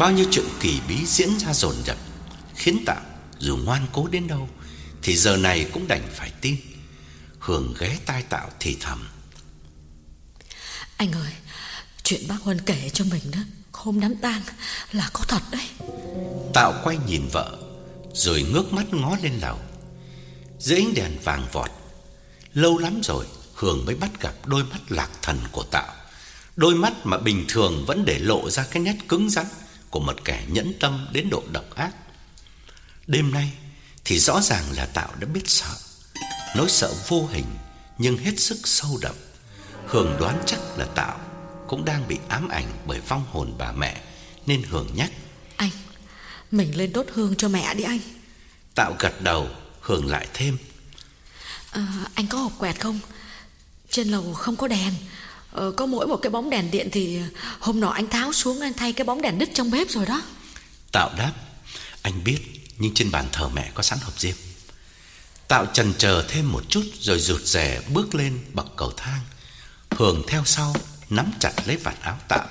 Bao 0.00 0.10
nhiêu 0.10 0.26
chuyện 0.30 0.44
kỳ 0.60 0.80
bí 0.88 1.06
diễn 1.06 1.38
ra 1.38 1.54
dồn 1.54 1.74
dập, 1.84 1.96
khiến 2.56 2.82
Tạo 2.86 3.00
dù 3.38 3.56
ngoan 3.56 3.86
cố 3.92 4.08
đến 4.10 4.26
đâu 4.26 4.48
thì 5.02 5.16
giờ 5.16 5.36
này 5.36 5.70
cũng 5.72 5.88
đành 5.88 6.08
phải 6.14 6.32
tin. 6.40 6.56
Hường 7.38 7.74
ghé 7.78 7.98
tai 8.06 8.22
Tạo 8.22 8.50
thì 8.60 8.76
thầm. 8.80 9.08
Anh 10.96 11.12
ơi, 11.12 11.32
chuyện 12.02 12.20
bác 12.28 12.34
Huân 12.42 12.60
kể 12.60 12.90
cho 12.92 13.04
mình 13.04 13.30
đó, 13.32 13.38
hôm 13.72 14.00
đám 14.00 14.16
tang 14.16 14.42
là 14.92 15.10
có 15.12 15.24
thật 15.28 15.42
đấy. 15.50 15.68
Tạo 16.54 16.80
quay 16.84 16.98
nhìn 17.06 17.22
vợ 17.32 17.58
rồi 18.14 18.42
ngước 18.42 18.72
mắt 18.72 18.94
ngó 18.94 19.16
lên 19.22 19.32
lầu 19.40 19.58
Dưới 20.58 20.78
ánh 20.78 20.94
đèn 20.94 21.18
vàng 21.24 21.46
vọt 21.52 21.70
Lâu 22.54 22.78
lắm 22.78 23.00
rồi 23.04 23.26
Hường 23.54 23.84
mới 23.84 23.94
bắt 23.94 24.20
gặp 24.20 24.34
đôi 24.46 24.64
mắt 24.64 24.78
lạc 24.88 25.10
thần 25.22 25.38
của 25.52 25.62
Tạo 25.62 25.94
Đôi 26.56 26.74
mắt 26.74 26.92
mà 27.04 27.18
bình 27.18 27.44
thường 27.48 27.84
vẫn 27.86 28.04
để 28.04 28.18
lộ 28.18 28.50
ra 28.50 28.64
cái 28.70 28.82
nét 28.82 28.96
cứng 29.08 29.30
rắn 29.30 29.46
Của 29.90 30.00
một 30.00 30.24
kẻ 30.24 30.44
nhẫn 30.48 30.72
tâm 30.80 31.08
đến 31.12 31.30
độ 31.30 31.42
độc 31.52 31.74
ác 31.74 31.90
Đêm 33.06 33.32
nay 33.32 33.52
thì 34.04 34.18
rõ 34.18 34.40
ràng 34.40 34.64
là 34.72 34.86
Tạo 34.86 35.14
đã 35.20 35.26
biết 35.26 35.42
sợ. 35.46 35.76
Nỗi 36.56 36.68
sợ 36.68 36.94
vô 37.08 37.28
hình 37.32 37.44
nhưng 37.98 38.18
hết 38.18 38.40
sức 38.40 38.58
sâu 38.64 38.98
đậm. 39.02 39.14
Hường 39.86 40.16
đoán 40.20 40.42
chắc 40.46 40.60
là 40.76 40.84
Tạo 40.84 41.20
cũng 41.68 41.84
đang 41.84 42.08
bị 42.08 42.18
ám 42.28 42.48
ảnh 42.48 42.72
bởi 42.86 43.00
vong 43.00 43.24
hồn 43.30 43.54
bà 43.58 43.72
mẹ 43.72 44.00
nên 44.46 44.62
Hường 44.62 44.88
nhắc. 44.94 45.10
Anh, 45.56 45.70
mình 46.50 46.76
lên 46.76 46.92
đốt 46.92 47.06
hương 47.12 47.36
cho 47.36 47.48
mẹ 47.48 47.74
đi 47.74 47.84
anh. 47.84 48.00
Tạo 48.74 48.94
gật 48.98 49.20
đầu, 49.20 49.48
Hường 49.80 50.06
lại 50.06 50.28
thêm. 50.34 50.58
À, 51.70 51.86
anh 52.14 52.26
có 52.26 52.38
hộp 52.38 52.52
quẹt 52.58 52.80
không? 52.80 53.00
Trên 53.90 54.08
lầu 54.08 54.34
không 54.34 54.56
có 54.56 54.68
đèn. 54.68 54.94
Ờ, 55.52 55.72
có 55.76 55.86
mỗi 55.86 56.06
một 56.06 56.16
cái 56.16 56.30
bóng 56.30 56.50
đèn 56.50 56.70
điện 56.70 56.88
thì 56.92 57.20
hôm 57.58 57.80
nọ 57.80 57.88
anh 57.88 58.08
tháo 58.08 58.32
xuống 58.32 58.60
anh 58.60 58.72
thay 58.72 58.92
cái 58.92 59.04
bóng 59.04 59.22
đèn 59.22 59.38
đứt 59.38 59.48
trong 59.54 59.70
bếp 59.70 59.90
rồi 59.90 60.06
đó. 60.06 60.22
Tạo 60.92 61.10
đáp, 61.18 61.32
anh 62.02 62.24
biết 62.24 62.38
nhưng 62.78 62.94
trên 62.94 63.10
bàn 63.10 63.28
thờ 63.32 63.48
mẹ 63.48 63.70
có 63.74 63.82
sẵn 63.82 63.98
hộp 64.02 64.20
diêm. 64.20 64.34
Tạo 65.48 65.66
chần 65.66 65.94
chờ 65.98 66.24
thêm 66.28 66.52
một 66.52 66.62
chút 66.68 66.84
rồi 67.00 67.18
rụt 67.18 67.40
rè 67.42 67.80
bước 67.88 68.14
lên 68.14 68.38
bậc 68.52 68.66
cầu 68.76 68.92
thang. 68.96 69.20
Hường 69.90 70.22
theo 70.28 70.42
sau, 70.44 70.74
nắm 71.10 71.32
chặt 71.40 71.52
lấy 71.66 71.76
vạt 71.76 72.00
áo 72.00 72.18
Tạo. 72.28 72.46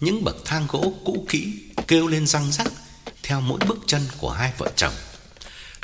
Những 0.00 0.24
bậc 0.24 0.36
thang 0.44 0.66
gỗ 0.68 0.94
cũ 1.04 1.26
kỹ 1.28 1.52
kêu 1.88 2.06
lên 2.06 2.26
răng 2.26 2.52
rắc 2.52 2.66
theo 3.22 3.40
mỗi 3.40 3.58
bước 3.68 3.78
chân 3.86 4.02
của 4.18 4.30
hai 4.30 4.52
vợ 4.58 4.70
chồng. 4.76 4.94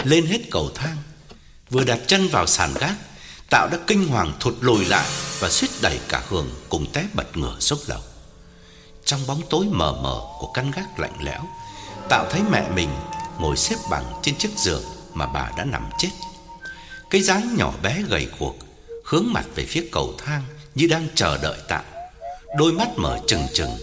Lên 0.05 0.27
hết 0.27 0.39
cầu 0.51 0.71
thang, 0.75 0.97
vừa 1.71 1.85
đặt 1.85 1.99
chân 2.07 2.29
vào 2.29 2.47
sàn 2.47 2.75
gác, 2.81 2.95
Tạo 3.51 3.69
đã 3.69 3.79
kinh 3.87 4.09
hoàng 4.09 4.33
thụt 4.41 4.55
lùi 4.61 4.85
lại 4.85 5.07
và 5.39 5.49
suýt 5.49 5.69
đẩy 5.83 6.01
cả 6.09 6.23
Hường 6.29 6.51
cùng 6.69 6.87
té 6.93 7.05
bật 7.15 7.37
ngửa 7.37 7.57
xuống 7.61 7.79
lầu. 7.87 8.01
Trong 9.05 9.21
bóng 9.27 9.41
tối 9.51 9.67
mờ 9.71 9.93
mờ 10.03 10.21
của 10.39 10.51
căn 10.55 10.71
gác 10.71 10.99
lạnh 10.99 11.17
lẽo, 11.21 11.41
Tạo 12.09 12.27
thấy 12.31 12.41
mẹ 12.51 12.71
mình 12.75 12.89
ngồi 13.39 13.57
xếp 13.57 13.77
bằng 13.91 14.05
trên 14.23 14.37
chiếc 14.39 14.51
giường 14.57 14.83
mà 15.15 15.27
bà 15.27 15.51
đã 15.57 15.65
nằm 15.65 15.91
chết. 15.99 16.09
Cái 17.11 17.21
dáng 17.21 17.57
nhỏ 17.57 17.73
bé 17.83 18.03
gầy 18.09 18.29
guộc 18.39 18.57
hướng 19.05 19.25
mặt 19.33 19.45
về 19.55 19.65
phía 19.65 19.85
cầu 19.93 20.15
thang 20.19 20.43
như 20.75 20.87
đang 20.87 21.09
chờ 21.15 21.39
đợi 21.39 21.59
Tạo. 21.69 21.83
Đôi 22.57 22.73
mắt 22.73 22.89
mở 22.97 23.19
trừng 23.27 23.47
trừng, 23.55 23.77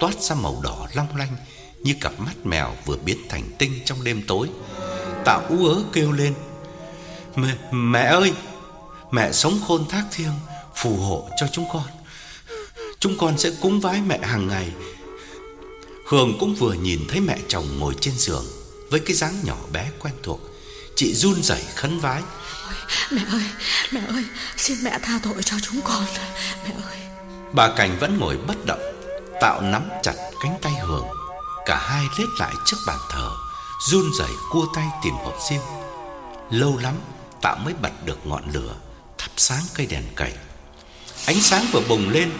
toát 0.00 0.20
ra 0.20 0.34
màu 0.34 0.60
đỏ 0.62 0.86
long 0.94 1.16
lanh 1.16 1.36
như 1.82 1.94
cặp 2.00 2.20
mắt 2.20 2.34
mèo 2.44 2.76
vừa 2.86 2.96
biến 2.96 3.18
thành 3.28 3.42
tinh 3.58 3.80
trong 3.84 4.04
đêm 4.04 4.22
tối. 4.26 4.48
Tạo 5.24 5.42
ú 5.48 5.66
ớ 5.66 5.82
kêu 5.92 6.12
lên: 6.12 6.34
"Mẹ, 7.36 7.54
mẹ 7.70 8.02
ơi, 8.02 8.32
mẹ 9.12 9.32
sống 9.32 9.60
khôn 9.68 9.88
thác 9.88 10.04
thiêng, 10.12 10.34
phù 10.76 10.96
hộ 10.96 11.28
cho 11.36 11.46
chúng 11.52 11.66
con. 11.72 11.86
Chúng 12.98 13.18
con 13.18 13.38
sẽ 13.38 13.50
cúng 13.60 13.80
vái 13.80 14.00
mẹ 14.00 14.18
hàng 14.22 14.48
ngày." 14.48 14.72
Hường 16.06 16.38
cũng 16.38 16.54
vừa 16.54 16.72
nhìn 16.72 17.00
thấy 17.08 17.20
mẹ 17.20 17.38
chồng 17.48 17.78
ngồi 17.78 17.94
trên 18.00 18.14
giường 18.18 18.44
với 18.90 19.00
cái 19.00 19.16
dáng 19.16 19.34
nhỏ 19.44 19.56
bé 19.72 19.90
quen 20.00 20.14
thuộc. 20.22 20.40
Chị 20.96 21.14
run 21.14 21.42
rẩy 21.42 21.62
khấn 21.74 22.00
vái. 22.00 22.22
Mẹ 23.10 23.22
ơi, 23.32 23.42
mẹ 23.92 24.00
ơi, 24.08 24.24
xin 24.56 24.78
mẹ 24.84 24.98
tha 25.02 25.20
tội 25.22 25.42
cho 25.42 25.56
chúng 25.62 25.80
con. 25.84 26.04
Mẹ 26.64 26.74
ơi. 26.84 26.98
Bà 27.52 27.74
Cảnh 27.76 27.98
vẫn 28.00 28.18
ngồi 28.18 28.36
bất 28.36 28.66
động, 28.66 28.80
Tạo 29.40 29.60
nắm 29.60 29.88
chặt 30.02 30.14
cánh 30.42 30.58
tay 30.62 30.72
Hường. 30.72 31.06
Cả 31.66 31.76
hai 31.76 32.04
lết 32.18 32.28
lại 32.38 32.54
trước 32.66 32.76
bàn 32.86 32.98
thờ, 33.10 33.30
run 33.90 34.04
rẩy 34.18 34.30
cua 34.50 34.66
tay 34.74 34.86
tìm 35.02 35.14
hộp 35.14 35.36
diêm. 35.50 35.60
Lâu 36.50 36.78
lắm 36.78 36.94
Tạo 37.42 37.56
mới 37.64 37.74
bật 37.82 38.06
được 38.06 38.26
ngọn 38.26 38.42
lửa, 38.52 38.74
thắp 39.22 39.30
sáng 39.36 39.62
cây 39.74 39.86
đèn 39.86 40.02
cầy. 40.14 40.32
Ánh 41.26 41.40
sáng 41.40 41.66
vừa 41.72 41.80
bùng 41.88 42.08
lên, 42.08 42.30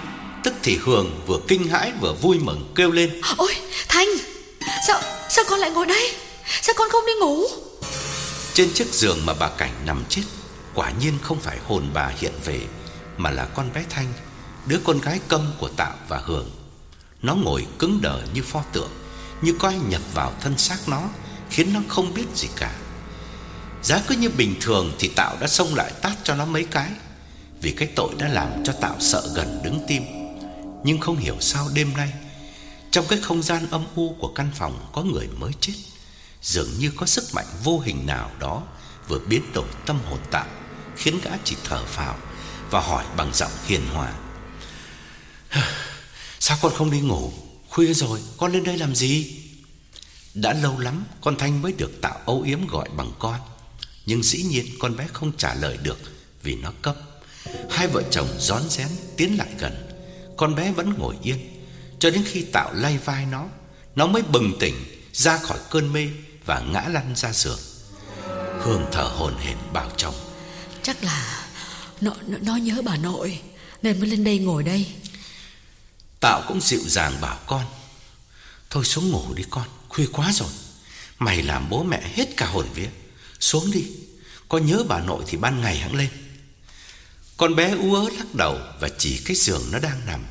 tức 0.44 0.54
thì 0.62 0.78
Hường 0.82 1.20
vừa 1.26 1.38
kinh 1.48 1.68
hãi 1.68 1.92
vừa 2.00 2.12
vui 2.12 2.38
mừng 2.38 2.72
kêu 2.74 2.90
lên: 2.90 3.20
"Ôi, 3.36 3.54
Thanh, 3.88 4.08
sao 4.86 5.00
sao 5.30 5.44
con 5.48 5.60
lại 5.60 5.70
ngồi 5.70 5.86
đây? 5.86 6.14
Sao 6.62 6.74
con 6.78 6.88
không 6.90 7.06
đi 7.06 7.12
ngủ?" 7.20 7.44
Trên 8.54 8.72
chiếc 8.72 8.86
giường 8.94 9.26
mà 9.26 9.34
bà 9.34 9.48
Cảnh 9.48 9.72
nằm 9.86 10.04
chết, 10.08 10.22
quả 10.74 10.90
nhiên 11.00 11.18
không 11.22 11.40
phải 11.40 11.58
hồn 11.66 11.90
bà 11.94 12.12
hiện 12.18 12.32
về 12.44 12.60
mà 13.16 13.30
là 13.30 13.44
con 13.44 13.72
bé 13.74 13.84
Thanh, 13.90 14.12
đứa 14.66 14.78
con 14.84 15.00
gái 15.00 15.20
câm 15.28 15.52
của 15.58 15.68
Tạo 15.68 15.94
và 16.08 16.18
Hường. 16.18 16.50
Nó 17.22 17.34
ngồi 17.34 17.66
cứng 17.78 18.00
đờ 18.02 18.22
như 18.34 18.42
pho 18.42 18.62
tượng, 18.72 18.90
như 19.42 19.54
coi 19.58 19.74
nhập 19.74 20.02
vào 20.14 20.32
thân 20.40 20.58
xác 20.58 20.88
nó, 20.88 21.02
khiến 21.50 21.72
nó 21.72 21.80
không 21.88 22.14
biết 22.14 22.24
gì 22.34 22.48
cả. 22.56 22.74
Giá 23.82 24.02
cứ 24.08 24.14
như 24.14 24.28
bình 24.28 24.54
thường 24.60 24.92
thì 24.98 25.08
Tạo 25.16 25.36
đã 25.40 25.46
xông 25.46 25.74
lại 25.74 25.92
tát 26.02 26.12
cho 26.24 26.34
nó 26.34 26.44
mấy 26.44 26.64
cái, 26.64 26.90
vì 27.60 27.72
cái 27.72 27.88
tội 27.96 28.14
đã 28.18 28.28
làm 28.28 28.64
cho 28.64 28.72
Tạo 28.72 28.96
sợ 29.00 29.28
gần 29.34 29.60
đứng 29.64 29.84
tim. 29.88 30.02
Nhưng 30.84 31.00
không 31.00 31.16
hiểu 31.16 31.36
sao 31.40 31.68
đêm 31.74 31.92
nay, 31.96 32.12
trong 32.90 33.06
cái 33.08 33.18
không 33.22 33.42
gian 33.42 33.70
âm 33.70 33.84
u 33.94 34.16
của 34.20 34.28
căn 34.28 34.50
phòng 34.54 34.86
có 34.92 35.02
người 35.02 35.28
mới 35.38 35.52
chết, 35.60 35.74
dường 36.42 36.68
như 36.78 36.92
có 36.96 37.06
sức 37.06 37.24
mạnh 37.34 37.46
vô 37.64 37.80
hình 37.80 38.06
nào 38.06 38.30
đó 38.38 38.62
vừa 39.08 39.18
biến 39.18 39.42
đổi 39.54 39.68
tâm 39.86 39.98
hồn 40.04 40.18
Tạo, 40.30 40.46
khiến 40.96 41.20
gã 41.24 41.30
chỉ 41.44 41.56
thở 41.64 41.84
phào 41.84 42.16
và 42.70 42.80
hỏi 42.80 43.04
bằng 43.16 43.30
giọng 43.34 43.52
hiền 43.66 43.80
hòa. 43.94 44.12
Sao 46.38 46.58
con 46.62 46.72
không 46.74 46.90
đi 46.90 47.00
ngủ? 47.00 47.32
Khuya 47.68 47.94
rồi, 47.94 48.20
con 48.36 48.52
lên 48.52 48.64
đây 48.64 48.78
làm 48.78 48.94
gì? 48.94 49.38
Đã 50.34 50.52
lâu 50.52 50.78
lắm 50.78 51.04
con 51.20 51.36
Thanh 51.36 51.62
mới 51.62 51.72
được 51.72 52.00
Tạo 52.00 52.18
âu 52.26 52.42
yếm 52.42 52.66
gọi 52.66 52.88
bằng 52.96 53.10
con. 53.18 53.40
Nhưng 54.06 54.22
dĩ 54.22 54.42
nhiên 54.42 54.66
con 54.78 54.96
bé 54.96 55.06
không 55.12 55.32
trả 55.36 55.54
lời 55.54 55.78
được 55.82 55.98
vì 56.42 56.54
nó 56.54 56.72
cấp. 56.82 56.96
Hai 57.70 57.88
vợ 57.88 58.02
chồng 58.10 58.28
rón 58.38 58.62
rén 58.70 58.88
tiến 59.16 59.38
lại 59.38 59.48
gần. 59.58 59.88
Con 60.36 60.54
bé 60.54 60.72
vẫn 60.72 60.94
ngồi 60.98 61.16
yên 61.22 61.38
cho 61.98 62.10
đến 62.10 62.24
khi 62.26 62.44
Tạo 62.52 62.72
lay 62.74 62.98
vai 62.98 63.26
nó, 63.26 63.48
nó 63.94 64.06
mới 64.06 64.22
bừng 64.22 64.58
tỉnh 64.60 64.74
ra 65.12 65.38
khỏi 65.38 65.58
cơn 65.70 65.92
mê 65.92 66.08
và 66.46 66.60
ngã 66.60 66.80
lăn 66.88 67.16
ra 67.16 67.32
giường. 67.32 67.58
Hương 68.60 68.86
thở 68.92 69.02
hổn 69.02 69.34
hển 69.38 69.56
bảo 69.72 69.90
chồng: 69.96 70.14
"Chắc 70.82 71.04
là 71.04 71.46
nó 72.00 72.12
nó 72.22 72.56
nhớ 72.56 72.82
bà 72.84 72.96
nội 72.96 73.40
nên 73.82 74.00
mới 74.00 74.08
lên 74.08 74.24
đây 74.24 74.38
ngồi 74.38 74.62
đây." 74.62 74.86
Tạo 76.20 76.42
cũng 76.48 76.60
dịu 76.60 76.80
dàng 76.86 77.20
bảo 77.20 77.38
con: 77.46 77.64
"Thôi 78.70 78.84
xuống 78.84 79.10
ngủ 79.10 79.34
đi 79.34 79.44
con, 79.50 79.68
khuya 79.88 80.06
quá 80.12 80.32
rồi. 80.32 80.50
Mày 81.18 81.42
làm 81.42 81.70
bố 81.70 81.82
mẹ 81.82 82.02
hết 82.14 82.36
cả 82.36 82.46
hồn 82.46 82.66
vía. 82.74 82.88
Xuống 83.42 83.70
đi, 83.70 83.84
có 84.48 84.58
nhớ 84.58 84.84
bà 84.88 85.00
nội 85.00 85.24
thì 85.26 85.36
ban 85.36 85.60
ngày 85.60 85.78
hẵng 85.78 85.94
lên." 85.94 86.08
Con 87.36 87.54
bé 87.54 87.70
ú 87.70 87.94
ớ 87.94 88.08
lắc 88.18 88.34
đầu 88.34 88.58
và 88.80 88.88
chỉ 88.98 89.20
cái 89.24 89.36
giường 89.36 89.62
nó 89.72 89.78
đang 89.78 90.00
nằm. 90.06 90.24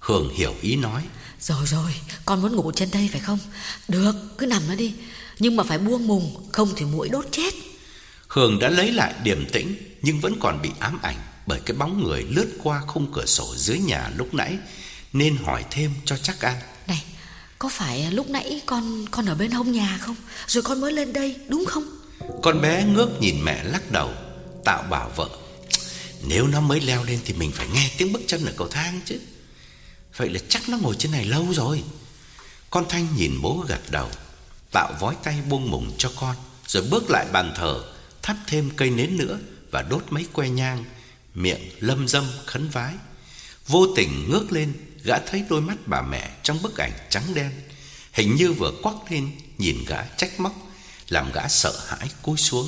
Hường 0.00 0.34
hiểu 0.34 0.54
ý 0.60 0.76
nói: 0.76 1.02
"Rồi 1.40 1.66
rồi, 1.66 1.94
con 2.24 2.42
muốn 2.42 2.56
ngủ 2.56 2.72
trên 2.72 2.90
đây 2.90 3.08
phải 3.12 3.20
không? 3.20 3.38
Được, 3.88 4.12
cứ 4.38 4.46
nằm 4.46 4.62
nó 4.68 4.74
đi, 4.74 4.94
nhưng 5.38 5.56
mà 5.56 5.64
phải 5.64 5.78
buông 5.78 6.06
mùng, 6.06 6.48
không 6.52 6.72
thì 6.76 6.84
muỗi 6.84 7.08
đốt 7.08 7.26
chết." 7.32 7.54
Hường 8.28 8.58
đã 8.58 8.68
lấy 8.68 8.92
lại 8.92 9.14
điềm 9.22 9.46
tĩnh 9.52 9.76
nhưng 10.02 10.20
vẫn 10.20 10.34
còn 10.40 10.62
bị 10.62 10.70
ám 10.78 10.98
ảnh 11.02 11.16
bởi 11.46 11.60
cái 11.60 11.76
bóng 11.76 12.04
người 12.04 12.22
lướt 12.22 12.48
qua 12.62 12.82
khung 12.86 13.12
cửa 13.12 13.26
sổ 13.26 13.54
dưới 13.56 13.78
nhà 13.78 14.10
lúc 14.16 14.34
nãy 14.34 14.58
nên 15.12 15.36
hỏi 15.36 15.64
thêm 15.70 15.90
cho 16.04 16.16
chắc 16.16 16.40
ăn. 16.40 16.56
Này, 16.86 17.04
có 17.58 17.68
phải 17.68 18.12
lúc 18.12 18.30
nãy 18.30 18.60
con 18.66 19.06
con 19.10 19.26
ở 19.26 19.34
bên 19.34 19.50
hông 19.50 19.72
nhà 19.72 19.98
không? 20.02 20.16
Rồi 20.46 20.62
con 20.62 20.80
mới 20.80 20.92
lên 20.92 21.12
đây, 21.12 21.36
đúng 21.48 21.64
không? 21.66 22.03
Con 22.42 22.60
bé 22.60 22.84
ngước 22.84 23.20
nhìn 23.20 23.44
mẹ 23.44 23.64
lắc 23.64 23.90
đầu, 23.90 24.12
tạo 24.64 24.82
bảo 24.82 25.12
vợ. 25.16 25.28
Nếu 26.26 26.46
nó 26.46 26.60
mới 26.60 26.80
leo 26.80 27.04
lên 27.04 27.20
thì 27.24 27.34
mình 27.34 27.52
phải 27.52 27.66
nghe 27.74 27.90
tiếng 27.98 28.12
bước 28.12 28.22
chân 28.26 28.46
ở 28.46 28.52
cầu 28.56 28.68
thang 28.68 29.00
chứ. 29.04 29.20
Vậy 30.16 30.30
là 30.30 30.40
chắc 30.48 30.68
nó 30.68 30.78
ngồi 30.78 30.94
trên 30.98 31.12
này 31.12 31.24
lâu 31.24 31.46
rồi. 31.52 31.82
Con 32.70 32.84
Thanh 32.88 33.06
nhìn 33.16 33.40
bố 33.42 33.64
gật 33.68 33.80
đầu, 33.90 34.08
tạo 34.72 34.92
vói 35.00 35.16
tay 35.22 35.36
buông 35.48 35.70
mùng 35.70 35.92
cho 35.98 36.12
con, 36.20 36.36
rồi 36.66 36.82
bước 36.90 37.10
lại 37.10 37.26
bàn 37.32 37.52
thờ, 37.56 37.84
thắp 38.22 38.36
thêm 38.46 38.70
cây 38.76 38.90
nến 38.90 39.16
nữa 39.16 39.38
và 39.70 39.82
đốt 39.82 40.04
mấy 40.10 40.26
que 40.32 40.48
nhang, 40.48 40.84
miệng 41.34 41.70
lâm 41.80 42.08
dâm 42.08 42.24
khấn 42.46 42.68
vái. 42.68 42.94
Vô 43.66 43.86
tình 43.96 44.30
ngước 44.30 44.52
lên, 44.52 44.72
gã 45.04 45.18
thấy 45.18 45.44
đôi 45.48 45.60
mắt 45.60 45.76
bà 45.86 46.02
mẹ 46.02 46.30
trong 46.42 46.62
bức 46.62 46.76
ảnh 46.76 46.92
trắng 47.10 47.34
đen, 47.34 47.50
hình 48.12 48.36
như 48.36 48.52
vừa 48.52 48.72
quắc 48.82 48.94
lên 49.10 49.30
nhìn 49.58 49.84
gã 49.86 50.02
trách 50.16 50.40
móc, 50.40 50.52
làm 51.08 51.32
gã 51.32 51.48
sợ 51.48 51.72
hãi 51.86 52.08
cúi 52.22 52.36
xuống. 52.36 52.66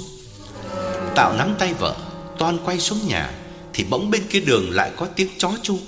Tạo 1.15 1.33
nắm 1.33 1.57
tay 1.59 1.75
vợ, 1.75 1.95
toan 2.39 2.59
quay 2.65 2.81
xuống 2.81 3.09
nhà 3.09 3.31
thì 3.73 3.85
bỗng 3.85 4.11
bên 4.11 4.27
kia 4.29 4.41
đường 4.41 4.71
lại 4.71 4.91
có 4.97 5.07
tiếng 5.17 5.29
chó 5.39 5.51
chu. 5.63 5.79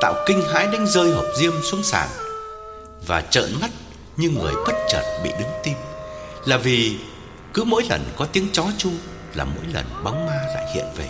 Tạo 0.00 0.14
kinh 0.26 0.42
hãi 0.52 0.66
đánh 0.66 0.86
rơi 0.86 1.12
hộp 1.12 1.26
diêm 1.38 1.52
xuống 1.62 1.82
sàn 1.82 2.08
và 3.06 3.20
trợn 3.30 3.60
mắt 3.60 3.70
như 4.16 4.30
người 4.30 4.54
bất 4.66 4.74
chợt 4.88 5.20
bị 5.24 5.30
đứng 5.38 5.48
tim. 5.62 5.74
Là 6.44 6.56
vì 6.56 6.96
cứ 7.54 7.64
mỗi 7.64 7.82
lần 7.90 8.04
có 8.16 8.24
tiếng 8.32 8.48
chó 8.52 8.64
chu 8.78 8.90
là 9.34 9.44
mỗi 9.44 9.64
lần 9.72 9.84
bóng 10.04 10.26
ma 10.26 10.36
lại 10.54 10.72
hiện 10.74 10.86
về. 10.96 11.08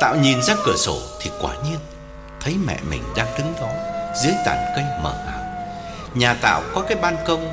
Tạo 0.00 0.16
nhìn 0.16 0.42
ra 0.42 0.54
cửa 0.64 0.76
sổ 0.76 1.00
thì 1.20 1.30
quả 1.40 1.54
nhiên 1.64 1.78
thấy 2.40 2.54
mẹ 2.66 2.78
mình 2.90 3.02
đang 3.16 3.38
đứng 3.38 3.52
đó 3.60 3.70
dưới 4.24 4.34
tàn 4.44 4.72
cây 4.76 4.84
mờ 5.02 5.14
ảo. 5.26 5.40
Nhà 6.14 6.34
Tạo 6.34 6.62
có 6.74 6.80
cái 6.80 6.98
ban 7.02 7.16
công 7.26 7.52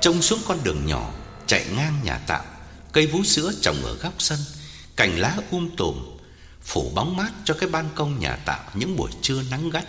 trông 0.00 0.22
xuống 0.22 0.38
con 0.48 0.58
đường 0.62 0.86
nhỏ 0.86 1.10
chạy 1.48 1.66
ngang 1.76 2.00
nhà 2.04 2.18
tạm 2.26 2.44
cây 2.92 3.06
vú 3.06 3.24
sữa 3.24 3.52
trồng 3.60 3.84
ở 3.84 3.94
góc 3.94 4.14
sân, 4.18 4.38
cành 4.96 5.18
lá 5.18 5.36
um 5.50 5.70
tùm 5.76 5.96
phủ 6.62 6.90
bóng 6.94 7.16
mát 7.16 7.30
cho 7.44 7.54
cái 7.54 7.68
ban 7.68 7.88
công 7.94 8.18
nhà 8.18 8.36
tạm 8.36 8.60
những 8.74 8.96
buổi 8.96 9.10
trưa 9.22 9.42
nắng 9.50 9.70
gắt. 9.70 9.84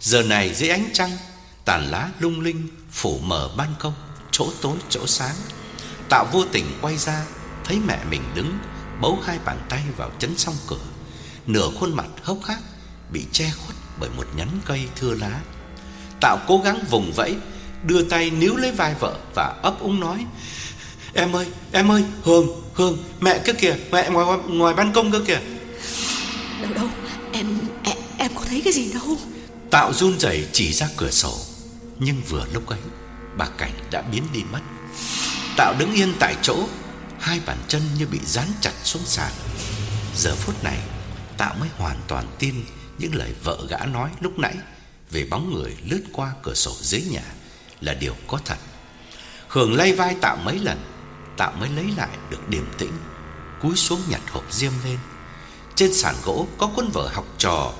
Giờ 0.00 0.22
này 0.22 0.54
dưới 0.54 0.68
ánh 0.68 0.90
trăng, 0.92 1.10
tàn 1.64 1.90
lá 1.90 2.10
lung 2.18 2.40
linh 2.40 2.68
phủ 2.90 3.18
mở 3.18 3.50
ban 3.56 3.74
công, 3.78 3.94
chỗ 4.30 4.52
tối 4.60 4.76
chỗ 4.88 5.06
sáng. 5.06 5.34
Tạo 6.10 6.26
vô 6.32 6.44
tình 6.52 6.64
quay 6.82 6.96
ra 6.96 7.24
Thấy 7.64 7.78
mẹ 7.86 7.98
mình 8.10 8.22
đứng 8.34 8.58
Bấu 9.00 9.18
hai 9.26 9.38
bàn 9.44 9.58
tay 9.68 9.82
vào 9.96 10.10
chấn 10.18 10.38
song 10.38 10.54
cửa 10.66 10.84
Nửa 11.46 11.70
khuôn 11.80 11.96
mặt 11.96 12.06
hốc 12.22 12.38
hác 12.44 12.58
Bị 13.12 13.26
che 13.32 13.50
khuất 13.64 13.76
bởi 14.00 14.10
một 14.16 14.26
nhánh 14.36 14.60
cây 14.64 14.88
thưa 14.96 15.14
lá 15.14 15.40
Tạo 16.20 16.38
cố 16.46 16.58
gắng 16.64 16.84
vùng 16.90 17.12
vẫy 17.12 17.36
Đưa 17.84 18.02
tay 18.02 18.30
níu 18.30 18.56
lấy 18.56 18.72
vai 18.72 18.94
vợ 19.00 19.16
Và 19.34 19.60
ấp 19.62 19.80
úng 19.80 20.00
nói 20.00 20.26
Em 21.14 21.36
ơi, 21.36 21.46
em 21.72 21.90
ơi, 21.90 22.04
Hương, 22.22 22.46
Hương 22.74 22.98
Mẹ 23.20 23.38
kia 23.38 23.52
kìa, 23.52 23.76
mẹ 23.92 24.10
ngoài, 24.10 24.38
ngoài 24.48 24.74
ban 24.74 24.92
công 24.92 25.12
cơ 25.12 25.20
kìa. 25.26 25.40
Đâu 26.62 26.72
đâu, 26.74 26.88
em, 27.32 27.46
em, 27.84 27.96
em 28.18 28.30
có 28.34 28.40
thấy 28.48 28.60
cái 28.64 28.72
gì 28.72 28.92
đâu. 28.92 29.16
Tạo 29.70 29.92
run 29.92 30.18
rẩy 30.18 30.46
chỉ 30.52 30.72
ra 30.72 30.88
cửa 30.96 31.10
sổ 31.10 31.38
Nhưng 31.98 32.22
vừa 32.28 32.44
lúc 32.52 32.66
ấy 32.66 32.78
Bà 33.36 33.46
Cảnh 33.58 33.72
đã 33.90 34.02
biến 34.02 34.22
đi 34.32 34.42
mất. 34.52 34.60
Tạo 35.56 35.74
đứng 35.78 35.92
yên 35.92 36.14
tại 36.20 36.34
chỗ 36.42 36.56
Hai 37.20 37.40
bàn 37.46 37.58
chân 37.68 37.82
như 37.98 38.06
bị 38.06 38.18
dán 38.24 38.46
chặt 38.60 38.72
xuống 38.84 39.02
sàn. 39.04 39.32
Giờ 40.16 40.34
phút 40.34 40.64
này 40.64 40.78
Tạo 41.36 41.54
mới 41.60 41.68
hoàn 41.76 41.96
toàn 42.08 42.24
tin 42.38 42.54
Những 42.98 43.14
lời 43.14 43.34
vợ 43.44 43.58
gã 43.68 43.78
nói 43.78 44.10
lúc 44.20 44.38
nãy 44.38 44.54
Về 45.10 45.26
bóng 45.30 45.54
người 45.54 45.76
lướt 45.90 46.02
qua 46.12 46.32
cửa 46.42 46.54
sổ 46.54 46.72
dưới 46.80 47.02
nhà 47.10 47.22
Là 47.80 47.94
điều 47.94 48.14
có 48.26 48.38
thật. 48.44 48.58
Hường 49.48 49.74
lay 49.74 49.92
vai 49.92 50.14
Tạo 50.20 50.36
mấy 50.36 50.58
lần 50.58 50.78
Tạo 51.40 51.52
mới 51.60 51.68
lấy 51.68 51.84
lại 51.96 52.18
được 52.30 52.48
điềm 52.48 52.64
tĩnh, 52.78 52.92
Cúi 53.62 53.76
xuống 53.76 54.00
nhặt 54.08 54.20
hộp 54.30 54.52
diêm 54.52 54.72
lên. 54.84 54.98
Trên 55.74 55.94
sàn 55.94 56.14
gỗ 56.24 56.46
có 56.58 56.66
cuốn 56.66 56.90
vở 56.90 57.10
học 57.12 57.26
trò. 57.38 57.72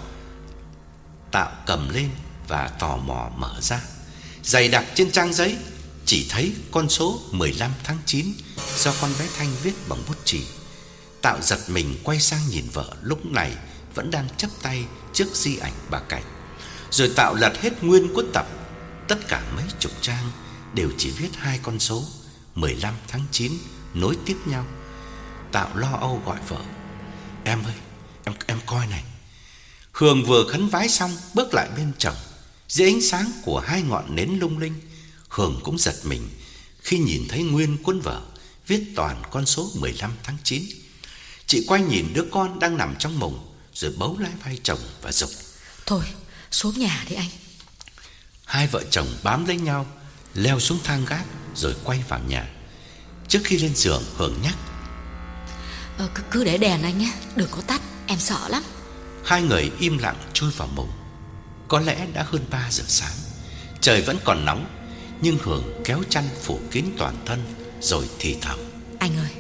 Tạo 1.33 1.53
cầm 1.67 1.89
lên 1.89 2.11
và 2.49 2.69
tò 2.69 2.97
mò 2.97 3.31
mở 3.37 3.61
ra. 3.61 3.81
Dày 4.43 4.69
đặc 4.69 4.85
trên 4.95 5.11
trang 5.11 5.33
giấy, 5.33 5.57
Chỉ 6.07 6.27
thấy 6.31 6.55
con 6.71 6.89
số 6.89 7.21
15 7.31 7.71
tháng 7.85 7.99
9 8.07 8.33
Do 8.77 8.93
con 9.01 9.11
bé 9.19 9.27
Thanh 9.39 9.55
viết 9.63 9.75
bằng 9.89 10.03
bút 10.09 10.17
chì. 10.25 10.47
Tạo 11.23 11.39
giật 11.43 11.59
mình 11.69 11.95
quay 12.05 12.21
sang 12.21 12.49
nhìn 12.51 12.65
vợ 12.73 12.95
lúc 13.03 13.27
này 13.27 13.57
Vẫn 13.95 14.11
đang 14.11 14.29
chấp 14.37 14.51
tay 14.63 14.85
trước 15.13 15.29
di 15.35 15.57
ảnh 15.57 15.75
bà 15.91 15.99
Cảnh. 15.99 16.25
Rồi 16.91 17.13
Tạo 17.17 17.35
lật 17.35 17.61
hết 17.61 17.83
nguyên 17.83 18.15
cuốn 18.15 18.27
tập. 18.33 18.47
Tất 19.09 19.29
cả 19.29 19.43
mấy 19.57 19.65
chục 19.79 19.93
trang 20.01 20.31
Đều 20.75 20.89
chỉ 20.99 21.11
viết 21.11 21.31
hai 21.37 21.61
con 21.63 21.79
số. 21.79 22.05
15 22.55 22.95
tháng 23.09 23.25
9 23.31 23.53
nối 23.95 24.17
tiếp 24.27 24.37
nhau 24.47 24.67
Tạo 25.53 25.77
lo 25.77 25.93
âu 26.01 26.23
gọi 26.27 26.39
vợ 26.49 26.61
Em 27.45 27.63
ơi 27.63 27.75
Em 28.25 28.35
em 28.47 28.59
coi 28.67 28.87
này 28.87 29.05
Hương 29.93 30.25
vừa 30.25 30.45
khấn 30.49 30.69
vái 30.69 30.89
xong 30.89 31.11
bước 31.35 31.55
lại 31.55 31.69
bên 31.77 31.93
chồng 31.99 32.17
dưới 32.71 32.89
ánh 32.89 33.01
sáng 33.01 33.33
của 33.43 33.61
hai 33.61 33.83
ngọn 33.83 34.15
nến 34.15 34.39
lung 34.41 34.59
linh, 34.59 34.75
Hường 35.29 35.61
cũng 35.65 35.79
giật 35.79 35.95
mình 36.05 36.29
khi 36.83 36.99
nhìn 36.99 37.27
thấy 37.29 37.43
nguyên 37.43 37.83
cuốn 37.83 38.01
vở 38.01 38.23
viết 38.67 38.85
toàn 38.97 39.23
con 39.31 39.47
số 39.47 39.71
15 39.75 40.13
tháng 40.23 40.37
9. 40.45 40.63
Chị 41.47 41.65
quay 41.67 41.83
nhìn 41.83 42.07
đứa 42.15 42.25
con 42.33 42.59
đang 42.59 42.77
nằm 42.77 42.95
trong 42.99 43.19
mùng 43.19 43.55
rồi 43.75 43.93
bấu 43.99 44.19
lấy 44.19 44.31
vai 44.45 44.59
chồng 44.63 44.79
và 45.03 45.13
dục. 45.13 45.31
Thôi, 45.87 46.03
xuống 46.51 46.79
nhà 46.79 47.05
đi 47.09 47.15
anh. 47.15 47.29
Hai 48.45 48.67
vợ 48.67 48.85
chồng 48.91 49.07
bám 49.23 49.47
lấy 49.47 49.57
nhau, 49.57 49.87
leo 50.35 50.61
xuống 50.61 50.79
thang 50.85 51.05
gác 51.09 51.25
rồi 51.55 51.75
quay 51.85 52.05
vào 52.09 52.21
nhà. 52.29 52.49
Trước 53.29 53.41
khi 53.45 53.59
lên 53.59 53.75
giường 53.75 54.03
Hường 54.17 54.43
nhắc: 54.43 54.55
ờ, 55.99 56.09
cứ, 56.15 56.23
cứ 56.31 56.45
để 56.45 56.59
đèn 56.59 56.83
anh 56.83 56.99
nhé, 56.99 57.13
đừng 57.37 57.49
có 57.51 57.61
tắt, 57.61 57.81
em 58.07 58.19
sợ 58.19 58.49
lắm." 58.49 58.63
Hai 59.25 59.43
người 59.43 59.71
im 59.79 59.99
lặng 59.99 60.17
chui 60.33 60.51
vào 60.51 60.69
mùng. 60.75 60.91
Có 61.71 61.81
lẽ 61.81 62.07
đã 62.13 62.23
hơn 62.29 62.45
3 62.51 62.69
giờ 62.71 62.85
sáng 62.89 63.13
Trời 63.81 64.03
vẫn 64.03 64.19
còn 64.25 64.45
nóng 64.45 64.67
Nhưng 65.23 65.39
Hường 65.43 65.81
kéo 65.85 66.03
chăn 66.11 66.29
phủ 66.43 66.61
kín 66.71 66.85
toàn 66.99 67.23
thân 67.27 67.55
Rồi 67.81 68.09
thì 68.19 68.37
thầm 68.41 68.59
Anh 68.99 69.17
ơi 69.17 69.31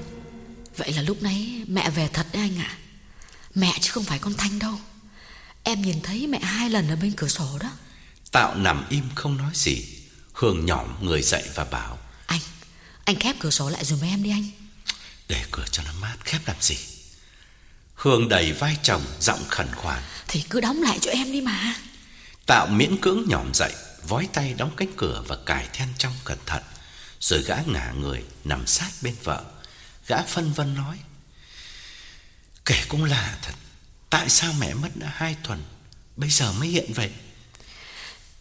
Vậy 0.76 0.92
là 0.92 1.02
lúc 1.02 1.22
nãy 1.22 1.64
mẹ 1.68 1.90
về 1.90 2.08
thật 2.12 2.26
đấy 2.32 2.42
anh 2.42 2.58
ạ 2.58 2.78
Mẹ 3.54 3.72
chứ 3.80 3.90
không 3.92 4.04
phải 4.04 4.18
con 4.18 4.34
Thanh 4.34 4.58
đâu 4.58 4.74
Em 5.62 5.82
nhìn 5.82 6.00
thấy 6.02 6.26
mẹ 6.26 6.38
hai 6.38 6.70
lần 6.70 6.88
ở 6.88 6.96
bên 6.96 7.12
cửa 7.16 7.28
sổ 7.28 7.58
đó 7.60 7.70
Tạo 8.32 8.54
nằm 8.54 8.84
im 8.90 9.04
không 9.14 9.36
nói 9.36 9.50
gì 9.54 9.84
Hường 10.40 10.66
nhỏm 10.66 10.96
người 11.00 11.22
dậy 11.22 11.42
và 11.54 11.64
bảo 11.64 11.98
Anh 12.26 12.40
Anh 13.04 13.16
khép 13.16 13.36
cửa 13.40 13.50
sổ 13.50 13.70
lại 13.70 13.84
dùm 13.84 14.00
em 14.00 14.22
đi 14.22 14.30
anh. 14.30 14.50
Để 15.28 15.44
cửa 15.50 15.64
cho 15.70 15.82
nó 15.82 15.92
mát 16.00 16.16
khép 16.24 16.40
làm 16.46 16.56
gì? 16.60 16.76
Hương 17.94 18.28
đẩy 18.28 18.52
vai 18.52 18.76
chồng 18.82 19.02
Giọng 19.20 19.44
khẩn 19.48 19.66
khoản. 19.74 20.02
Thì 20.28 20.44
cứ 20.50 20.60
đóng 20.60 20.82
lại 20.82 20.98
cho 21.02 21.10
em 21.10 21.32
đi 21.32 21.40
mà. 21.40 21.74
Tạo 22.46 22.66
miễn 22.66 23.00
cưỡng 23.00 23.24
nhỏm 23.28 23.54
dậy 23.54 23.72
Vói 24.08 24.28
tay 24.32 24.54
đóng 24.54 24.70
cánh 24.76 24.92
cửa 24.96 25.24
và 25.28 25.36
cài 25.46 25.68
then 25.72 25.88
trong 25.98 26.12
cẩn 26.24 26.38
thận. 26.46 26.62
Rồi 27.20 27.42
gã 27.42 27.56
ngả 27.66 27.92
người 27.92 28.24
Nằm 28.44 28.66
sát 28.66 28.90
bên 29.02 29.14
vợ. 29.24 29.44
Gã 30.06 30.22
phân 30.22 30.52
vân 30.52 30.74
nói 30.74 30.98
Kể 32.64 32.84
cũng 32.88 33.04
là 33.04 33.38
thật 33.42 33.54
Tại 34.10 34.28
sao 34.28 34.52
mẹ 34.52 34.74
mất 34.74 34.90
đã 34.94 35.12
hai 35.14 35.36
tuần 35.42 35.64
Bây 36.16 36.30
giờ 36.30 36.52
mới 36.52 36.68
hiện 36.68 36.92
vậy 36.92 37.10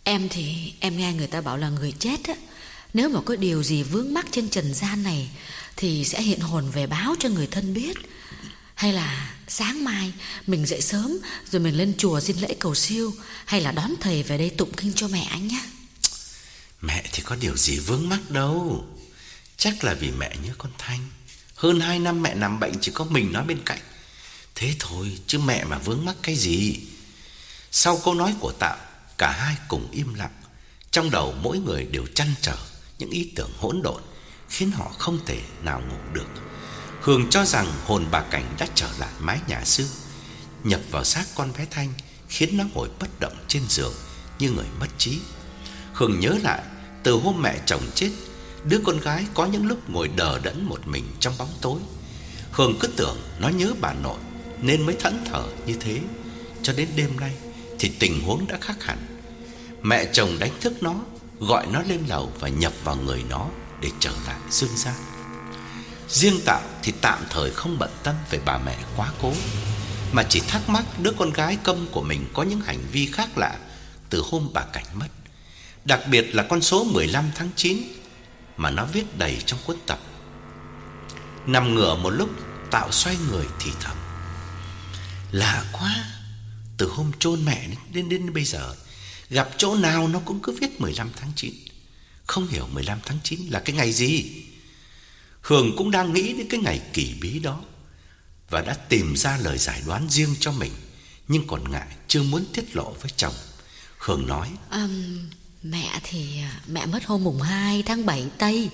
Em 0.09 0.29
thì 0.29 0.73
em 0.79 0.97
nghe 0.97 1.13
người 1.13 1.27
ta 1.27 1.41
bảo 1.41 1.57
là 1.57 1.69
người 1.69 1.93
chết 1.99 2.27
á 2.27 2.33
Nếu 2.93 3.09
mà 3.09 3.21
có 3.25 3.35
điều 3.35 3.63
gì 3.63 3.83
vướng 3.83 4.13
mắc 4.13 4.25
trên 4.31 4.49
trần 4.49 4.73
gian 4.73 5.03
này 5.03 5.29
Thì 5.75 6.05
sẽ 6.05 6.21
hiện 6.21 6.39
hồn 6.39 6.69
về 6.69 6.87
báo 6.87 7.15
cho 7.19 7.29
người 7.29 7.47
thân 7.47 7.73
biết 7.73 7.97
hay 8.79 8.93
là 8.93 9.35
sáng 9.47 9.83
mai 9.83 10.13
mình 10.47 10.65
dậy 10.65 10.81
sớm 10.81 11.17
rồi 11.51 11.61
mình 11.61 11.77
lên 11.77 11.93
chùa 11.97 12.19
xin 12.19 12.37
lễ 12.37 12.55
cầu 12.59 12.75
siêu 12.75 13.13
hay 13.45 13.61
là 13.61 13.71
đón 13.71 13.93
thầy 14.01 14.23
về 14.23 14.37
đây 14.37 14.49
tụng 14.49 14.71
kinh 14.77 14.93
cho 14.95 15.07
mẹ 15.07 15.27
anh 15.29 15.47
nhé. 15.47 15.61
Mẹ 16.81 17.03
thì 17.11 17.23
có 17.23 17.35
điều 17.35 17.57
gì 17.57 17.79
vướng 17.79 18.09
mắc 18.09 18.31
đâu. 18.31 18.85
Chắc 19.57 19.83
là 19.83 19.93
vì 19.93 20.11
mẹ 20.11 20.35
nhớ 20.43 20.53
con 20.57 20.71
Thanh. 20.77 20.99
Hơn 21.55 21.79
hai 21.79 21.99
năm 21.99 22.21
mẹ 22.21 22.35
nằm 22.35 22.59
bệnh 22.59 22.73
chỉ 22.81 22.91
có 22.91 23.05
mình 23.05 23.31
nó 23.33 23.43
bên 23.43 23.59
cạnh. 23.65 23.81
Thế 24.55 24.75
thôi 24.79 25.17
chứ 25.27 25.39
mẹ 25.39 25.63
mà 25.63 25.77
vướng 25.77 26.05
mắc 26.05 26.15
cái 26.21 26.35
gì. 26.35 26.79
Sau 27.71 28.01
câu 28.05 28.13
nói 28.13 28.33
của 28.39 28.51
Tạo, 28.59 28.77
cả 29.19 29.31
hai 29.31 29.55
cùng 29.67 29.87
im 29.91 30.13
lặng. 30.13 30.31
Trong 30.91 31.11
đầu 31.11 31.33
mỗi 31.41 31.59
người 31.59 31.85
đều 31.85 32.05
chăn 32.15 32.27
trở 32.41 32.55
những 32.99 33.09
ý 33.09 33.31
tưởng 33.35 33.51
hỗn 33.57 33.81
độn 33.83 34.01
khiến 34.49 34.71
họ 34.71 34.91
không 34.97 35.19
thể 35.25 35.41
nào 35.63 35.81
ngủ 35.89 36.13
được. 36.13 36.27
Hương 37.01 37.29
cho 37.29 37.45
rằng 37.45 37.71
hồn 37.85 38.05
bà 38.11 38.21
Cảnh 38.21 38.55
đã 38.59 38.67
trở 38.75 38.87
lại 38.99 39.09
mái 39.19 39.39
nhà 39.47 39.65
xưa, 39.65 39.87
nhập 40.63 40.81
vào 40.91 41.03
xác 41.03 41.25
con 41.35 41.53
bé 41.57 41.65
Thanh, 41.71 41.93
khiến 42.29 42.57
nó 42.57 42.63
ngồi 42.73 42.89
bất 42.99 43.19
động 43.19 43.35
trên 43.47 43.63
giường 43.69 43.93
như 44.39 44.51
người 44.51 44.65
mất 44.79 44.87
trí. 44.97 45.19
Hương 45.93 46.19
nhớ 46.19 46.35
lại 46.43 46.63
từ 47.03 47.13
hôm 47.13 47.41
mẹ 47.41 47.59
chồng 47.65 47.83
chết, 47.95 48.11
đứa 48.63 48.79
con 48.85 48.99
gái 48.99 49.25
có 49.33 49.45
những 49.45 49.67
lúc 49.67 49.89
ngồi 49.89 50.07
đờ 50.07 50.39
đẫn 50.39 50.63
một 50.63 50.87
mình 50.87 51.03
trong 51.19 51.33
bóng 51.37 51.53
tối. 51.61 51.79
Hương 52.51 52.79
cứ 52.79 52.87
tưởng 52.87 53.17
nó 53.39 53.49
nhớ 53.49 53.73
bà 53.81 53.93
nội 53.93 54.19
nên 54.61 54.85
mới 54.85 54.95
thẫn 54.99 55.25
thờ 55.25 55.47
như 55.65 55.75
thế, 55.79 56.01
cho 56.63 56.73
đến 56.73 56.89
đêm 56.95 57.19
nay 57.19 57.33
thì 57.79 57.91
tình 57.99 58.21
huống 58.21 58.47
đã 58.47 58.57
khác 58.61 58.83
hẳn. 58.83 58.97
Mẹ 59.81 60.05
chồng 60.13 60.39
đánh 60.39 60.51
thức 60.61 60.83
nó, 60.83 60.95
gọi 61.39 61.67
nó 61.67 61.81
lên 61.81 62.03
lầu 62.07 62.31
và 62.39 62.47
nhập 62.47 62.73
vào 62.83 62.95
người 62.95 63.23
nó 63.29 63.47
để 63.81 63.89
trở 63.99 64.11
lại 64.27 64.37
dương 64.49 64.75
gian. 64.75 64.95
Riêng 66.09 66.39
Tạo 66.45 66.61
thì 66.83 66.93
tạm 67.01 67.19
thời 67.29 67.51
không 67.51 67.79
bận 67.79 67.89
tâm 68.03 68.15
về 68.29 68.39
bà 68.45 68.57
mẹ 68.57 68.77
quá 68.97 69.11
cố 69.21 69.33
Mà 70.11 70.23
chỉ 70.29 70.39
thắc 70.39 70.69
mắc 70.69 70.83
đứa 70.99 71.11
con 71.11 71.33
gái 71.33 71.57
câm 71.63 71.87
của 71.91 72.01
mình 72.01 72.25
có 72.33 72.43
những 72.43 72.61
hành 72.61 72.79
vi 72.91 73.05
khác 73.05 73.37
lạ 73.37 73.57
Từ 74.09 74.23
hôm 74.31 74.49
bà 74.53 74.61
Cảnh 74.61 74.85
mất 74.93 75.07
Đặc 75.85 75.99
biệt 76.11 76.35
là 76.35 76.43
con 76.43 76.61
số 76.61 76.83
15 76.83 77.31
tháng 77.35 77.49
9 77.55 77.83
Mà 78.57 78.69
nó 78.69 78.85
viết 78.85 79.17
đầy 79.17 79.37
trong 79.45 79.59
cuốn 79.65 79.75
tập 79.85 79.99
Nằm 81.45 81.75
ngửa 81.75 81.95
một 81.95 82.09
lúc 82.09 82.29
Tạo 82.71 82.91
xoay 82.91 83.17
người 83.31 83.45
thì 83.59 83.71
thầm 83.79 83.97
Lạ 85.31 85.63
quá 85.71 85.95
từ 86.79 86.87
hôm 86.87 87.11
chôn 87.19 87.45
mẹ 87.45 87.67
đến, 87.67 87.77
đến 87.93 88.09
đến 88.09 88.33
bây 88.33 88.43
giờ 88.43 88.75
Gặp 89.29 89.49
chỗ 89.57 89.75
nào 89.75 90.07
nó 90.07 90.19
cũng 90.25 90.39
cứ 90.39 90.51
viết 90.61 90.81
15 90.81 91.09
tháng 91.15 91.31
9 91.35 91.53
Không 92.25 92.47
hiểu 92.47 92.67
15 92.67 92.99
tháng 93.05 93.17
9 93.23 93.39
là 93.49 93.59
cái 93.59 93.75
ngày 93.75 93.93
gì 93.93 94.45
Hường 95.41 95.75
cũng 95.77 95.91
đang 95.91 96.13
nghĩ 96.13 96.33
đến 96.33 96.47
cái 96.49 96.59
ngày 96.59 96.81
kỳ 96.93 97.13
bí 97.21 97.39
đó 97.39 97.61
và 98.49 98.61
đã 98.61 98.73
tìm 98.73 99.15
ra 99.15 99.37
lời 99.37 99.57
giải 99.57 99.81
đoán 99.87 100.09
riêng 100.09 100.35
cho 100.39 100.51
mình, 100.51 100.71
nhưng 101.27 101.47
còn 101.47 101.71
ngại 101.71 101.87
chưa 102.07 102.23
muốn 102.23 102.45
tiết 102.53 102.75
lộ 102.75 102.93
với 103.01 103.11
chồng. 103.17 103.33
Hường 103.97 104.27
nói: 104.27 104.49
um, 104.71 105.29
mẹ 105.63 105.99
thì 106.03 106.41
à, 106.41 106.61
mẹ 106.67 106.85
mất 106.85 107.05
hôm 107.05 107.23
mùng 107.23 107.41
2 107.41 107.83
tháng 107.83 108.05
7 108.05 108.25
tây. 108.37 108.69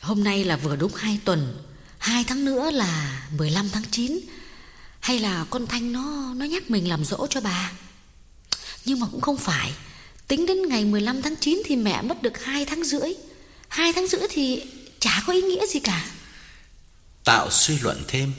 Hôm 0.00 0.24
nay 0.24 0.44
là 0.44 0.56
vừa 0.56 0.76
đúng 0.76 0.94
2 0.94 1.18
tuần, 1.24 1.58
2 1.98 2.24
tháng 2.24 2.44
nữa 2.44 2.70
là 2.70 3.22
15 3.38 3.68
tháng 3.68 3.84
9. 3.90 4.20
Hay 5.00 5.18
là 5.18 5.46
con 5.50 5.66
Thanh 5.66 5.92
nó 5.92 6.34
nó 6.34 6.44
nhắc 6.44 6.70
mình 6.70 6.88
làm 6.88 7.04
dỗ 7.04 7.26
cho 7.30 7.40
bà. 7.40 7.72
Nhưng 8.84 9.00
mà 9.00 9.06
cũng 9.12 9.20
không 9.20 9.36
phải. 9.36 9.72
Tính 10.28 10.46
đến 10.46 10.68
ngày 10.68 10.84
15 10.84 11.22
tháng 11.22 11.36
9 11.40 11.62
thì 11.64 11.76
mẹ 11.76 12.02
mất 12.02 12.22
được 12.22 12.44
2 12.44 12.64
tháng 12.64 12.84
rưỡi. 12.84 13.14
2 13.68 13.92
tháng 13.92 14.06
rưỡi 14.06 14.20
thì 14.30 14.62
Chả 15.00 15.22
có 15.26 15.32
ý 15.32 15.42
nghĩa 15.42 15.66
gì 15.66 15.80
cả 15.80 16.04
Tạo 17.24 17.50
suy 17.50 17.78
luận 17.78 18.04
thêm 18.08 18.32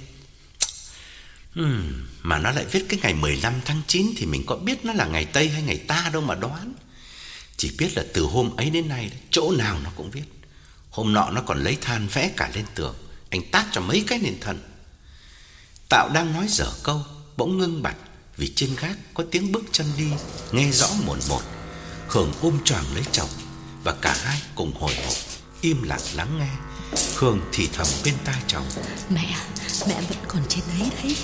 hmm, 1.53 2.07
Mà 2.22 2.39
nó 2.39 2.51
lại 2.51 2.66
viết 2.72 2.86
cái 2.89 2.99
ngày 3.03 3.14
15 3.14 3.53
tháng 3.66 3.82
9 3.88 4.14
Thì 4.18 4.26
mình 4.26 4.43
có 4.45 4.55
biết 4.55 4.86
nó 4.86 4.93
là 4.93 5.05
ngày 5.05 5.26
Tây 5.26 5.49
hay 5.49 5.62
ngày 5.62 5.78
ta 5.78 6.09
đâu 6.14 6.22
mà 6.22 6.36
đoán 6.36 6.74
Chỉ 7.57 7.72
biết 7.78 7.89
là 7.95 8.03
từ 8.14 8.22
hôm 8.22 8.55
ấy 8.55 8.70
đến 8.70 8.89
nay 8.89 9.12
Chỗ 9.30 9.51
nào 9.57 9.80
nó 9.84 9.89
cũng 9.95 10.12
viết 10.12 10.24
Hôm 10.89 11.14
nọ 11.14 11.30
nó 11.30 11.41
còn 11.41 11.64
lấy 11.64 11.78
than 11.82 12.07
vẽ 12.07 12.32
cả 12.38 12.51
lên 12.55 12.66
tường 12.76 12.95
Anh 13.30 13.41
tát 13.51 13.66
cho 13.72 13.82
mấy 13.82 14.03
cái 14.07 14.20
nền 14.20 14.39
thần 14.39 14.59
Tạo 15.92 16.10
đang 16.14 16.34
nói 16.34 16.46
dở 16.50 16.68
câu 16.84 17.02
Bỗng 17.38 17.58
ngưng 17.58 17.82
bặt 17.82 17.96
Vì 18.38 18.52
trên 18.56 18.70
gác 18.82 18.98
có 19.14 19.24
tiếng 19.32 19.52
bước 19.52 19.64
chân 19.72 19.88
đi 19.98 20.08
Nghe 20.52 20.72
rõ 20.72 20.88
một 21.06 21.18
một 21.30 21.42
Hường 22.08 22.34
ôm 22.42 22.60
choàng 22.64 22.86
lấy 22.94 23.04
chồng 23.12 23.30
Và 23.84 23.96
cả 24.02 24.16
hai 24.24 24.42
cùng 24.56 24.74
hồi 24.80 24.96
hộp 25.06 25.14
Im 25.62 25.84
lặng 25.84 26.02
lắng 26.16 26.39
nghe. 26.39 26.50
Hường 27.16 27.39
thì 27.54 27.70
thầm 27.74 27.88
bên 28.06 28.14
tai 28.26 28.42
chồng. 28.48 28.66
Mẹ, 29.10 29.36
mẹ 29.88 30.02
vẫn 30.10 30.18
còn 30.28 30.42
trên 30.50 30.64
đấy 30.80 30.89
đấy. 31.04 31.16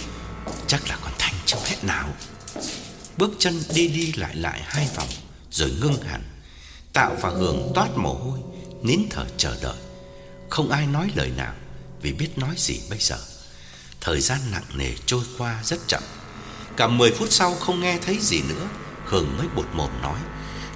Chắc 0.68 0.90
là 0.90 0.98
còn 1.04 1.12
Thanh 1.20 1.34
trong 1.46 1.62
hết 1.66 1.84
nào. 1.84 2.10
Bước 3.18 3.32
chân 3.40 3.62
đi 3.74 3.88
đi 3.88 4.14
lại 4.14 4.36
lại 4.36 4.62
hai 4.66 4.90
vòng 4.96 5.08
Rồi 5.52 5.72
ngưng 5.82 6.02
hẳn. 6.02 6.24
Tạo 6.94 7.16
và 7.22 7.30
Hường 7.30 7.72
toát 7.76 7.88
mồ 7.96 8.14
hôi 8.14 8.40
Nín 8.84 9.00
thở 9.10 9.26
chờ 9.38 9.58
đợi. 9.62 9.78
Không 10.50 10.70
ai 10.70 10.88
nói 10.88 11.12
lời 11.16 11.32
nào 11.38 11.54
Vì 12.02 12.14
biết 12.14 12.38
nói 12.38 12.56
gì 12.58 12.80
bây 12.90 13.00
giờ 13.00 13.18
Thời 14.02 14.22
gian 14.22 14.40
nặng 14.52 14.66
nề 14.74 14.92
trôi 15.06 15.24
qua 15.38 15.60
rất 15.64 15.80
chậm. 15.88 16.04
Cả 16.78 16.88
10 16.88 17.12
phút 17.12 17.28
sau 17.32 17.56
không 17.56 17.80
nghe 17.80 17.98
thấy 18.06 18.18
gì 18.22 18.42
nữa 18.42 18.68
Hường 19.06 19.38
mới 19.38 19.48
bột 19.56 19.66
mồm 19.74 19.90
nói 20.02 20.20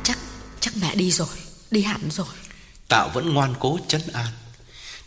Chắc, 0.04 0.18
chắc 0.60 0.74
mẹ 0.78 0.96
đi 0.96 1.12
rồi 1.12 1.28
Đi 1.72 1.82
hẳn 1.82 2.12
rồi. 2.12 2.28
Tạo 2.88 3.10
vẫn 3.14 3.34
ngoan 3.34 3.54
cố 3.60 3.80
chấn 3.88 4.02
an. 4.14 4.28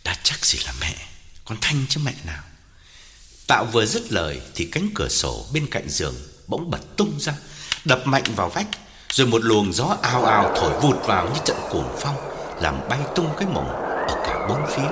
Đã 0.05 0.17
chắc 0.23 0.45
gì 0.47 0.59
là 0.67 0.73
mẹ 0.81 0.95
Con 1.45 1.59
Thanh 1.61 1.87
chứ 1.89 2.01
mẹ 2.05 2.15
nào. 2.25 2.43
Tạo 3.47 3.65
vừa 3.65 3.87
dứt 3.87 4.13
lời 4.13 4.41
Thì 4.55 4.65
cánh 4.65 4.89
cửa 4.95 5.09
sổ 5.09 5.45
bên 5.53 5.67
cạnh 5.71 5.89
giường 5.89 6.15
Bỗng 6.47 6.71
bật 6.71 6.97
tung 6.97 7.13
ra 7.21 7.33
Đập 7.85 8.01
mạnh 8.05 8.25
vào 8.37 8.49
vách 8.49 8.67
Rồi 9.13 9.27
một 9.27 9.45
luồng 9.45 9.73
gió 9.73 9.97
ào 10.03 10.25
ào 10.25 10.53
thổi 10.57 10.81
vụt 10.81 11.07
vào 11.07 11.25
như 11.25 11.41
trận 11.45 11.57
cuồng 11.71 11.97
phong 12.01 12.17
Làm 12.61 12.89
bay 12.89 12.99
tung 13.15 13.29
cái 13.39 13.49
mồng 13.49 13.69
Ở 14.09 14.23
cả 14.27 14.47
bốn 14.49 14.67
phía. 14.77 14.89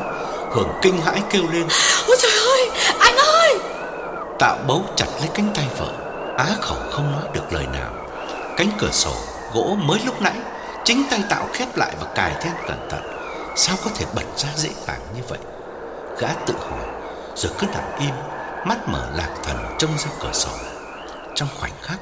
Hường 0.54 0.68
kinh 0.82 1.00
hãi 1.00 1.22
kêu 1.30 1.42
lên 1.52 1.66
Ôi 2.06 2.16
trời 2.22 2.32
ơi, 2.32 2.61
anh 3.00 3.16
ơi! 3.16 3.58
Tạo 4.38 4.58
bấu 4.66 4.84
chặt 4.96 5.06
lấy 5.20 5.28
cánh 5.34 5.52
tay 5.54 5.66
vợ, 5.78 5.92
Á 6.38 6.46
khẩu 6.60 6.78
không 6.90 7.12
nói 7.12 7.22
được 7.34 7.52
lời 7.52 7.66
nào. 7.66 7.92
Cánh 8.56 8.68
cửa 8.78 8.90
sổ, 8.90 9.14
gỗ 9.54 9.76
mới 9.78 10.00
lúc 10.06 10.22
nãy, 10.22 10.36
Chính 10.84 11.04
tay 11.10 11.22
Tạo 11.28 11.48
khép 11.52 11.76
lại 11.76 11.94
và 12.00 12.06
cài 12.14 12.34
thêm 12.40 12.52
cẩn 12.68 12.88
thận. 12.90 13.02
Sao 13.56 13.76
có 13.84 13.90
thể 13.94 14.06
bật 14.14 14.24
ra 14.36 14.48
dễ 14.56 14.70
dàng 14.86 15.00
như 15.16 15.22
vậy? 15.28 15.38
Gã 16.18 16.28
tự 16.46 16.54
hỏi, 16.70 16.86
Rồi 17.36 17.52
cứ 17.58 17.66
nằm 17.66 17.84
im, 17.98 18.14
Mắt 18.66 18.88
mở 18.88 19.10
lạc 19.14 19.30
thần 19.42 19.76
trông 19.78 19.98
ra 19.98 20.10
cửa 20.20 20.32
sổ. 20.32 20.50
Trong 21.34 21.48
khoảnh 21.60 21.72
khắc, 21.82 21.98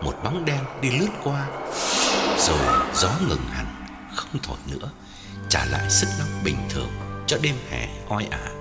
Một 0.00 0.14
bóng 0.24 0.44
đen 0.44 0.58
đi 0.80 0.90
lướt 0.90 1.10
qua, 1.24 1.46
Rồi 2.38 2.58
gió 2.94 3.08
ngừng 3.28 3.46
hẳn, 3.52 3.66
Không 4.16 4.40
thổi 4.42 4.58
nữa, 4.66 4.88
Trả 5.48 5.64
lại 5.64 5.90
sức 5.90 6.06
nóng 6.18 6.44
bình 6.44 6.56
thường 6.70 6.90
Cho 7.26 7.36
đêm 7.42 7.54
hè 7.70 7.88
oi 8.08 8.26
ả. 8.30 8.59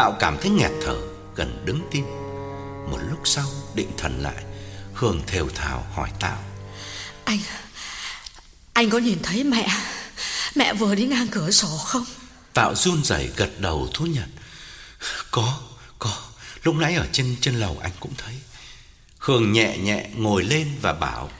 Tạo 0.00 0.16
cảm 0.20 0.38
thấy 0.40 0.50
nghẹt 0.50 0.70
thở 0.82 0.96
Gần 1.36 1.62
đứng 1.64 1.80
tim. 1.90 2.04
Một 2.90 2.98
lúc 3.10 3.20
sau 3.24 3.46
định 3.74 3.90
thần 3.98 4.22
lại 4.22 4.44
Hương 4.94 5.22
thều 5.26 5.48
thào 5.48 5.86
hỏi 5.94 6.10
Tạo 6.20 6.38
Anh, 7.24 7.38
anh 8.72 8.90
có 8.90 8.98
nhìn 8.98 9.18
thấy 9.22 9.44
mẹ 9.44 9.68
Mẹ 10.54 10.72
vừa 10.72 10.94
đi 10.94 11.04
ngang 11.04 11.28
cửa 11.30 11.50
sổ 11.50 11.68
không? 11.68 12.04
Tạo 12.54 12.74
run 12.74 13.04
rẩy 13.04 13.30
gật 13.36 13.50
đầu 13.58 13.88
thú 13.94 14.06
nhận. 14.06 14.30
Có, 15.30 15.60
có 15.98 16.22
Lúc 16.62 16.74
nãy 16.74 16.94
ở 16.94 17.06
trên 17.12 17.36
trên 17.40 17.54
lầu 17.54 17.78
anh 17.82 17.92
cũng 18.00 18.12
thấy. 18.18 18.34
Hương 19.18 19.52
nhẹ 19.52 19.78
nhẹ 19.78 20.10
ngồi 20.16 20.44
lên 20.44 20.68
và 20.82 20.92
bảo. 20.92 21.30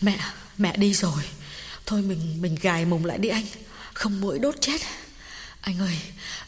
Mẹ, 0.00 0.18
mẹ 0.58 0.76
đi 0.76 0.94
rồi. 0.94 1.22
Thôi 1.86 2.02
mình 2.02 2.42
mình 2.42 2.56
gài 2.60 2.84
mùng 2.84 3.04
lại 3.04 3.18
đi 3.18 3.28
anh. 3.28 3.46
Không 3.94 4.20
mũi 4.20 4.38
đốt 4.38 4.54
chết 4.60 4.80
anh 5.60 5.78
ơi, 5.78 5.98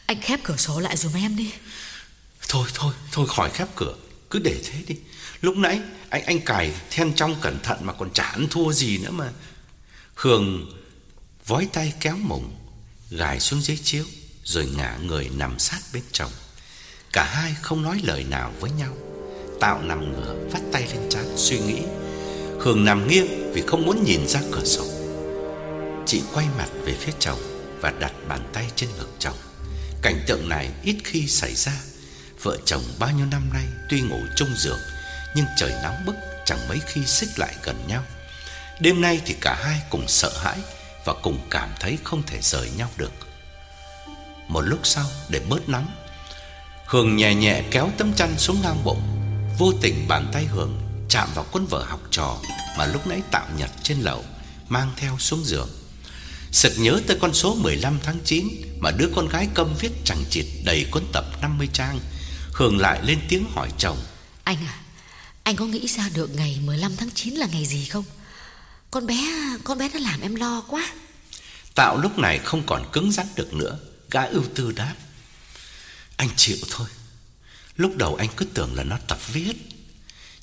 anh 0.05 0.21
khép 0.21 0.39
cửa 0.43 0.57
sổ 0.57 0.79
lại 0.79 0.97
dùm 0.97 1.13
em 1.13 1.35
đi. 1.35 1.53
Thôi 2.47 2.67
thôi, 2.73 2.93
thôi 3.11 3.27
khỏi 3.29 3.49
khép 3.49 3.67
cửa. 3.75 3.95
Cứ 4.29 4.39
để 4.39 4.61
thế 4.63 4.79
đi. 4.87 4.95
Lúc 5.41 5.57
nãy 5.57 5.79
anh 6.09 6.23
anh 6.25 6.39
cài 6.39 6.73
then 6.91 7.13
trong 7.13 7.35
cẩn 7.41 7.59
thận 7.63 7.77
Mà 7.81 7.93
còn 7.93 8.13
chả 8.13 8.23
ăn 8.23 8.47
thua 8.49 8.71
gì 8.71 8.97
nữa 8.97 9.11
mà. 9.11 9.31
Hương 10.15 10.73
vói 11.45 11.67
tay 11.73 11.93
kéo 11.99 12.17
mùng 12.17 12.55
Gài 13.09 13.39
xuống 13.39 13.61
dưới 13.61 13.77
chiếu 13.83 14.03
Rồi 14.43 14.65
ngả 14.77 14.97
người 14.97 15.29
nằm 15.29 15.59
sát 15.59 15.79
bên 15.93 16.03
chồng. 16.11 16.31
Cả 17.13 17.23
hai 17.23 17.55
không 17.61 17.83
nói 17.83 18.01
lời 18.03 18.23
nào 18.23 18.53
với 18.59 18.71
nhau. 18.71 18.97
Tạo 19.59 19.81
nằm 19.81 20.13
ngửa 20.13 20.35
vắt 20.51 20.61
tay 20.71 20.87
lên 20.93 21.09
trán 21.09 21.25
suy 21.37 21.59
nghĩ. 21.59 21.81
Hương 22.59 22.85
nằm 22.85 23.07
nghiêng 23.07 23.53
vì 23.53 23.61
không 23.67 23.85
muốn 23.85 24.03
nhìn 24.03 24.27
ra 24.27 24.41
cửa 24.51 24.65
sổ. 24.65 24.85
Chị 26.05 26.21
quay 26.33 26.45
mặt 26.57 26.69
về 26.85 26.95
phía 26.99 27.11
chồng. 27.19 27.39
Và 27.81 27.93
đặt 27.99 28.13
bàn 28.27 28.49
tay 28.53 28.65
trên 28.75 28.89
ngực 28.97 29.09
chồng. 29.19 29.37
Cảnh 30.01 30.23
tượng 30.27 30.49
này 30.49 30.69
ít 30.83 30.95
khi 31.03 31.27
xảy 31.27 31.55
ra. 31.55 31.73
Vợ 32.41 32.57
chồng 32.65 32.83
bao 32.99 33.11
nhiêu 33.11 33.25
năm 33.25 33.49
nay 33.53 33.65
Tuy 33.89 34.01
ngủ 34.01 34.19
chung 34.35 34.49
giường, 34.57 34.79
Nhưng 35.35 35.45
trời 35.57 35.73
nóng 35.83 36.05
bức 36.05 36.15
chẳng 36.45 36.67
mấy 36.69 36.79
khi 36.87 37.05
xích 37.05 37.29
lại 37.39 37.55
gần 37.63 37.75
nhau. 37.87 38.03
Đêm 38.79 39.01
nay 39.01 39.21
thì 39.25 39.35
cả 39.41 39.55
hai 39.63 39.81
cùng 39.89 40.07
sợ 40.07 40.31
hãi 40.43 40.57
Và 41.05 41.13
cùng 41.23 41.39
cảm 41.49 41.69
thấy 41.79 41.97
không 42.03 42.23
thể 42.23 42.37
rời 42.41 42.69
nhau 42.77 42.89
được. 42.97 43.11
Một 44.47 44.61
lúc 44.61 44.79
sau, 44.83 45.05
để 45.29 45.41
bớt 45.49 45.69
nóng, 45.69 45.87
Hường 46.85 47.15
nhẹ 47.15 47.35
nhẹ 47.35 47.63
kéo 47.71 47.89
tấm 47.97 48.13
chăn 48.13 48.37
xuống 48.37 48.61
ngang 48.63 48.83
bụng, 48.83 49.01
Vô 49.57 49.73
tình 49.81 50.07
bàn 50.07 50.29
tay 50.33 50.45
Hường 50.45 50.81
chạm 51.09 51.29
vào 51.35 51.45
cuốn 51.51 51.65
vợ 51.65 51.83
học 51.83 51.99
trò 52.11 52.37
Mà 52.77 52.85
lúc 52.85 53.07
nãy 53.07 53.21
tạm 53.31 53.57
nhặt 53.57 53.69
trên 53.83 54.01
lầu 54.01 54.23
Mang 54.69 54.91
theo 54.97 55.17
xuống 55.17 55.43
giường. 55.43 55.69
Sực 56.51 56.73
nhớ 56.77 57.01
tới 57.07 57.17
con 57.21 57.33
số 57.33 57.55
15 57.55 57.99
tháng 58.03 58.17
9 58.25 58.47
Mà 58.79 58.91
đứa 58.91 59.09
con 59.15 59.27
gái 59.27 59.47
câm 59.53 59.75
viết 59.79 59.91
chẳng 60.05 60.23
chịt 60.29 60.45
đầy 60.65 60.85
cuốn 60.91 61.03
tập 61.13 61.25
50 61.41 61.69
trang 61.73 61.99
Hường 62.53 62.77
lại 62.77 63.01
lên 63.03 63.19
tiếng 63.29 63.45
hỏi 63.51 63.69
chồng. 63.77 63.97
Anh 64.43 64.57
à, 64.67 64.79
anh 65.43 65.55
có 65.55 65.65
nghĩ 65.65 65.87
ra 65.87 66.09
được 66.13 66.35
ngày 66.35 66.59
15 66.65 66.95
tháng 66.95 67.11
9 67.11 67.33
là 67.33 67.47
ngày 67.51 67.65
gì 67.65 67.85
không? 67.85 68.03
Con 68.91 69.05
bé, 69.05 69.17
con 69.63 69.77
bé 69.77 69.89
nó 69.93 69.99
làm 69.99 70.21
em 70.21 70.35
lo 70.35 70.61
quá. 70.67 70.91
Tạo 71.75 71.97
lúc 71.97 72.17
này 72.17 72.39
không 72.39 72.63
còn 72.65 72.89
cứng 72.93 73.11
rắn 73.11 73.27
được 73.35 73.53
nữa 73.53 73.79
Gã 74.11 74.21
ưu 74.21 74.43
tư 74.55 74.71
đáp. 74.71 74.95
Anh 76.17 76.29
chịu 76.35 76.57
thôi. 76.69 76.87
Lúc 77.75 77.97
đầu 77.97 78.15
anh 78.15 78.29
cứ 78.37 78.45
tưởng 78.45 78.75
là 78.75 78.83
nó 78.83 78.97
tập 79.07 79.19
viết 79.33 79.53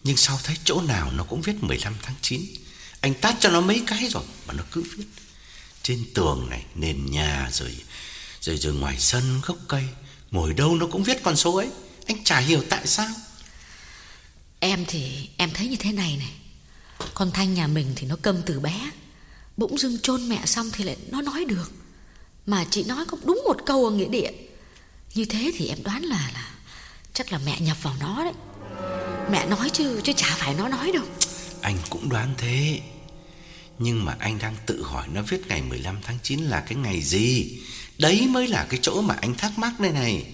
Nhưng 0.05 0.17
sau 0.17 0.41
thấy 0.45 0.57
chỗ 0.65 0.81
nào 0.81 1.13
nó 1.13 1.25
cũng 1.25 1.43
viết 1.43 1.63
15 1.65 1.95
tháng 2.03 2.15
9 2.23 2.41
Anh 3.01 3.15
tát 3.15 3.35
cho 3.41 3.51
nó 3.51 3.61
mấy 3.61 3.83
cái 3.87 4.09
rồi 4.11 4.25
Mà 4.47 4.55
nó 4.55 4.63
cứ 4.73 4.85
viết 4.97 5.05
Trên 5.83 6.05
tường 6.15 6.47
này, 6.51 6.65
nền 6.75 7.11
nhà 7.11 7.49
rồi 7.53 7.77
Rồi 8.41 8.57
rồi 8.57 8.75
ngoài 8.75 8.97
sân 8.99 9.41
gốc 9.47 9.57
cây. 9.69 9.85
Ngồi 10.31 10.55
đâu 10.55 10.77
nó 10.77 10.87
cũng 10.87 11.03
viết 11.03 11.23
con 11.23 11.37
số 11.37 11.57
ấy. 11.57 11.69
Anh 12.07 12.25
chả 12.25 12.39
hiểu 12.39 12.63
tại 12.69 12.87
sao. 12.87 13.09
Em 14.61 14.85
thì 14.89 15.29
em 15.37 15.51
thấy 15.55 15.69
như 15.69 15.77
thế 15.77 15.93
này 15.93 16.17
này. 16.17 16.33
Con 17.15 17.31
Thanh 17.31 17.55
nhà 17.55 17.67
mình 17.67 17.93
thì 17.97 18.07
nó 18.07 18.17
câm 18.23 18.43
từ 18.43 18.61
bé. 18.61 18.91
Bỗng 19.57 19.79
dưng 19.79 19.99
chôn 20.03 20.29
mẹ 20.29 20.47
xong 20.47 20.71
thì 20.73 20.85
lại 20.85 20.97
nó 21.09 21.23
nói 21.23 21.45
được. 21.45 21.71
Mà 22.47 22.67
chị 22.71 22.85
nói 22.85 23.05
có 23.09 23.17
đúng 23.25 23.43
một 23.45 23.57
câu 23.67 23.85
ở 23.85 23.91
nghĩa 23.91 24.09
địa. 24.09 24.31
Như 25.15 25.25
thế 25.25 25.51
thì 25.57 25.69
em 25.69 25.83
đoán 25.83 26.03
là 26.03 26.31
là 26.35 26.51
Chắc 27.19 27.33
là 27.33 27.39
mẹ 27.47 27.61
nhập 27.61 27.77
vào 27.83 27.95
nó 28.01 28.25
đấy. 28.25 28.33
Mẹ 29.31 29.47
nói 29.47 29.71
chứ 29.71 30.01
chứ 30.05 30.13
chả 30.17 30.37
phải 30.39 30.55
nó 30.55 30.69
nói 30.69 30.93
đâu. 30.93 31.05
Anh 31.63 31.77
cũng 31.91 32.09
đoán 32.09 32.35
thế 32.39 32.81
Nhưng 33.79 34.05
mà 34.05 34.17
anh 34.19 34.39
đang 34.39 34.57
tự 34.67 34.83
hỏi 34.83 35.09
Nó 35.13 35.23
viết 35.23 35.47
ngày 35.49 35.63
15 35.63 35.99
tháng 36.03 36.19
9 36.23 36.41
là 36.41 36.61
cái 36.61 36.75
ngày 36.75 37.03
gì? 37.03 37.59
Đấy 37.99 38.27
mới 38.31 38.49
là 38.49 38.67
cái 38.69 38.81
chỗ 38.83 39.03
mà 39.03 39.15
anh 39.21 39.35
thắc 39.35 39.59
mắc 39.59 39.81
đây 39.81 39.93
này. 39.93 40.27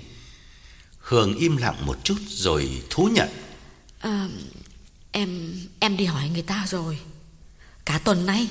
Hường 0.98 1.38
im 1.38 1.56
lặng 1.56 1.86
một 1.86 1.98
chút 2.04 2.18
Rồi 2.28 2.82
thú 2.90 3.08
nhận. 3.12 3.28
À, 3.98 4.28
Em 5.12 5.60
em 5.80 5.96
đi 5.96 6.04
hỏi 6.04 6.28
người 6.28 6.42
ta 6.42 6.66
rồi. 6.68 6.98
Cả 7.84 7.98
tuần 8.04 8.26
nay. 8.26 8.48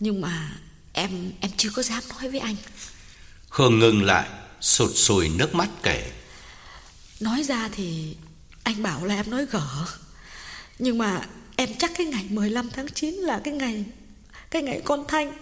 Nhưng 0.00 0.20
mà 0.20 0.58
em 0.92 1.32
em 1.40 1.50
chưa 1.56 1.70
có 1.70 1.82
dám 1.82 2.02
nói 2.08 2.30
với 2.30 2.40
anh. 2.40 2.56
Hường 3.48 3.78
ngừng 3.78 4.02
lại 4.02 4.28
Sụt 4.60 4.90
sùi 4.94 5.28
nước 5.28 5.54
mắt 5.54 5.68
kể. 5.82 6.12
Nói 7.20 7.42
ra 7.42 7.68
thì 7.72 8.16
Anh 8.62 8.82
bảo 8.82 9.04
là 9.04 9.14
em 9.14 9.30
nói 9.30 9.46
gở. 9.46 9.86
Nhưng 10.78 10.98
mà 10.98 11.26
em 11.56 11.68
chắc 11.78 11.92
cái 11.96 12.06
ngày 12.06 12.26
15 12.30 12.70
tháng 12.70 12.86
9 12.94 13.14
là 13.14 13.40
cái 13.44 13.54
ngày 13.54 13.84
Cái 14.56 14.62
ngày 14.62 14.80
con 14.84 15.04
Thanh 15.08 15.32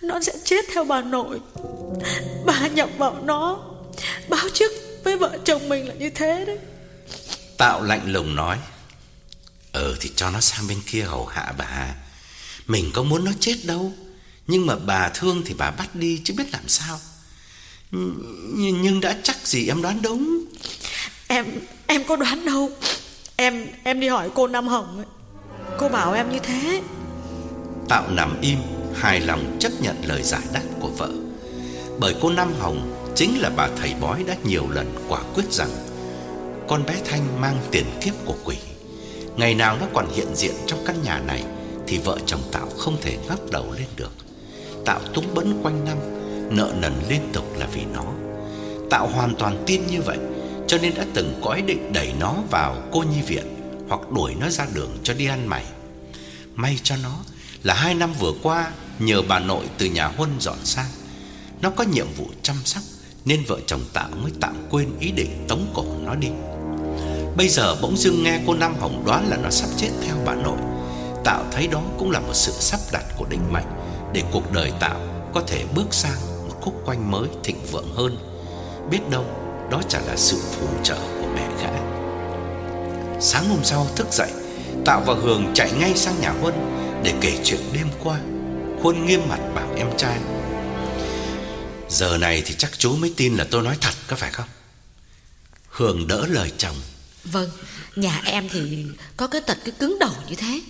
Nó 0.00 0.20
sẽ 0.20 0.32
chết 0.44 0.64
theo 0.74 0.84
bà 0.84 1.02
nội. 1.02 1.40
Bà 2.46 2.66
nhập 2.66 2.88
vào 2.98 3.16
nó 3.24 3.58
Báo 4.28 4.48
trước 4.54 4.72
với 5.04 5.16
vợ 5.16 5.38
chồng 5.44 5.68
mình 5.68 5.88
là 5.88 5.94
như 5.94 6.10
thế 6.10 6.44
đấy. 6.46 6.58
Tạo 7.58 7.82
lạnh 7.82 8.12
lùng 8.12 8.34
nói 8.34 8.58
Ờ 9.72 9.96
thì 10.00 10.10
cho 10.16 10.30
nó 10.30 10.40
sang 10.40 10.68
bên 10.68 10.80
kia 10.86 11.02
hầu 11.02 11.26
hạ 11.26 11.52
bà. 11.58 11.94
Mình 12.66 12.90
có 12.94 13.02
muốn 13.02 13.24
nó 13.24 13.32
chết 13.40 13.56
đâu 13.64 13.92
Nhưng 14.46 14.66
mà 14.66 14.76
bà 14.76 15.08
thương 15.08 15.42
thì 15.46 15.54
bà 15.58 15.70
bắt 15.70 15.94
đi 15.94 16.20
chứ 16.24 16.34
biết 16.36 16.52
làm 16.52 16.68
sao. 16.68 17.00
Nh 17.92 18.82
Nhưng 18.82 19.00
đã 19.00 19.16
chắc 19.22 19.46
gì 19.46 19.68
em 19.68 19.82
đoán 19.82 20.02
đúng? 20.02 20.44
Em 21.26 21.46
em 21.86 22.04
có 22.04 22.16
đoán 22.16 22.44
đâu. 22.44 22.70
Em 23.36 23.66
em 23.84 24.00
đi 24.00 24.08
hỏi 24.08 24.30
cô 24.34 24.46
Nam 24.46 24.68
Hồng 24.68 24.96
ấy. 24.96 25.06
Cô 25.78 25.88
bảo 25.88 26.12
em 26.12 26.32
như 26.32 26.38
thế 26.38 26.82
Tạo 27.88 28.10
nằm 28.10 28.40
im 28.40 28.58
Hài 28.94 29.20
lòng 29.20 29.56
chấp 29.60 29.72
nhận 29.80 29.96
lời 30.04 30.22
giải 30.22 30.42
đáp 30.52 30.62
của 30.80 30.88
vợ 30.88 31.10
Bởi 31.98 32.14
cô 32.20 32.30
Năm 32.30 32.52
Hồng 32.58 33.12
chính 33.14 33.40
là 33.40 33.50
bà 33.56 33.68
thầy 33.76 33.94
bói 34.00 34.24
đã 34.26 34.34
nhiều 34.44 34.70
lần 34.70 34.94
quả 35.08 35.20
quyết 35.34 35.52
rằng 35.52 35.70
con 36.68 36.86
bé 36.86 36.94
Thanh 37.04 37.40
mang 37.40 37.56
tiền 37.70 37.84
kiếp 38.00 38.14
của 38.24 38.36
quỷ. 38.44 38.56
Ngày 39.36 39.54
nào 39.54 39.76
nó 39.80 39.86
còn 39.94 40.06
hiện 40.14 40.26
diện 40.34 40.54
trong 40.66 40.78
căn 40.86 41.02
nhà 41.02 41.18
này 41.26 41.44
thì 41.86 41.98
vợ 41.98 42.18
chồng 42.26 42.40
Tạo 42.52 42.66
không 42.78 42.96
thể 43.02 43.18
ngóc 43.28 43.50
đầu 43.50 43.72
lên 43.72 43.86
được. 43.96 44.12
Tạo 44.84 45.00
túng 45.14 45.34
bấn 45.34 45.60
quanh 45.62 45.84
năm, 45.84 45.96
nợ 46.56 46.72
nần 46.80 46.92
liên 47.08 47.20
tục 47.32 47.58
là 47.58 47.66
vì 47.74 47.82
nó. 47.94 48.04
Tạo 48.90 49.06
hoàn 49.06 49.34
toàn 49.34 49.62
tin 49.66 49.86
như 49.86 50.02
vậy, 50.02 50.18
cho 50.66 50.78
nên 50.78 50.94
đã 50.94 51.04
từng 51.14 51.40
có 51.44 51.52
ý 51.52 51.62
định 51.62 51.92
đẩy 51.92 52.12
nó 52.20 52.34
vào 52.50 52.82
cô 52.92 53.02
nhi 53.02 53.22
viện 53.26 53.46
hoặc 53.88 54.00
đuổi 54.10 54.34
nó 54.40 54.48
ra 54.50 54.66
đường 54.74 54.98
cho 55.02 55.14
đi 55.14 55.26
ăn 55.26 55.46
mày. 55.46 55.64
May 56.54 56.78
cho 56.82 56.96
nó 57.02 57.18
là 57.62 57.74
hai 57.74 57.94
năm 57.94 58.12
vừa 58.20 58.32
qua 58.42 58.70
nhờ 58.98 59.22
bà 59.28 59.38
nội 59.38 59.64
từ 59.78 59.86
nhà 59.86 60.06
Huân 60.06 60.30
dọn 60.40 60.58
sang, 60.64 60.86
nó 61.60 61.70
có 61.70 61.84
nhiệm 61.84 62.06
vụ 62.16 62.26
chăm 62.42 62.56
sóc 62.64 62.82
nên 63.24 63.44
vợ 63.44 63.60
chồng 63.66 63.80
Tạo 63.92 64.08
mới 64.22 64.32
tạm 64.40 64.66
quên 64.70 64.98
ý 65.00 65.10
định 65.10 65.44
tống 65.48 65.66
cổ 65.74 65.84
nó 66.04 66.14
đi. 66.14 66.28
Bây 67.36 67.48
giờ 67.48 67.76
bỗng 67.82 67.96
dưng 67.96 68.24
nghe 68.24 68.40
cô 68.46 68.54
Năm 68.54 68.74
Hồng 68.80 69.02
đoán 69.06 69.28
là 69.28 69.36
nó 69.36 69.50
sắp 69.50 69.68
chết 69.76 69.90
theo 70.02 70.16
bà 70.24 70.34
nội. 70.34 70.58
Tạo 71.24 71.44
thấy 71.52 71.66
đó 71.66 71.82
cũng 71.98 72.10
là 72.10 72.20
một 72.20 72.34
sự 72.34 72.52
sắp 72.52 72.80
đặt 72.92 73.04
của 73.18 73.24
định 73.30 73.52
mệnh 73.52 73.66
để 74.12 74.22
cuộc 74.32 74.52
đời 74.52 74.72
Tạo 74.80 75.00
có 75.34 75.42
thể 75.46 75.64
bước 75.74 75.94
sang 75.94 76.48
một 76.48 76.54
khúc 76.60 76.74
quanh 76.84 77.10
mới 77.10 77.28
thịnh 77.44 77.66
vượng 77.72 77.94
hơn. 77.94 78.18
Biết 78.90 79.10
đâu 79.10 79.24
đó 79.70 79.82
chả 79.88 80.00
là 80.00 80.16
sự 80.16 80.36
phù 80.52 80.66
trợ 80.82 80.98
của 81.20 81.26
mẹ 81.34 81.48
gã. 81.62 81.70
Sáng 83.20 83.48
hôm 83.48 83.64
sau 83.64 83.86
thức 83.96 84.06
dậy, 84.12 84.30
Tạo 84.84 85.02
và 85.06 85.14
Hường 85.14 85.54
chạy 85.54 85.72
ngay 85.80 85.92
sang 85.94 86.20
nhà 86.20 86.34
Huân 86.40 86.54
để 87.06 87.14
kể 87.20 87.38
chuyện 87.44 87.60
đêm 87.72 87.88
qua. 88.02 88.20
Huân 88.82 89.06
nghiêm 89.06 89.20
mặt 89.28 89.40
bảo 89.54 89.74
em 89.76 89.86
trai: 89.98 90.18
"Giờ 91.88 92.18
này 92.18 92.42
thì 92.46 92.54
chắc 92.58 92.78
chú 92.78 92.96
mới 92.96 93.12
tin 93.16 93.36
là 93.36 93.46
tôi 93.50 93.62
nói 93.62 93.76
thật 93.80 93.94
có 94.06 94.16
phải 94.16 94.30
không?" 94.30 94.48
Hường 95.68 96.06
đỡ 96.06 96.26
lời 96.26 96.52
chồng 96.58 96.76
Vâng, 97.24 97.50
nhà 97.96 98.22
em 98.24 98.48
thì 98.48 98.86
có 99.16 99.26
cái 99.26 99.40
tật 99.40 99.58
cái 99.64 99.74
cứng 99.78 99.98
đầu 100.00 100.14
như 100.28 100.34
thế. 100.34 100.62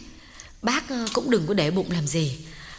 Bác 0.62 0.89
ờ, 0.89 1.07
cũng 1.12 1.30
đừng 1.30 1.47
có 1.47 1.55
để 1.55 1.70
bụng 1.70 1.91
làm 1.91 2.07
gì. 2.07 2.39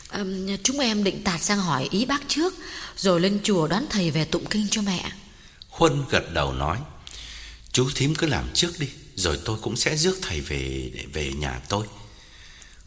À, 0.09 0.23
chúng 0.63 0.79
em 0.79 1.03
định 1.03 1.23
tạt 1.23 1.41
sang 1.41 1.59
hỏi 1.59 1.87
ý 1.91 2.05
bác 2.05 2.21
trước, 2.27 2.53
rồi 2.97 3.19
lên 3.19 3.39
chùa 3.43 3.67
đón 3.67 3.85
thầy 3.89 4.11
về 4.11 4.25
tụng 4.25 4.45
kinh 4.45 4.67
cho 4.71 4.81
mẹ. 4.81 5.11
Huân 5.69 6.03
gật 6.09 6.33
đầu 6.33 6.53
nói: 6.53 6.77
"Chú 7.71 7.89
thím 7.95 8.15
cứ 8.15 8.27
làm 8.27 8.45
trước 8.53 8.79
đi, 8.79 8.87
rồi 9.15 9.39
tôi 9.45 9.57
cũng 9.61 9.75
sẽ 9.75 9.97
rước 9.97 10.17
thầy 10.21 10.41
về 10.41 10.91
về 11.13 11.33
nhà 11.33 11.61
tôi." 11.69 11.87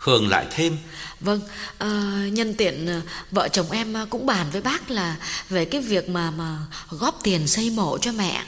Hương 0.00 0.28
lại 0.28 0.46
thêm. 0.50 0.76
Vâng, 1.20 1.40
à, 1.78 1.88
nhân 2.32 2.54
tiện 2.54 2.86
ờ, 2.86 3.00
vợ 3.30 3.48
chồng 3.48 3.70
em 3.70 3.94
cũng 4.10 4.26
bàn 4.26 4.46
với 4.52 4.60
bác 4.60 4.90
là 4.90 5.16
Về 5.48 5.64
cái 5.64 5.80
việc 5.80 6.08
mà 6.08 6.30
mà 6.30 6.58
góp 6.90 7.20
tiền 7.22 7.46
xây 7.46 7.70
mộ 7.70 7.98
cho 7.98 8.12
mẹ. 8.12 8.44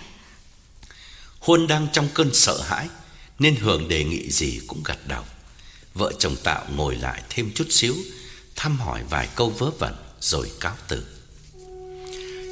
Huân 1.38 1.66
đang 1.66 1.86
trong 1.92 2.08
cơn 2.14 2.34
sợ 2.34 2.62
hãi 2.62 2.88
Nên 3.38 3.56
Hường 3.56 3.88
đề 3.88 4.04
nghị 4.04 4.30
gì 4.30 4.60
cũng 4.66 4.82
gật 4.84 5.08
đầu. 5.08 5.24
Vợ 5.94 6.12
chồng 6.18 6.36
Tạo 6.44 6.64
ngồi 6.76 6.96
lại 6.96 7.22
thêm 7.30 7.50
chút 7.54 7.66
xíu 7.70 7.94
Thăm 8.56 8.80
hỏi 8.80 9.02
vài 9.10 9.28
câu 9.34 9.50
vớ 9.50 9.70
vẩn 9.78 9.94
Rồi 10.20 10.50
cáo 10.60 10.76
từ. 10.88 11.06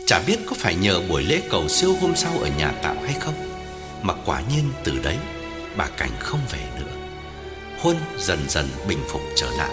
Chả 0.06 0.22
biết 0.26 0.38
có 0.46 0.56
phải 0.58 0.74
nhờ 0.74 1.00
buổi 1.08 1.22
lễ 1.22 1.42
cầu 1.50 1.68
siêu 1.68 1.96
hôm 2.00 2.12
sau 2.16 2.38
ở 2.38 2.48
nhà 2.48 2.72
Tạo 2.82 2.96
hay 3.04 3.14
không 3.20 3.60
Mà 4.02 4.14
quả 4.24 4.40
nhiên 4.40 4.72
từ 4.84 4.98
đấy 4.98 5.18
Bà 5.76 5.86
Cảnh 5.86 6.12
không 6.20 6.40
về 6.52 6.68
nữa 6.80 6.89
Huân 7.80 7.96
dần 8.18 8.38
dần 8.48 8.68
bình 8.88 8.98
phục 9.08 9.22
trở 9.36 9.50
lại. 9.50 9.70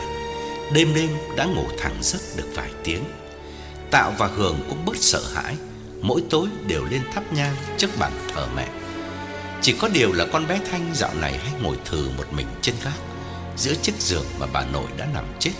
Đêm 0.73 0.93
đêm 0.95 1.09
đã 1.35 1.45
ngủ 1.45 1.65
thẳng 1.77 1.97
giấc 2.01 2.21
được 2.37 2.47
vài 2.55 2.71
tiếng. 2.83 3.03
Tạo 3.91 4.13
và 4.17 4.27
Hường 4.27 4.59
cũng 4.69 4.85
bớt 4.85 4.97
sợ 4.97 5.21
hãi. 5.33 5.55
Mỗi 6.01 6.23
tối 6.29 6.47
đều 6.67 6.85
lên 6.85 7.01
thắp 7.13 7.33
nhang 7.33 7.55
trước 7.77 7.89
bàn 7.99 8.11
thờ 8.33 8.47
mẹ. 8.55 8.67
Chỉ 9.61 9.75
có 9.79 9.87
điều 9.87 10.13
là 10.13 10.25
con 10.33 10.47
bé 10.47 10.59
Thanh 10.71 10.91
dạo 10.93 11.13
này 11.21 11.37
hay 11.37 11.51
ngồi 11.61 11.77
thừ 11.85 12.09
một 12.17 12.33
mình 12.33 12.47
trên 12.61 12.75
gác, 12.83 12.93
Giữa 13.57 13.75
chiếc 13.75 13.95
giường 13.99 14.25
mà 14.39 14.45
bà 14.53 14.65
nội 14.65 14.87
đã 14.97 15.07
nằm 15.13 15.25
chết. 15.39 15.51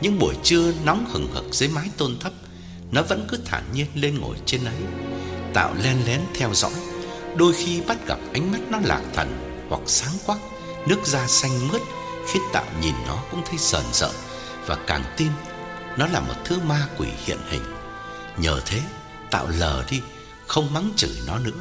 Những 0.00 0.18
buổi 0.18 0.34
trưa 0.42 0.72
nóng 0.84 1.06
hừng 1.08 1.28
hực 1.32 1.44
dưới 1.52 1.68
mái 1.68 1.88
tôn 1.96 2.18
thấp, 2.20 2.32
Nó 2.92 3.02
vẫn 3.02 3.26
cứ 3.28 3.38
thản 3.44 3.62
nhiên 3.74 3.86
lên 3.94 4.20
ngồi 4.20 4.36
trên 4.46 4.64
ấy. 4.64 4.74
Tạo 5.54 5.74
len 5.82 5.96
lén 6.06 6.20
theo 6.34 6.54
dõi, 6.54 6.72
Đôi 7.36 7.52
khi 7.52 7.80
bắt 7.80 8.06
gặp 8.06 8.18
ánh 8.32 8.52
mắt 8.52 8.58
nó 8.70 8.78
lạc 8.84 9.02
thần 9.14 9.56
Hoặc 9.68 9.80
sáng 9.86 10.14
quắc. 10.26 10.38
Nước 10.88 11.06
da 11.06 11.26
xanh 11.26 11.68
mướt 11.68 11.82
khiết 12.26 12.42
Tạo 12.52 12.66
nhìn 12.80 12.94
nó 13.06 13.22
cũng 13.30 13.42
thấy 13.48 13.58
sờn 13.58 13.84
sợ 13.92 14.12
Và 14.66 14.76
càng 14.86 15.04
tin 15.16 15.28
Nó 15.96 16.06
là 16.06 16.20
một 16.20 16.34
thứ 16.44 16.58
ma 16.60 16.88
quỷ 16.98 17.08
hiện 17.24 17.38
hình 17.48 17.62
Nhờ 18.36 18.60
thế 18.66 18.80
Tạo 19.30 19.48
lờ 19.48 19.84
đi 19.90 20.00
Không 20.46 20.74
mắng 20.74 20.92
chửi 20.96 21.16
nó 21.26 21.38
nữa 21.38 21.60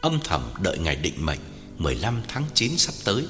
âm 0.00 0.20
thầm 0.24 0.50
đợi 0.60 0.78
ngày 0.78 0.96
định 0.96 1.26
mệnh 1.26 1.38
15 1.78 2.22
tháng 2.28 2.44
9 2.54 2.78
sắp 2.78 2.94
tới 3.04 3.26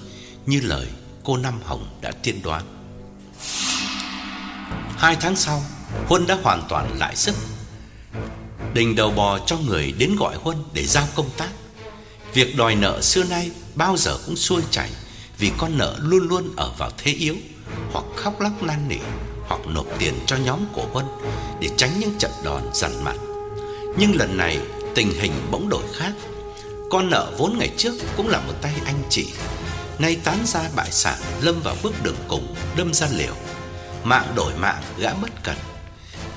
như 0.46 0.60
lời 0.60 0.86
cô 1.24 1.36
Năm 1.36 1.60
Hồng 1.64 1.98
đã 2.00 2.10
tiên 2.22 2.40
đoán. 2.42 2.62
Hai 4.96 5.16
tháng 5.20 5.36
sau, 5.36 5.62
Huân 6.06 6.26
đã 6.26 6.38
hoàn 6.42 6.62
toàn 6.68 6.98
lại 6.98 7.16
sức. 7.16 7.34
Đình 8.74 8.96
đầu 8.96 9.10
bò 9.10 9.38
cho 9.46 9.58
người 9.58 9.92
đến 9.92 10.16
gọi 10.16 10.36
Huân 10.36 10.56
để 10.72 10.86
giao 10.86 11.08
công 11.14 11.30
tác. 11.36 11.48
Việc 12.34 12.56
đòi 12.56 12.74
nợ 12.74 13.00
xưa 13.02 13.24
nay 13.24 13.50
bao 13.74 13.96
giờ 13.96 14.18
cũng 14.26 14.36
xuôi 14.36 14.62
chảy 14.70 14.90
vì 15.38 15.52
con 15.58 15.78
nợ 15.78 15.96
luôn 15.98 16.28
luôn 16.28 16.52
ở 16.56 16.72
vào 16.78 16.90
thế 16.98 17.12
yếu, 17.12 17.36
hoặc 17.92 18.04
khóc 18.16 18.40
lóc 18.40 18.62
năn 18.62 18.88
nỉ, 18.88 18.98
hoặc 19.48 19.60
nộp 19.66 19.86
tiền 19.98 20.14
cho 20.26 20.36
nhóm 20.36 20.60
của 20.72 20.86
Huân 20.92 21.06
để 21.60 21.68
tránh 21.76 21.90
những 21.98 22.18
trận 22.18 22.30
đòn 22.44 22.62
dằn 22.74 23.04
mặt. 23.04 23.16
Nhưng 23.98 24.16
lần 24.16 24.36
này 24.36 24.58
tình 24.94 25.12
hình 25.20 25.32
bỗng 25.50 25.68
đổi 25.68 25.84
khác. 25.94 26.12
Con 26.90 27.10
nợ 27.10 27.32
vốn 27.38 27.58
ngày 27.58 27.70
trước 27.76 27.94
cũng 28.16 28.28
là 28.28 28.40
một 28.40 28.52
tay 28.62 28.72
anh 28.84 29.02
chị. 29.10 29.26
Nay 29.98 30.16
tán 30.24 30.38
ra 30.44 30.60
bại 30.76 30.90
sản 30.90 31.18
Lâm 31.40 31.60
vào 31.60 31.76
bước 31.82 32.02
đường 32.02 32.16
cùng 32.28 32.54
Đâm 32.76 32.94
ra 32.94 33.06
liều. 33.16 33.34
Mạng 34.04 34.32
đổi 34.36 34.52
mạng 34.54 34.82
gã 34.98 35.14
bất 35.14 35.30
cẩn. 35.44 35.56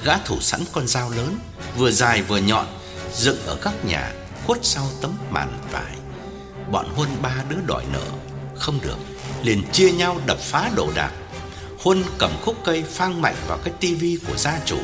Gã 0.04 0.18
thủ 0.18 0.40
sẵn 0.40 0.62
con 0.72 0.88
dao 0.88 1.10
lớn 1.10 1.38
Vừa 1.78 1.92
dài 1.92 2.22
vừa 2.22 2.38
nhọn 2.38 2.66
Dựng 3.14 3.46
ở 3.46 3.56
các 3.62 3.86
nhà 3.86 4.14
Khuất 4.46 4.60
sau 4.62 4.86
tấm 5.02 5.12
màn 5.30 5.60
vải. 5.72 5.96
Bọn 6.72 6.86
Huân 6.96 7.10
ba 7.22 7.36
đứa 7.50 7.60
đòi 7.68 7.84
nợ. 7.94 8.06
Không 8.62 8.80
được, 8.82 8.98
Liền 9.44 9.64
chia 9.72 9.92
nhau 9.92 10.22
đập 10.26 10.40
phá 10.40 10.70
đồ 10.76 10.90
đạc. 10.96 11.12
Huân 11.80 12.04
cầm 12.18 12.32
khúc 12.42 12.56
cây 12.66 12.84
phang 12.90 13.22
mạnh 13.22 13.36
vào 13.48 13.58
cái 13.58 13.74
tivi 13.80 14.18
của 14.28 14.38
gia 14.38 14.60
chủ. 14.66 14.78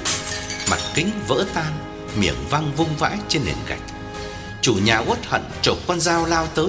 Mặt 0.69 0.80
kính 0.93 1.11
vỡ 1.28 1.45
tan, 1.53 1.73
Miệng 2.15 2.47
văng 2.49 2.71
vung 2.75 2.95
vãi 2.97 3.17
trên 3.28 3.45
nền 3.45 3.55
gạch. 3.67 3.82
Chủ 4.61 4.73
nhà 4.73 4.99
uất 5.07 5.25
hận 5.25 5.41
chộp 5.61 5.78
con 5.88 5.99
dao 5.99 6.25
lao 6.25 6.47
tới. 6.47 6.67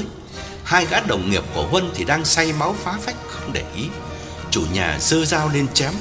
Hai 0.64 0.86
gã 0.86 1.00
đồng 1.00 1.30
nghiệp 1.30 1.42
của 1.54 1.66
Huân 1.66 1.90
thì 1.94 2.04
đang 2.04 2.24
say 2.24 2.52
máu 2.52 2.76
phá 2.84 2.98
phách 3.02 3.16
không 3.28 3.52
để 3.52 3.64
ý. 3.76 3.84
Chủ 4.50 4.62
nhà 4.72 4.98
giơ 5.00 5.24
dao 5.24 5.48
lên 5.48 5.68
chém. 5.74 5.92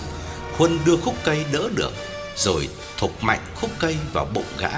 Huân 0.57 0.79
đưa 0.85 0.97
khúc 0.97 1.15
cây 1.23 1.45
đỡ 1.51 1.69
được, 1.75 1.93
Rồi 2.35 2.69
thục 2.97 3.23
mạnh 3.23 3.41
khúc 3.55 3.71
cây 3.79 3.95
vào 4.13 4.25
bụng 4.33 4.47
gã. 4.59 4.71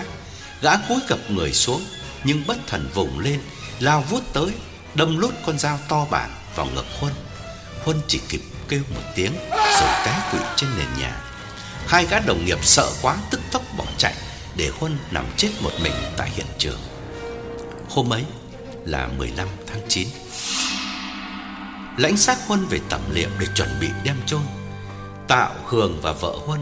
Gã 0.62 0.78
cúi 0.90 1.00
gập 1.08 1.32
người 1.32 1.54
xuống, 1.54 1.82
Nhưng 2.24 2.44
bất 2.48 2.58
thần 2.68 2.90
vùng 2.94 3.20
lên, 3.20 3.40
Lao 3.80 4.04
vút 4.10 4.24
tới. 4.34 4.52
Đâm 4.96 5.18
lút 5.18 5.34
con 5.46 5.60
dao 5.60 5.80
to 5.90 6.06
bản 6.12 6.30
vào 6.56 6.68
ngực 6.76 6.86
Huân. 7.00 7.14
Huân 7.84 8.02
chỉ 8.08 8.20
kịp 8.30 8.42
kêu 8.70 8.82
một 8.96 9.02
tiếng 9.16 9.34
Rồi 9.52 9.90
té 10.06 10.22
quỵ 10.32 10.40
trên 10.56 10.70
nền 10.78 10.88
nhà. 11.00 11.22
Hai 11.88 12.06
gã 12.06 12.20
đồng 12.20 12.46
nghiệp 12.46 12.66
sợ 12.66 12.90
quá 13.02 13.18
tức 13.32 13.42
tốc 13.52 13.62
bỏ 13.78 13.86
chạy 13.98 14.14
Để 14.56 14.72
Huân 14.80 14.98
nằm 15.12 15.26
chết 15.38 15.50
một 15.62 15.72
mình 15.84 15.94
tại 16.18 16.30
hiện 16.30 16.46
trường. 16.58 16.80
Hôm 17.90 18.14
ấy 18.14 18.24
là 18.86 19.08
15 19.18 19.48
tháng 19.68 19.82
9 19.88 20.08
Lãnh 21.98 22.18
xác 22.18 22.48
Huân 22.48 22.66
về 22.66 22.80
tẩm 22.90 23.02
liệm 23.12 23.30
để 23.40 23.48
chuẩn 23.56 23.70
bị 23.82 23.88
đem 24.04 24.16
chôn. 24.26 24.42
Tạo, 25.28 25.56
Hường 25.66 26.02
và 26.02 26.12
vợ 26.12 26.34
Huân 26.46 26.60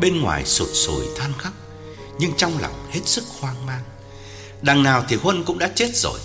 Bên 0.00 0.20
ngoài 0.20 0.44
sụt 0.44 0.68
sùi 0.72 1.06
than 1.16 1.32
khóc 1.38 1.52
Nhưng 2.18 2.32
trong 2.36 2.58
lòng 2.58 2.88
hết 2.90 3.00
sức 3.04 3.24
hoang 3.40 3.66
mang. 3.66 3.82
Đằng 4.62 4.82
nào 4.82 5.04
thì 5.08 5.16
Huân 5.16 5.44
cũng 5.44 5.58
đã 5.58 5.70
chết 5.74 5.96
rồi 5.96 6.20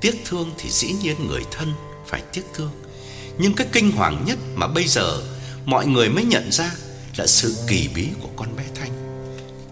Tiếc 0.00 0.22
thương 0.24 0.50
thì 0.58 0.70
dĩ 0.70 0.92
nhiên 1.02 1.28
người 1.28 1.42
thân 1.50 1.72
phải 2.06 2.22
tiếc 2.32 2.42
thương. 2.54 2.70
Nhưng 3.38 3.54
cái 3.54 3.66
kinh 3.72 3.92
hoàng 3.92 4.24
nhất 4.26 4.38
mà 4.54 4.66
bây 4.66 4.84
giờ 4.84 5.20
Mọi 5.66 5.86
người 5.86 6.08
mới 6.08 6.24
nhận 6.24 6.52
ra 6.52 6.70
Là 7.16 7.26
sự 7.26 7.56
kỳ 7.68 7.88
bí 7.94 8.08
của 8.22 8.28
con 8.36 8.56
bé 8.56 8.64
Thanh. 8.74 8.90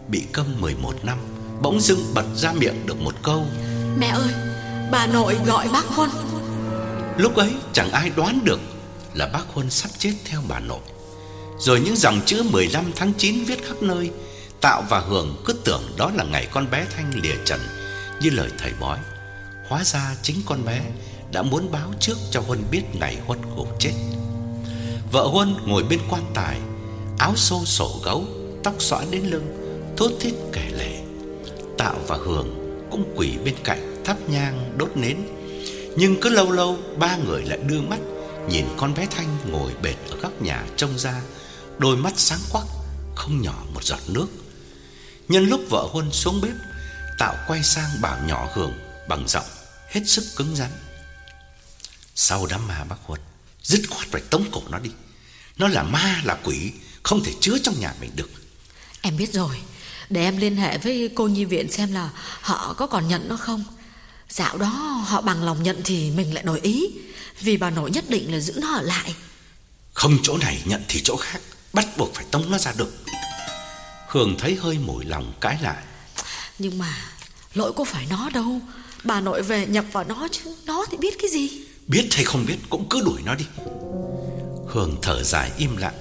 Bị 0.09 0.23
câm 0.33 0.61
11 0.61 1.05
năm 1.05 1.19
Bỗng 1.63 1.81
dưng 1.81 2.15
bật 2.15 2.25
ra 2.37 2.53
miệng 2.53 2.87
được 2.87 3.01
một 3.01 3.15
câu. 3.23 3.47
Mẹ 3.99 4.07
ơi 4.07 4.31
Bà 4.91 5.07
nội 5.07 5.37
gọi 5.47 5.69
bác 5.73 5.87
Huân. 5.87 6.11
Lúc 7.19 7.37
ấy 7.37 7.51
chẳng 7.73 7.91
ai 7.91 8.11
đoán 8.17 8.41
được 8.45 8.61
Là 9.15 9.27
bác 9.27 9.45
Huân 9.53 9.71
sắp 9.71 9.91
chết 9.99 10.13
theo 10.25 10.41
bà 10.49 10.61
nội. 10.61 10.81
Rồi 11.59 11.81
những 11.81 11.97
dòng 11.97 12.21
chữ 12.27 12.43
15 12.51 12.93
tháng 12.97 13.13
9 13.19 13.45
viết 13.45 13.67
khắp 13.69 13.83
nơi 13.83 14.11
Tạo 14.61 14.83
và 14.89 14.99
Hường 14.99 15.43
cứ 15.45 15.53
tưởng 15.53 15.83
đó 15.97 16.11
là 16.15 16.25
ngày 16.25 16.49
con 16.53 16.71
bé 16.71 16.87
Thanh 16.97 17.13
lìa 17.23 17.37
trần 17.45 17.61
Như 18.21 18.31
lời 18.31 18.51
thầy 18.59 18.73
bói 18.81 18.99
Hóa 19.69 19.85
ra 19.85 20.17
chính 20.23 20.37
con 20.47 20.65
bé 20.65 20.81
Đã 21.33 21.43
muốn 21.43 21.73
báo 21.73 21.93
trước 22.01 22.17
cho 22.31 22.41
Huân 22.41 22.65
biết 22.71 22.83
ngày 22.93 23.19
Huân 23.27 23.39
gục 23.57 23.69
chết 23.79 23.93
Vợ 25.13 25.27
Huân 25.27 25.57
ngồi 25.67 25.83
bên 25.83 26.01
quan 26.11 26.23
tài 26.35 26.59
Áo 27.19 27.37
xô 27.37 27.65
sổ 27.65 28.01
gấu 28.05 28.25
Tóc 28.65 28.75
xõa 28.79 29.05
đến 29.11 29.23
lưng 29.23 29.65
thốt 29.97 30.11
thít 30.21 30.35
kể 30.53 30.71
lể. 30.73 31.03
Tạo 31.79 31.97
và 32.07 32.17
Hường 32.17 32.49
cũng 32.91 33.15
quỳ 33.17 33.39
bên 33.45 33.55
cạnh 33.65 34.03
thắp 34.05 34.17
nhang 34.29 34.75
đốt 34.79 34.91
nến. 34.95 35.17
Nhưng 35.97 36.21
cứ 36.21 36.29
lâu 36.29 36.53
lâu 36.53 36.79
ba 36.99 37.17
người 37.17 37.43
lại 37.45 37.59
đưa 37.59 37.81
mắt 37.81 37.99
nhìn 38.49 38.65
con 38.77 38.95
bé 38.95 39.07
Thanh 39.11 39.37
ngồi 39.51 39.73
bệt 39.83 39.95
ở 40.11 40.17
góc 40.17 40.43
nhà 40.43 40.65
trông 40.77 40.99
ra, 40.99 41.23
đôi 41.79 41.97
mắt 41.97 42.13
sáng 42.17 42.39
quắc, 42.53 42.65
không 43.15 43.43
nhỏ 43.43 43.65
một 43.75 43.85
giọt 43.85 44.01
nước. 44.09 44.27
Nhân 45.29 45.45
lúc 45.45 45.61
vợ 45.71 45.89
Huân 45.93 46.13
xuống 46.13 46.41
bếp, 46.43 46.55
Tạo 47.19 47.35
quay 47.47 47.63
sang 47.63 47.91
bảo 48.03 48.19
nhỏ 48.27 48.49
Hường 48.55 48.73
bằng 49.09 49.29
giọng 49.29 49.47
hết 49.89 50.01
sức 50.07 50.25
cứng 50.37 50.57
rắn. 50.57 50.71
Sau 52.15 52.47
đám 52.47 52.67
ma 52.69 52.85
bác 52.85 52.97
Huân, 53.03 53.21
dứt 53.63 53.83
khoát 53.91 54.09
phải 54.11 54.23
tống 54.31 54.45
cổ 54.53 54.63
nó 54.69 54.79
đi. 54.79 54.91
Nó 55.57 55.69
là 55.69 55.83
ma 55.83 56.21
là 56.25 56.39
quỷ, 56.45 56.73
không 57.03 57.25
thể 57.25 57.33
chứa 57.41 57.59
trong 57.59 57.81
nhà 57.81 57.95
mình 58.01 58.11
được. 58.17 58.31
Em 59.01 59.17
biết 59.17 59.33
rồi, 59.33 59.61
để 60.11 60.23
em 60.23 60.37
liên 60.37 60.57
hệ 60.57 60.79
với 60.79 61.11
cô 61.15 61.29
nhi 61.29 61.45
viện 61.45 61.73
xem 61.73 61.93
là 61.93 62.11
họ 62.41 62.75
có 62.79 62.87
còn 62.87 63.09
nhận 63.09 63.29
nó 63.29 63.37
không. 63.37 63.65
Dạo 64.29 64.59
đó 64.59 64.69
họ 65.07 65.21
bằng 65.21 65.43
lòng 65.43 65.63
nhận 65.63 65.81
thì 65.85 66.11
mình 66.11 66.35
lại 66.35 66.43
đổi 66.43 66.61
ý, 66.61 66.87
vì 67.41 67.57
bà 67.57 67.71
nội 67.71 67.91
nhất 67.91 68.05
định 68.09 68.33
là 68.33 68.41
giữ 68.41 68.53
nó 68.57 68.75
ở 68.75 68.83
lại. 68.83 69.15
Không 69.93 70.19
chỗ 70.23 70.37
này 70.37 70.63
nhận 70.65 70.85
thì 70.89 71.01
chỗ 71.05 71.17
khác, 71.17 71.41
bắt 71.73 71.87
buộc 71.97 72.15
phải 72.15 72.25
tống 72.31 72.51
nó 72.51 72.59
ra 72.59 72.73
được. 72.77 72.93
Hường 74.09 74.37
thấy 74.39 74.59
hơi 74.61 74.79
mủi 74.79 75.05
lòng 75.05 75.33
cãi 75.41 75.59
lại. 75.61 75.83
Nhưng 76.59 76.79
mà 76.79 76.97
lỗi 77.55 77.73
có 77.77 77.85
phải 77.85 78.07
nó 78.11 78.31
đâu, 78.31 78.61
bà 79.05 79.21
nội 79.21 79.43
về 79.43 79.67
nhập 79.67 79.85
vào 79.93 80.05
nó 80.05 80.29
chứ, 80.31 80.55
nó 80.67 80.87
thì 80.91 80.97
biết 80.97 81.15
cái 81.23 81.31
gì. 81.31 81.51
Biết 81.87 82.09
hay 82.11 82.25
không 82.25 82.47
biết 82.47 82.57
cũng 82.71 82.87
cứ 82.91 83.03
đuổi 83.05 83.21
nó 83.25 83.35
đi. 83.35 83.45
Hường 84.69 84.97
thở 85.03 85.23
dài 85.23 85.51
im 85.57 85.77
lặng, 85.77 85.95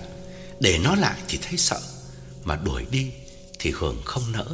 để 0.60 0.80
nó 0.84 0.96
lại 0.96 1.20
thì 1.28 1.40
thấy 1.42 1.58
sợ, 1.58 1.82
mà 2.44 2.56
đuổi 2.56 2.86
đi 2.92 3.12
thì 3.60 3.72
Hường 3.72 4.02
không 4.06 4.32
nỡ. 4.32 4.46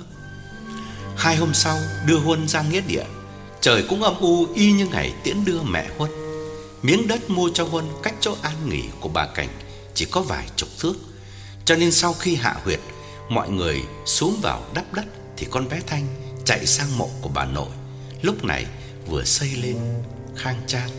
Hai 1.17 1.35
hôm 1.35 1.53
sau 1.53 1.77
đưa 2.05 2.17
Huân 2.17 2.47
ra 2.47 2.61
nghĩa 2.61 2.81
địa, 2.81 3.05
trời 3.61 3.83
cũng 3.89 4.03
âm 4.03 4.19
u 4.19 4.47
y 4.55 4.71
như 4.71 4.87
ngày 4.87 5.13
tiễn 5.23 5.45
đưa 5.45 5.61
mẹ 5.61 5.89
Huân. 5.97 6.11
Miếng 6.81 7.07
đất 7.07 7.29
mua 7.29 7.49
cho 7.53 7.63
Huân 7.63 7.85
cách 8.03 8.15
chỗ 8.21 8.35
an 8.41 8.69
nghỉ 8.69 8.83
của 8.99 9.09
bà 9.09 9.27
Cảnh 9.27 9.49
chỉ 9.93 10.05
có 10.11 10.21
vài 10.21 10.47
chục 10.55 10.69
thước, 10.79 10.93
cho 11.65 11.75
nên 11.75 11.91
sau 11.91 12.13
khi 12.13 12.35
hạ 12.35 12.55
huyệt, 12.63 12.79
mọi 13.29 13.49
người 13.49 13.81
xuống 14.05 14.39
vào 14.41 14.63
đắp 14.73 14.93
đất 14.93 15.05
thì 15.37 15.47
con 15.51 15.69
bé 15.69 15.79
Thanh 15.87 16.07
chạy 16.45 16.65
sang 16.65 16.97
mộ 16.97 17.09
của 17.21 17.29
bà 17.29 17.45
nội, 17.45 17.69
lúc 18.21 18.45
này 18.45 18.65
vừa 19.07 19.23
xây 19.23 19.49
lên 19.63 19.77
khang 20.35 20.61
trang. 20.67 20.89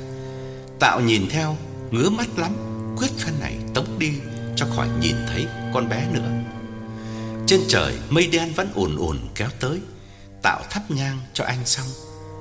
Tạo 0.79 1.01
nhìn 1.01 1.29
theo, 1.31 1.57
ngứa 1.91 2.11
mắt 2.11 2.39
lắm, 2.39 2.53
quyết 2.97 3.11
phen 3.19 3.35
này 3.41 3.59
tống 3.75 3.99
đi 3.99 4.13
cho 4.57 4.67
khỏi 4.77 4.89
nhìn 5.01 5.17
thấy 5.29 5.47
con 5.75 5.89
bé 5.89 6.07
nữa. 6.13 6.31
Trên 7.51 7.61
trời 7.69 7.99
mây 8.11 8.27
đen 8.27 8.53
vẫn 8.57 8.73
ồn 8.75 8.97
ồn 8.97 9.19
kéo 9.35 9.49
tới 9.61 9.81
Tạo 10.43 10.63
thắp 10.71 10.91
nhang 10.91 11.21
cho 11.35 11.45
anh 11.45 11.67
xong 11.67 11.87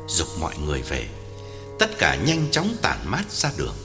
Dục 0.08 0.28
mọi 0.40 0.58
người 0.58 0.82
về 0.82 1.08
Tất 1.80 1.90
cả 1.98 2.16
nhanh 2.16 2.48
chóng 2.52 2.76
tản 2.82 2.98
mát 3.06 3.32
ra 3.32 3.52
đường 3.58 3.76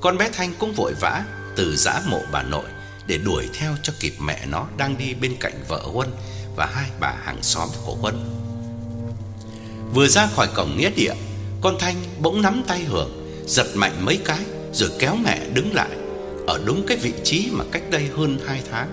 Con 0.00 0.18
bé 0.18 0.30
Thanh 0.32 0.52
cũng 0.58 0.72
vội 0.72 0.94
vã 1.00 1.24
Từ 1.56 1.76
giã 1.76 2.00
mộ 2.06 2.20
bà 2.32 2.42
nội 2.42 2.64
Để 3.06 3.18
đuổi 3.18 3.48
theo 3.54 3.76
cho 3.82 3.92
kịp 4.00 4.14
mẹ 4.20 4.46
nó 4.46 4.66
Đang 4.76 4.98
đi 4.98 5.14
bên 5.14 5.36
cạnh 5.40 5.64
vợ 5.68 5.82
Huân 5.92 6.08
Và 6.56 6.66
hai 6.66 6.90
bà 7.00 7.14
hàng 7.24 7.42
xóm 7.42 7.68
của 7.84 7.94
Huân 7.94 8.43
Vừa 9.92 10.06
ra 10.06 10.26
khỏi 10.26 10.48
cổng 10.54 10.76
nghĩa 10.76 10.90
địa 10.90 11.14
Con 11.60 11.76
Thanh 11.78 11.96
bỗng 12.20 12.42
nắm 12.42 12.62
tay 12.66 12.80
Hưởng 12.80 13.10
Giật 13.46 13.66
mạnh 13.74 14.04
mấy 14.04 14.18
cái 14.24 14.40
Rồi 14.72 14.90
kéo 14.98 15.16
mẹ 15.24 15.40
đứng 15.54 15.74
lại 15.74 15.90
Ở 16.46 16.60
đúng 16.64 16.86
cái 16.86 16.96
vị 16.96 17.12
trí 17.24 17.48
mà 17.52 17.64
cách 17.72 17.82
đây 17.90 18.08
hơn 18.16 18.38
hai 18.46 18.62
tháng 18.70 18.88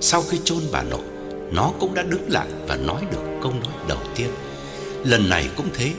Sau 0.00 0.22
khi 0.22 0.38
chôn 0.44 0.60
bà 0.72 0.82
nội 0.82 1.12
nó 1.52 1.70
cũng 1.80 1.94
đã 1.94 2.02
đứng 2.02 2.30
lại 2.30 2.46
và 2.68 2.76
nói 2.76 3.02
được 3.10 3.18
câu 3.42 3.52
nói 3.52 3.74
đầu 3.88 3.98
tiên. 4.14 4.28
Lần 5.04 5.30
này 5.30 5.48
cũng 5.56 5.68
thế, 5.74 5.92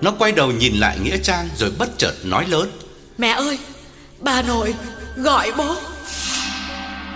nó 0.00 0.12
quay 0.18 0.32
đầu 0.32 0.52
nhìn 0.52 0.74
lại 0.74 0.98
Nghĩa 0.98 1.18
Trang 1.18 1.48
rồi 1.56 1.72
bất 1.78 1.98
chợt 1.98 2.14
nói 2.24 2.46
lớn: 2.48 2.70
"Mẹ 3.18 3.28
ơi, 3.28 3.58
bà 4.18 4.42
nội 4.42 4.74
gọi 5.16 5.52
bố." 5.56 5.74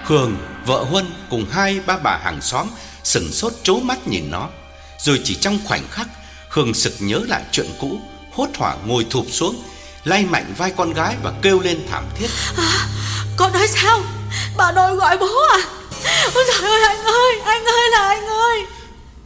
Hường, 0.04 0.36
vợ 0.66 0.84
Huân 0.90 1.06
cùng 1.30 1.46
hai 1.50 1.80
ba 1.86 1.96
bà 1.96 2.16
hàng 2.16 2.40
xóm 2.40 2.66
sững 3.04 3.28
sốt 3.32 3.52
trố 3.62 3.80
mắt 3.80 4.08
nhìn 4.08 4.30
nó, 4.30 4.48
rồi 4.98 5.20
chỉ 5.24 5.34
trong 5.34 5.58
khoảnh 5.64 5.84
khắc, 5.90 6.08
Hường 6.51 6.74
sực 6.74 6.92
nhớ 6.98 7.20
lại 7.28 7.42
chuyện 7.53 7.66
cũ, 7.80 8.01
hốt 8.32 8.48
hoảng 8.57 8.78
ngồi 8.86 9.07
thụp 9.11 9.26
xuống, 9.30 9.62
lay 10.05 10.24
mạnh 10.24 10.55
vai 10.59 10.72
con 10.76 10.92
gái 10.92 11.16
và 11.22 11.32
kêu 11.42 11.61
lên 11.61 11.86
thảm 11.90 12.05
thiết. 12.18 12.28
À, 12.57 12.86
con 13.36 13.53
nói 13.53 13.68
sao? 13.68 14.01
Bà 14.57 14.72
nội 14.72 14.96
gọi 14.96 15.18
bố 15.18 15.28
à? 15.53 15.59
Ôi 16.34 16.44
trời 16.46 16.70
ơi 16.70 16.82
anh 16.82 17.05
ơi 17.05 17.40
Anh 17.44 17.64
ơi 17.64 17.90
là 17.90 18.09
anh 18.09 18.26
ơi 18.26 18.64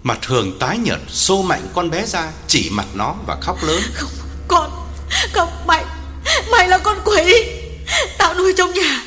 Mặt 0.03 0.19
Hường 0.27 0.59
tái 0.59 0.79
nhợt 0.79 0.99
Xô 1.09 1.43
mạnh 1.43 1.69
con 1.75 1.91
bé 1.91 2.07
ra 2.07 2.23
Chỉ 2.49 2.71
mặt 2.71 2.87
nó 2.95 3.15
và 3.27 3.37
khóc 3.41 3.57
lớn 3.63 3.83
Không 3.95 4.11
con 4.49 4.71
Không 5.33 5.49
mày 5.67 5.85
Mày 6.51 6.69
là 6.69 6.79
con 6.79 6.99
quỷ 7.05 7.45
Tao 8.19 8.35
nuôi 8.35 8.53
trong 8.57 8.73
nhà 8.73 9.03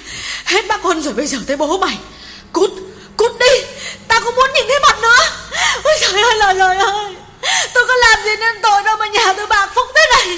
Hết 0.45 0.67
bác 0.67 0.83
con 0.83 1.01
rồi 1.01 1.13
bây 1.13 1.27
giờ 1.27 1.37
tới 1.47 1.57
bố 1.57 1.77
mày 1.77 1.97
Cút 2.53 2.71
Cút 3.17 3.31
đi 3.39 3.65
Tao 4.07 4.21
không 4.21 4.35
muốn 4.35 4.49
nhìn 4.53 4.65
thấy 4.67 4.79
mặt 4.79 4.97
nó 5.01 5.17
Ôi 5.83 5.93
trời 6.01 6.21
ơi 6.21 6.35
lời 6.37 6.55
lời 6.55 6.77
ơi 6.77 7.15
Tôi 7.73 7.83
có 7.87 7.93
làm 7.95 8.23
gì 8.25 8.31
nên 8.39 8.55
tội 8.63 8.83
đâu 8.83 8.97
mà 8.99 9.07
nhà 9.07 9.33
tôi 9.37 9.47
bạc 9.47 9.69
phúc 9.75 9.87
thế 9.95 10.01
này 10.15 10.37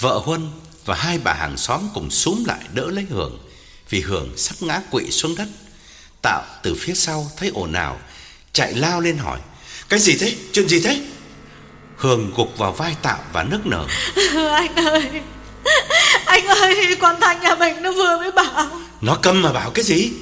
Vợ 0.00 0.20
Huân 0.24 0.50
và 0.84 0.94
hai 0.94 1.18
bà 1.18 1.32
hàng 1.32 1.56
xóm 1.56 1.88
cùng 1.94 2.10
súm 2.10 2.44
lại 2.44 2.60
đỡ 2.72 2.86
lấy 2.90 3.06
Hường 3.10 3.38
Vì 3.90 4.00
Hường 4.00 4.32
sắp 4.36 4.54
ngã 4.60 4.80
quỵ 4.90 5.10
xuống 5.10 5.34
đất 5.36 5.46
Tạo 6.26 6.42
từ 6.62 6.74
phía 6.74 6.94
sau 6.94 7.30
thấy 7.36 7.50
ồn 7.54 7.72
ào, 7.72 8.00
chạy 8.52 8.74
lao 8.74 9.00
lên 9.00 9.18
hỏi: 9.18 9.38
"Cái 9.88 10.00
gì 10.00 10.16
thế? 10.20 10.34
Chuyện 10.52 10.68
gì 10.68 10.80
thế?" 10.80 11.00
Hường 11.96 12.32
gục 12.36 12.58
vào 12.58 12.72
vai 12.72 12.96
Tạo 13.02 13.18
và 13.32 13.42
nức 13.42 13.66
nở. 13.66 13.86
"Anh 14.52 14.74
ơi, 14.74 15.22
anh 16.26 16.46
ơi, 16.46 16.96
con 17.00 17.20
Thanh 17.20 17.40
nhà 17.40 17.54
mình 17.54 17.82
nó 17.82 17.92
vừa 17.92 18.18
mới 18.18 18.32
bảo." 18.32 18.70
"Nó 19.00 19.18
câm 19.22 19.42
mà 19.42 19.52
bảo 19.52 19.70
cái 19.70 19.84
gì?" 19.84 20.12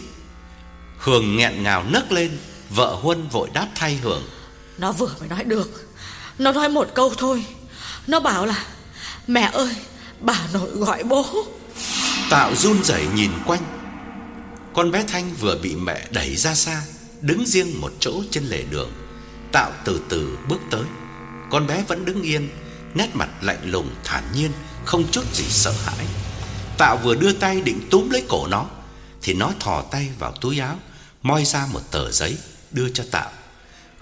Hường 0.98 1.36
nghẹn 1.36 1.62
ngào 1.62 1.84
nấc 1.88 2.12
lên, 2.12 2.38
vợ 2.70 2.98
Huân 3.02 3.28
vội 3.28 3.48
đáp 3.52 3.66
thay 3.74 3.98
Hường. 4.02 4.22
"Nó 4.78 4.92
vừa 4.92 5.10
mới 5.20 5.28
nói 5.28 5.44
được. 5.44 5.88
Nó 6.38 6.52
nói 6.52 6.68
một 6.68 6.88
câu 6.94 7.14
thôi. 7.18 7.44
Nó 8.06 8.20
bảo 8.20 8.46
là 8.46 8.64
mẹ 9.26 9.50
ơi, 9.52 9.74
bà 10.20 10.38
nội 10.52 10.70
gọi 10.70 11.02
bố." 11.02 11.26
Tạo 12.30 12.54
run 12.56 12.84
rẩy 12.84 13.06
nhìn 13.14 13.30
quanh 13.46 13.74
con 14.74 14.90
bé 14.90 15.04
Thanh 15.08 15.34
vừa 15.34 15.58
bị 15.62 15.74
mẹ 15.74 16.06
đẩy 16.10 16.36
ra 16.36 16.54
xa, 16.54 16.82
đứng 17.20 17.46
riêng 17.46 17.80
một 17.80 17.92
chỗ 18.00 18.22
trên 18.30 18.44
lề 18.44 18.62
đường. 18.70 18.92
Tạo 19.52 19.72
từ 19.84 20.00
từ 20.08 20.38
bước 20.48 20.60
tới. 20.70 20.82
Con 21.50 21.66
bé 21.66 21.84
vẫn 21.88 22.04
đứng 22.04 22.22
yên, 22.22 22.48
nét 22.94 23.08
mặt 23.14 23.28
lạnh 23.40 23.70
lùng 23.70 23.90
thản 24.04 24.24
nhiên, 24.34 24.50
không 24.84 25.10
chút 25.10 25.34
gì 25.34 25.44
sợ 25.48 25.72
hãi. 25.84 26.06
Tạo 26.78 26.96
vừa 26.96 27.14
đưa 27.14 27.32
tay 27.32 27.60
định 27.60 27.88
túm 27.90 28.10
lấy 28.10 28.22
cổ 28.28 28.46
nó 28.46 28.66
thì 29.22 29.34
nó 29.34 29.52
thò 29.60 29.82
tay 29.90 30.08
vào 30.18 30.32
túi 30.40 30.58
áo, 30.58 30.78
moi 31.22 31.44
ra 31.44 31.66
một 31.72 31.80
tờ 31.90 32.10
giấy 32.10 32.36
đưa 32.70 32.88
cho 32.88 33.04
Tạo. 33.10 33.30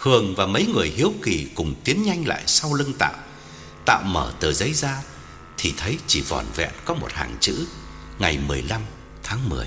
Hường 0.02 0.34
và 0.34 0.46
mấy 0.46 0.66
người 0.74 0.88
hiếu 0.88 1.12
kỳ 1.22 1.46
cùng 1.54 1.74
tiến 1.84 2.02
nhanh 2.02 2.26
lại 2.26 2.42
sau 2.46 2.74
lưng 2.74 2.92
Tạo. 2.98 3.14
Tạo 3.86 4.02
mở 4.02 4.32
tờ 4.40 4.52
giấy 4.52 4.72
ra, 4.72 5.02
thì 5.58 5.74
thấy 5.76 5.98
chỉ 6.06 6.20
vỏn 6.20 6.44
vẹn 6.56 6.70
có 6.84 6.94
một 6.94 7.12
hàng 7.12 7.36
chữ: 7.40 7.66
ngày 8.18 8.38
15 8.48 8.82
tháng 9.22 9.48
10. 9.48 9.66